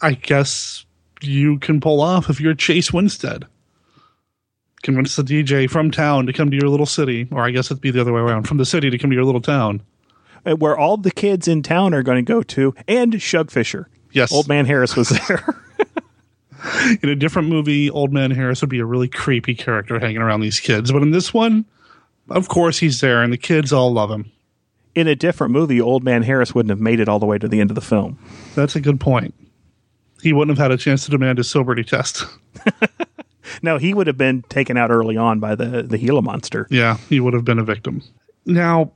I 0.00 0.12
guess 0.12 0.84
you 1.22 1.58
can 1.58 1.80
pull 1.80 2.00
off 2.00 2.30
if 2.30 2.40
you're 2.40 2.54
Chase 2.54 2.92
Winstead. 2.92 3.46
Convince 4.86 5.16
the 5.16 5.24
DJ 5.24 5.68
from 5.68 5.90
town 5.90 6.26
to 6.26 6.32
come 6.32 6.48
to 6.48 6.56
your 6.56 6.68
little 6.68 6.86
city, 6.86 7.26
or 7.32 7.44
I 7.44 7.50
guess 7.50 7.66
it'd 7.72 7.80
be 7.80 7.90
the 7.90 8.00
other 8.00 8.12
way 8.12 8.20
around, 8.20 8.44
from 8.44 8.58
the 8.58 8.64
city 8.64 8.88
to 8.88 8.96
come 8.98 9.10
to 9.10 9.16
your 9.16 9.24
little 9.24 9.40
town. 9.40 9.82
uh, 10.46 10.54
Where 10.54 10.78
all 10.78 10.96
the 10.96 11.10
kids 11.10 11.48
in 11.48 11.64
town 11.64 11.92
are 11.92 12.04
going 12.04 12.24
to 12.24 12.32
go 12.32 12.40
to, 12.44 12.72
and 12.86 13.20
Shug 13.20 13.50
Fisher. 13.50 13.88
Yes. 14.12 14.30
Old 14.32 14.46
Man 14.46 14.64
Harris 14.64 14.94
was 14.94 15.08
there. 15.08 15.44
In 17.02 17.08
a 17.08 17.16
different 17.16 17.48
movie, 17.48 17.90
Old 17.90 18.12
Man 18.12 18.30
Harris 18.30 18.60
would 18.60 18.70
be 18.70 18.78
a 18.78 18.84
really 18.84 19.08
creepy 19.08 19.56
character 19.56 19.98
hanging 19.98 20.18
around 20.18 20.40
these 20.40 20.60
kids. 20.60 20.92
But 20.92 21.02
in 21.02 21.10
this 21.10 21.34
one, 21.34 21.64
of 22.30 22.46
course 22.48 22.78
he's 22.78 23.00
there, 23.00 23.24
and 23.24 23.32
the 23.32 23.36
kids 23.38 23.72
all 23.72 23.92
love 23.92 24.12
him. 24.12 24.30
in 24.94 25.08
a 25.08 25.16
different 25.16 25.52
movie, 25.52 25.80
Old 25.80 26.04
Man 26.04 26.22
Harris 26.22 26.54
wouldn't 26.54 26.70
have 26.70 26.80
made 26.80 27.00
it 27.00 27.08
all 27.08 27.18
the 27.18 27.26
way 27.26 27.38
to 27.38 27.48
the 27.48 27.60
end 27.60 27.72
of 27.72 27.74
the 27.74 27.80
film. 27.80 28.18
That's 28.54 28.76
a 28.76 28.80
good 28.80 29.00
point. 29.00 29.34
He 30.22 30.32
wouldn't 30.32 30.56
have 30.56 30.62
had 30.64 30.70
a 30.72 30.76
chance 30.80 31.04
to 31.06 31.10
demand 31.10 31.38
his 31.38 31.50
sobriety 31.50 31.82
test. 31.82 32.24
No, 33.62 33.78
he 33.78 33.94
would 33.94 34.06
have 34.06 34.18
been 34.18 34.42
taken 34.48 34.76
out 34.76 34.90
early 34.90 35.16
on 35.16 35.40
by 35.40 35.54
the 35.54 35.82
the 35.82 35.98
Gila 35.98 36.22
monster. 36.22 36.66
Yeah, 36.70 36.96
he 37.08 37.20
would 37.20 37.34
have 37.34 37.44
been 37.44 37.58
a 37.58 37.64
victim. 37.64 38.02
Now, 38.44 38.92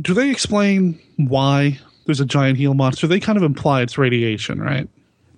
do 0.00 0.14
they 0.14 0.30
explain 0.30 0.98
why 1.16 1.78
there's 2.06 2.20
a 2.20 2.24
giant 2.26 2.58
Gila 2.58 2.74
monster? 2.74 3.06
They 3.06 3.20
kind 3.20 3.36
of 3.36 3.42
imply 3.44 3.82
it's 3.82 3.98
radiation, 3.98 4.60
right? 4.60 4.88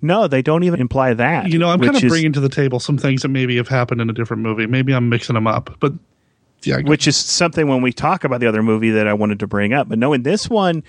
No, 0.01 0.27
they 0.27 0.41
don't 0.41 0.63
even 0.63 0.81
imply 0.81 1.13
that. 1.13 1.49
You 1.49 1.57
know, 1.57 1.69
I'm 1.69 1.79
kind 1.79 1.93
which 1.93 2.03
of 2.03 2.07
is- 2.07 2.11
bringing 2.11 2.33
to 2.33 2.39
the 2.41 2.49
table 2.49 2.79
some 2.79 2.97
things 2.97 3.21
that 3.21 3.29
maybe 3.29 3.55
have 3.57 3.69
happened 3.69 4.01
in 4.01 4.09
a 4.09 4.13
different 4.13 4.43
movie. 4.43 4.65
Maybe 4.67 4.93
I'm 4.93 5.07
mixing 5.09 5.33
them 5.35 5.47
up, 5.47 5.77
but 5.79 5.93
yeah, 6.63 6.79
which 6.81 7.07
is 7.07 7.15
something 7.17 7.67
when 7.67 7.81
we 7.81 7.91
talk 7.93 8.23
about 8.23 8.39
the 8.39 8.47
other 8.47 8.63
movie 8.63 8.89
that 8.91 9.07
I 9.07 9.13
wanted 9.13 9.39
to 9.39 9.47
bring 9.47 9.73
up. 9.73 9.89
But 9.89 9.99
no, 9.99 10.13
in 10.13 10.23
this 10.23 10.49
one, 10.49 10.83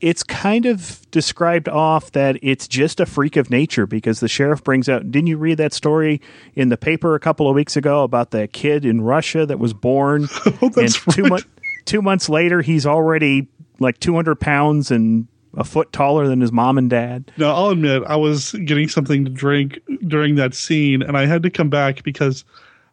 it's 0.00 0.22
kind 0.22 0.66
of 0.66 1.08
described 1.10 1.68
off 1.68 2.12
that 2.12 2.38
it's 2.42 2.66
just 2.66 3.00
a 3.00 3.06
freak 3.06 3.36
of 3.36 3.50
nature 3.50 3.86
because 3.86 4.20
the 4.20 4.28
sheriff 4.28 4.64
brings 4.64 4.88
out. 4.88 5.10
Didn't 5.10 5.26
you 5.26 5.36
read 5.36 5.58
that 5.58 5.72
story 5.72 6.20
in 6.54 6.70
the 6.70 6.76
paper 6.76 7.14
a 7.14 7.20
couple 7.20 7.48
of 7.48 7.54
weeks 7.54 7.76
ago 7.76 8.02
about 8.02 8.30
the 8.30 8.48
kid 8.48 8.84
in 8.84 9.02
Russia 9.02 9.46
that 9.46 9.58
was 9.58 9.72
born? 9.72 10.28
Oh, 10.62 10.68
that's 10.68 11.04
and 11.06 11.14
two, 11.14 11.22
right. 11.22 11.30
mon- 11.30 11.44
two 11.84 12.02
months 12.02 12.28
later, 12.28 12.60
he's 12.60 12.84
already 12.86 13.48
like 13.78 13.98
200 14.00 14.36
pounds 14.36 14.90
and 14.90 15.26
a 15.54 15.64
foot 15.64 15.92
taller 15.92 16.26
than 16.26 16.40
his 16.40 16.52
mom 16.52 16.78
and 16.78 16.90
dad. 16.90 17.30
Now, 17.36 17.54
I'll 17.54 17.70
admit, 17.70 18.02
I 18.06 18.16
was 18.16 18.52
getting 18.52 18.88
something 18.88 19.24
to 19.24 19.30
drink 19.30 19.80
during 20.06 20.36
that 20.36 20.54
scene, 20.54 21.02
and 21.02 21.16
I 21.16 21.26
had 21.26 21.42
to 21.44 21.50
come 21.50 21.70
back 21.70 22.02
because 22.02 22.44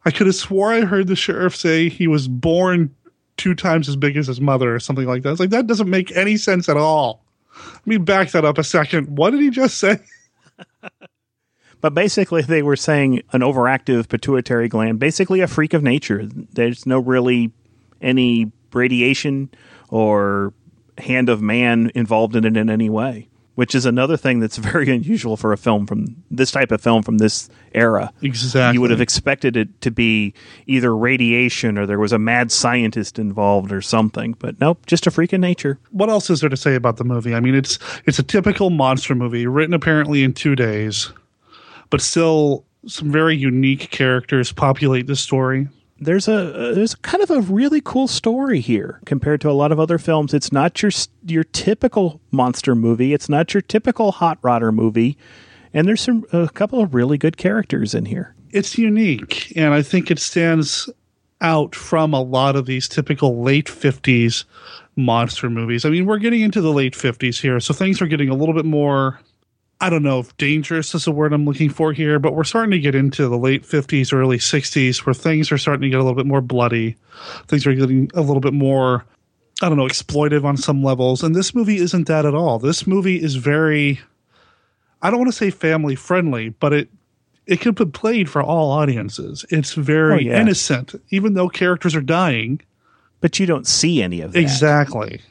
I 0.06 0.12
could 0.12 0.28
have 0.28 0.36
swore 0.36 0.72
I 0.72 0.82
heard 0.82 1.08
the 1.08 1.16
sheriff 1.16 1.56
say 1.56 1.90
he 1.90 2.08
was 2.08 2.28
born 2.28 2.96
two 3.38 3.56
times 3.56 3.88
as 3.88 3.96
big 3.96 4.18
as 4.18 4.28
his 4.28 4.42
mother 4.42 4.74
or 4.74 4.80
something 4.80 5.08
like 5.08 5.24
that. 5.24 5.32
It's 5.32 5.40
like, 5.40 5.52
that 5.52 5.68
doesn't 5.68 5.90
make 5.90 6.16
any 6.16 6.38
sense 6.38 6.68
at 6.68 6.78
all. 6.78 7.24
Let 7.74 7.88
me 7.88 7.98
back 7.98 8.32
that 8.32 8.46
up 8.46 8.58
a 8.58 8.64
second. 8.64 9.18
What 9.18 9.32
did 9.32 9.42
he 9.42 9.50
just 9.50 9.78
say? 9.78 10.00
But 11.80 11.94
basically, 11.94 12.42
they 12.42 12.64
were 12.64 12.76
saying 12.76 13.22
an 13.34 13.42
overactive 13.42 14.10
pituitary 14.10 14.68
gland, 14.68 15.00
basically 15.00 15.42
a 15.42 15.48
freak 15.48 15.74
of 15.74 15.84
nature. 15.84 16.28
There's 16.54 16.86
no 16.86 17.00
really 17.00 17.52
any 18.02 18.52
radiation 18.74 19.50
or 19.90 20.54
hand 20.98 21.30
of 21.30 21.42
man 21.42 21.92
involved 21.94 22.36
in 22.36 22.46
it 22.46 22.58
in 22.58 22.70
any 22.70 22.90
way, 22.90 23.30
which 23.58 23.74
is 23.74 23.88
another 23.88 24.16
thing 24.16 24.40
that's 24.40 24.58
very 24.58 24.88
unusual 24.96 25.36
for 25.36 25.52
a 25.52 25.58
film 25.58 25.88
from 25.88 26.06
this 26.30 26.52
type 26.52 26.72
of 26.72 26.80
film 26.80 27.02
from 27.02 27.18
this 27.18 27.50
era. 27.74 28.14
Exactly. 28.22 28.76
You 28.76 28.82
would 28.82 28.92
have 28.92 29.02
expected 29.02 29.58
it 29.58 29.82
to 29.82 29.90
be 29.90 30.36
either 30.68 30.96
radiation 30.96 31.76
or 31.76 31.88
there 31.88 31.98
was 31.98 32.14
a 32.14 32.20
mad 32.20 32.52
scientist 32.52 33.18
involved 33.18 33.72
or 33.72 33.82
something, 33.82 34.34
but 34.38 34.60
nope, 34.62 34.86
just 34.86 35.08
a 35.08 35.12
freak 35.12 35.34
of 35.34 35.40
nature. 35.40 35.80
what 35.90 36.08
else 36.08 36.30
is 36.30 36.42
there 36.42 36.52
to 36.52 36.56
say 36.56 36.76
about 36.76 36.98
the 36.98 37.04
movie? 37.04 37.34
I 37.34 37.40
mean, 37.40 37.56
it's 37.56 37.80
it's 38.06 38.20
a 38.20 38.24
typical 38.24 38.70
monster 38.70 39.16
movie 39.16 39.48
written 39.48 39.74
apparently 39.74 40.24
in 40.24 40.34
two 40.34 40.56
days, 40.56 41.12
but 41.90 42.00
still 42.00 42.64
some 42.86 43.12
very 43.12 43.36
unique 43.36 43.90
characters 43.90 44.52
populate 44.52 45.08
this 45.08 45.20
story. 45.20 45.68
There's 46.00 46.28
a 46.28 46.74
there's 46.76 46.96
kind 46.96 47.24
of 47.24 47.32
a 47.32 47.42
really 47.42 47.82
cool 47.82 48.08
story 48.08 48.60
here 48.60 49.00
compared 49.06 49.42
to 49.42 49.50
a 49.50 49.54
lot 49.54 49.72
of 49.72 49.80
other 49.80 49.98
films. 49.98 50.34
It's 50.34 50.52
not 50.52 50.82
your 50.82 50.92
your 51.26 51.44
typical 51.44 52.22
monster 52.32 52.76
movie. 52.76 53.14
It's 53.14 53.30
not 53.30 53.54
your 53.54 53.62
typical 53.62 54.12
hot 54.12 54.42
rodder 54.42 54.74
movie, 54.74 55.18
and 55.74 55.88
there's 55.88 56.02
some 56.02 56.26
a 56.32 56.50
couple 56.50 56.82
of 56.82 56.94
really 56.94 57.18
good 57.18 57.38
characters 57.38 57.94
in 57.96 58.06
here. 58.06 58.36
It's 58.52 58.78
unique, 58.78 59.54
and 59.56 59.74
I 59.74 59.82
think 59.82 60.10
it 60.12 60.20
stands 60.20 60.90
out 61.42 61.76
from 61.76 62.14
a 62.14 62.22
lot 62.22 62.56
of 62.56 62.66
these 62.66 62.88
typical 62.88 63.42
late 63.44 63.70
fifties 63.70 64.46
monster 64.96 65.50
movies. 65.50 65.86
I 65.86 65.90
mean, 65.90 66.06
we're 66.06 66.18
getting 66.18 66.42
into 66.42 66.62
the 66.62 66.72
late 66.72 66.96
fifties 66.96 67.40
here, 67.40 67.60
so 67.60 67.74
things 67.74 68.02
are 68.02 68.08
getting 68.08 68.30
a 68.30 68.36
little 68.36 68.56
bit 68.56 68.66
more. 68.66 69.20
I 69.80 69.90
don't 69.92 70.02
know 70.04 70.20
if 70.20 70.36
dangerous 70.38 70.96
is 70.96 71.06
the 71.06 71.12
word 71.12 71.34
I'm 71.34 71.46
looking 71.46 71.70
for 71.70 71.94
here, 71.94 72.18
but 72.18 72.34
we're 72.34 72.44
starting 72.44 72.72
to 72.72 72.80
get 72.80 72.96
into 72.96 73.28
the 73.28 73.38
late 73.38 73.62
50s, 73.64 74.12
early 74.12 74.40
60s, 74.40 75.06
where 75.06 75.14
things 75.14 75.52
are 75.52 75.58
starting 75.60 75.84
to 75.84 75.90
get 75.90 76.00
a 76.00 76.04
little 76.04 76.16
bit 76.16 76.26
more 76.26 76.42
bloody. 76.42 76.96
Things 77.48 77.68
are 77.68 77.76
getting 77.76 78.10
a 78.16 78.22
little 78.22 78.40
bit 78.40 78.54
more, 78.54 79.06
I 79.62 79.70
don't 79.70 79.78
know, 79.78 79.86
exploitive 79.86 80.44
on 80.46 80.58
some 80.58 80.84
levels. 80.84 81.22
And 81.22 81.36
this 81.36 81.54
movie 81.54 81.78
isn't 81.78 82.08
that 82.08 82.26
at 82.26 82.34
all. 82.34 82.58
This 82.58 82.88
movie 82.88 83.22
is 83.22 83.36
very, 83.36 84.00
I 85.04 85.12
don't 85.12 85.20
want 85.20 85.30
to 85.32 85.38
say 85.38 85.52
family 85.52 85.96
friendly, 85.96 86.50
but 86.50 86.74
it 86.74 86.90
it 87.46 87.62
can 87.62 87.74
be 87.74 87.86
played 87.86 88.30
for 88.30 88.42
all 88.44 88.72
audiences. 88.72 89.46
It's 89.50 89.74
very 89.74 90.14
Oh, 90.16 90.18
yeah. 90.32 90.42
innocent, 90.42 90.96
even 91.12 91.34
though 91.34 91.48
characters 91.48 91.96
are 91.96 92.02
dying. 92.02 92.60
But 93.22 93.40
you 93.40 93.46
don't 93.46 93.66
see 93.66 94.02
any 94.04 94.20
of 94.22 94.34
that. 94.34 94.40
Exactly. 94.40 95.22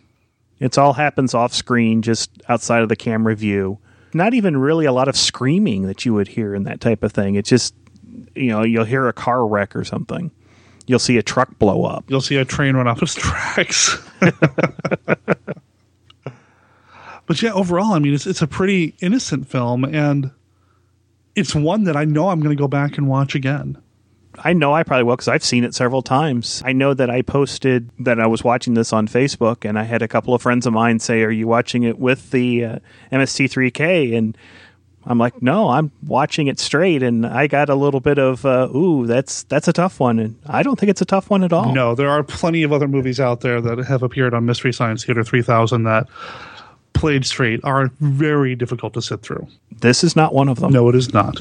It's 0.59 0.79
all 0.79 0.95
happens 0.95 1.35
off 1.35 1.53
screen, 1.53 2.01
just 2.01 2.31
outside 2.49 2.83
of 2.83 2.89
the 2.89 2.97
camera 2.97 3.35
view. 3.37 3.79
Not 4.17 4.35
even 4.35 4.57
really 4.57 4.87
a 4.87 4.93
lot 4.93 5.09
of 5.09 5.17
screaming 5.17 5.83
that 5.83 6.05
you 6.05 6.15
would 6.15 6.29
hear 6.29 6.55
in 6.55 6.65
that 6.65 6.81
type 6.81 7.03
of 7.03 7.13
thing. 7.13 7.35
It's 7.35 7.49
just 7.49 7.75
you 8.35 8.49
know 8.49 8.63
you'll 8.63 8.85
hear 8.85 9.09
a 9.09 9.13
car 9.13 9.47
wreck 9.47 9.77
or 9.77 9.85
something. 9.85 10.31
You'll 10.87 11.01
see 11.01 11.19
a 11.19 11.23
truck 11.23 11.59
blow 11.59 11.85
up. 11.85 12.05
You'll 12.09 12.21
see 12.21 12.37
a 12.37 12.45
train 12.45 12.77
run 12.77 12.87
off 12.87 13.03
its 13.03 13.15
tracks. 13.15 13.99
but 17.27 17.43
yeah, 17.43 17.53
overall, 17.53 17.93
I 17.93 17.99
mean, 17.99 18.15
it's 18.15 18.27
it's 18.27 18.43
a 18.43 18.47
pretty 18.47 18.95
innocent 19.01 19.49
film, 19.49 19.85
and 19.85 20.31
it's 21.35 21.55
one 21.55 21.85
that 21.85 21.97
I 21.97 22.05
know 22.05 22.29
I'm 22.29 22.41
going 22.41 22.57
to 22.57 22.61
go 22.61 22.69
back 22.69 22.99
and 22.99 23.09
watch 23.09 23.35
again. 23.35 23.79
I 24.45 24.53
know 24.53 24.73
I 24.75 24.83
probably 24.83 25.05
will 25.05 25.17
because 25.17 25.29
I've 25.29 25.45
seen 25.45 25.65
it 25.65 25.75
several 25.75 26.03
times. 26.03 26.63
I 26.65 26.73
know 26.73 26.95
that 26.95 27.11
I 27.11 27.23
posted 27.23 27.91
that 28.01 28.21
I 28.21 28.27
was 28.27 28.45
watching 28.45 28.75
this 28.75 28.93
on 28.93 29.09
Facebook, 29.09 29.69
and 29.69 29.79
I 29.79 29.85
had 29.85 30.03
a 30.03 30.09
couple 30.09 30.35
of 30.35 30.43
friends 30.43 30.67
of 30.67 30.73
mine 30.73 30.99
say, 30.99 31.23
"Are 31.23 31.31
you 31.31 31.47
watching 31.47 31.83
it 31.83 31.99
with 31.99 32.31
the 32.31 32.65
uh, 32.65 32.79
MST3K?" 33.13 34.17
And 34.17 34.37
I'm 35.09 35.19
like, 35.19 35.41
no, 35.41 35.69
I'm 35.69 35.93
watching 36.05 36.49
it 36.49 36.59
straight, 36.59 37.03
and 37.03 37.25
I 37.25 37.47
got 37.47 37.69
a 37.69 37.77
little 37.77 38.01
bit 38.01 38.19
of, 38.19 38.45
uh, 38.45 38.69
ooh, 38.75 39.07
that's 39.07 39.45
that's 39.45 39.69
a 39.69 39.73
tough 39.73 40.01
one, 40.01 40.19
and 40.19 40.37
I 40.47 40.65
don't 40.65 40.79
think 40.79 40.91
it's 40.91 41.01
a 41.01 41.07
tough 41.07 41.31
one 41.31 41.45
at 41.45 41.53
all. 41.53 41.73
No, 41.73 41.95
there 41.95 42.11
are 42.11 42.25
plenty 42.25 42.65
of 42.65 42.73
other 42.73 42.89
movies 42.89 43.21
out 43.21 43.41
there 43.41 43.61
that 43.61 43.79
have 43.79 44.03
appeared 44.03 44.35
on 44.35 44.47
Mystery 44.47 44.73
Science 44.73 45.05
Theater 45.05 45.23
3000 45.23 45.85
that 45.85 46.09
played 46.93 47.25
straight 47.25 47.61
are 47.63 47.91
very 48.01 48.57
difficult 48.57 48.95
to 48.95 49.03
sit 49.03 49.23
through. 49.23 49.47
This 49.71 50.03
is 50.03 50.17
not 50.17 50.35
one 50.35 50.49
of 50.49 50.59
them. 50.59 50.73
No, 50.73 50.89
it 50.89 50.97
is 50.97 51.13
not. 51.13 51.41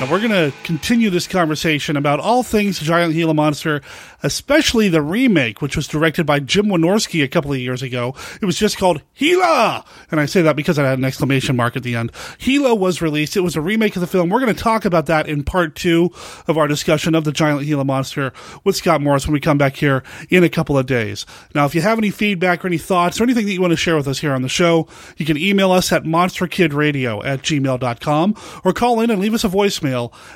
Now 0.00 0.08
we're 0.08 0.20
going 0.20 0.30
to 0.30 0.52
continue 0.62 1.10
this 1.10 1.26
conversation 1.26 1.96
about 1.96 2.20
all 2.20 2.44
things 2.44 2.78
Giant 2.78 3.14
Gila 3.14 3.34
Monster, 3.34 3.80
especially 4.22 4.88
the 4.88 5.02
remake, 5.02 5.60
which 5.60 5.74
was 5.74 5.88
directed 5.88 6.24
by 6.24 6.38
Jim 6.38 6.66
Wynorski 6.66 7.24
a 7.24 7.26
couple 7.26 7.52
of 7.52 7.58
years 7.58 7.82
ago. 7.82 8.14
It 8.40 8.44
was 8.46 8.56
just 8.56 8.78
called 8.78 9.02
Gila! 9.16 9.84
And 10.12 10.20
I 10.20 10.26
say 10.26 10.40
that 10.42 10.54
because 10.54 10.78
I 10.78 10.84
had 10.84 11.00
an 11.00 11.04
exclamation 11.04 11.56
mark 11.56 11.76
at 11.76 11.82
the 11.82 11.96
end. 11.96 12.12
Gila 12.38 12.76
was 12.76 13.02
released. 13.02 13.36
It 13.36 13.40
was 13.40 13.56
a 13.56 13.60
remake 13.60 13.96
of 13.96 14.00
the 14.00 14.06
film. 14.06 14.28
We're 14.28 14.38
going 14.38 14.54
to 14.54 14.62
talk 14.62 14.84
about 14.84 15.06
that 15.06 15.28
in 15.28 15.42
part 15.42 15.74
two 15.74 16.12
of 16.46 16.56
our 16.56 16.68
discussion 16.68 17.16
of 17.16 17.24
the 17.24 17.32
Giant 17.32 17.62
Gila 17.62 17.84
Monster 17.84 18.32
with 18.62 18.76
Scott 18.76 19.00
Morris 19.00 19.26
when 19.26 19.34
we 19.34 19.40
come 19.40 19.58
back 19.58 19.74
here 19.74 20.04
in 20.30 20.44
a 20.44 20.48
couple 20.48 20.78
of 20.78 20.86
days. 20.86 21.26
Now, 21.56 21.66
if 21.66 21.74
you 21.74 21.80
have 21.80 21.98
any 21.98 22.10
feedback 22.10 22.64
or 22.64 22.68
any 22.68 22.78
thoughts 22.78 23.20
or 23.20 23.24
anything 23.24 23.46
that 23.46 23.52
you 23.52 23.60
want 23.60 23.72
to 23.72 23.76
share 23.76 23.96
with 23.96 24.06
us 24.06 24.20
here 24.20 24.32
on 24.32 24.42
the 24.42 24.48
show, 24.48 24.86
you 25.16 25.26
can 25.26 25.36
email 25.36 25.72
us 25.72 25.90
at 25.90 26.04
monsterkidradio 26.04 27.24
at 27.24 27.42
gmail.com 27.42 28.36
or 28.62 28.72
call 28.72 29.00
in 29.00 29.10
and 29.10 29.20
leave 29.20 29.34
us 29.34 29.42
a 29.42 29.48
voicemail 29.48 29.87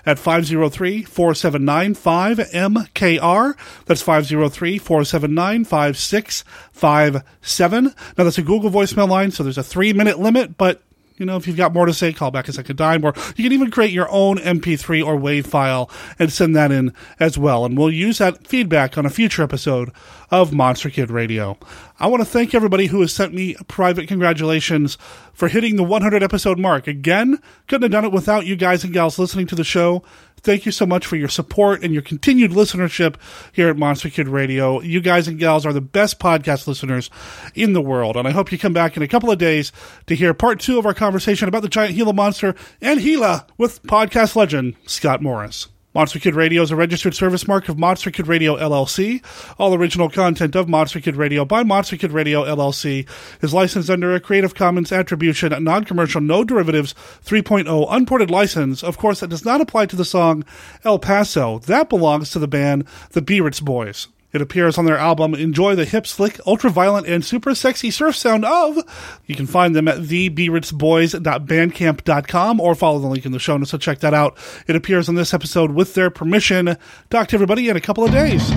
at 0.07 0.19
503 0.19 1.03
479 1.03 1.95
5MKR. 1.95 3.55
That's 3.87 4.03
503 4.03 4.79
479 4.79 5.65
5657. 5.65 7.85
Now, 7.85 8.25
that's 8.25 8.39
a 8.39 8.43
Google 8.43 8.71
voicemail 8.71 9.09
line, 9.09 9.31
so 9.31 9.43
there's 9.43 9.59
a 9.59 9.63
three 9.63 9.93
minute 9.93 10.19
limit, 10.19 10.57
but 10.57 10.83
you 11.23 11.27
know, 11.27 11.37
if 11.37 11.47
you've 11.47 11.57
got 11.57 11.73
more 11.73 11.87
to 11.87 11.95
say, 11.95 12.13
call 12.13 12.33
back 12.33 12.49
a 12.49 12.53
second 12.53 12.77
time, 12.77 13.05
or 13.05 13.15
you 13.37 13.45
can 13.45 13.53
even 13.53 13.71
create 13.71 13.93
your 13.93 14.11
own 14.11 14.39
MP3 14.39 15.07
or 15.07 15.17
WAV 15.17 15.47
file 15.47 15.89
and 16.19 16.33
send 16.33 16.57
that 16.57 16.73
in 16.73 16.93
as 17.21 17.39
well. 17.39 17.65
And 17.65 17.79
we'll 17.79 17.93
use 17.93 18.19
that 18.19 18.45
feedback 18.45 18.99
on 18.99 19.07
a 19.07 19.11
future 19.11 19.45
episode 19.45 19.93
of 20.33 20.53
Monster 20.53 20.91
Kid 20.91 21.13
Radio. 21.13 21.57
I 22.01 22.09
want 22.09 22.23
to 22.23 22.29
thank 22.29 22.57
everybody 22.57 22.87
who 22.87 23.01
has 23.03 23.13
sent 23.13 23.33
me 23.33 23.55
private 23.69 24.09
congratulations 24.09 24.99
for 25.33 25.47
hitting 25.47 25.77
the 25.77 25.85
100 25.85 26.25
episode 26.25 26.59
mark. 26.59 26.89
Again, 26.89 27.39
couldn't 27.69 27.83
have 27.83 27.93
done 27.93 28.05
it 28.05 28.13
without 28.13 28.45
you 28.45 28.57
guys 28.57 28.83
and 28.83 28.93
gals 28.93 29.17
listening 29.17 29.47
to 29.47 29.55
the 29.55 29.63
show. 29.63 30.03
Thank 30.43 30.67
you 30.67 30.73
so 30.73 30.87
much 30.87 31.07
for 31.07 31.15
your 31.15 31.29
support 31.29 31.85
and 31.85 31.93
your 31.93 32.03
continued 32.03 32.51
listenership 32.51 33.15
here 33.53 33.69
at 33.69 33.77
Monster 33.77 34.11
Kid 34.11 34.27
Radio. 34.29 34.81
You 34.81 35.01
guys 35.01 35.29
and 35.29 35.39
gals 35.39 35.65
are 35.65 35.73
the 35.73 35.81
best 35.81 36.19
podcast 36.19 36.67
listeners 36.67 37.11
in 37.55 37.75
the 37.75 37.81
world. 37.81 38.17
And 38.17 38.27
I 38.27 38.33
hope 38.33 38.51
you 38.51 38.59
come 38.59 38.73
back 38.73 38.97
in 38.97 39.05
a 39.05 39.09
couple 39.09 39.31
of 39.31 39.39
days 39.39 39.71
to 40.07 40.17
hear 40.17 40.35
part 40.35 40.59
two 40.59 40.79
of 40.79 40.87
our 40.87 40.95
conversation 40.95 41.47
about 41.47 41.63
the 41.63 41.69
giant 41.69 41.95
Gila 41.95 42.13
monster 42.13 42.57
and 42.81 43.01
Gila 43.01 43.47
with 43.57 43.83
podcast 43.85 44.35
legend 44.35 44.75
Scott 44.85 45.23
Morris. 45.23 45.69
Monster 45.95 46.19
Kid 46.19 46.35
Radio 46.35 46.63
is 46.63 46.71
a 46.71 46.77
registered 46.77 47.15
service 47.15 47.47
mark 47.47 47.69
of 47.69 47.79
Monster 47.79 48.11
Kid 48.11 48.27
Radio 48.27 48.57
LLC. 48.57 49.23
All 49.59 49.75
original 49.75 50.09
content 50.09 50.57
of 50.57 50.67
Monster 50.67 51.01
Kid 51.01 51.17
Radio 51.17 51.45
by 51.45 51.63
Monster 51.63 51.99
Kid 51.99 52.13
Radio 52.13 52.45
LLC 52.45 53.07
is 53.43 53.53
licensed 53.53 53.91
under 53.91 54.15
a 54.15 54.21
Creative 54.21 54.55
Commons 54.55 54.91
Attribution 54.91 55.53
Non-Commercial 55.63 56.23
No 56.23 56.45
Derivatives 56.45 56.95
3.0 57.27 57.87
Unported 57.91 58.31
license. 58.31 58.83
Of 58.83 58.97
course, 58.97 59.21
that 59.21 59.29
does 59.29 59.45
not 59.45 59.61
apply 59.61 59.85
to 59.85 59.97
the 59.97 60.07
song 60.07 60.47
El 60.83 60.99
Paso. 60.99 61.59
That 61.59 61.91
belongs 61.91 62.31
to 62.31 62.39
the 62.39 62.49
band 62.49 62.87
The 63.11 63.21
Biarritz 63.21 63.61
Boys. 63.61 64.09
It 64.33 64.41
appears 64.41 64.79
on 64.79 64.85
their 64.85 64.99
album 64.99 65.35
Enjoy 65.35 65.75
the 65.75 65.85
Hip, 65.85 66.07
Slick, 66.07 66.39
Ultra 66.47 66.71
Violent, 66.71 67.07
and 67.07 67.25
Super 67.25 67.55
Sexy 67.55 67.91
Surf 67.91 68.17
Sound 68.17 68.45
of. 68.45 68.79
You 69.27 69.35
can 69.35 69.47
find 69.47 69.77
them 69.77 69.89
at 69.89 69.99
thebearitzboys.bandcamp.com 69.99 72.61
or 72.61 72.75
follow 72.75 72.99
the 72.99 73.07
link 73.07 73.27
in 73.27 73.33
the 73.33 73.39
show 73.39 73.57
notes, 73.57 73.71
so 73.71 73.79
check 73.79 74.01
that 74.01 74.15
out. 74.15 74.37
It 74.67 74.77
appears 74.77 75.09
on 75.09 75.15
this 75.15 75.33
episode 75.35 75.73
with 75.73 75.95
their 75.95 76.11
permission. 76.11 76.77
Talk 77.11 77.29
to 77.29 77.37
everybody 77.37 77.69
in 77.69 77.77
a 77.77 77.81
couple 77.81 78.05
of 78.05 78.11
days. 78.11 78.51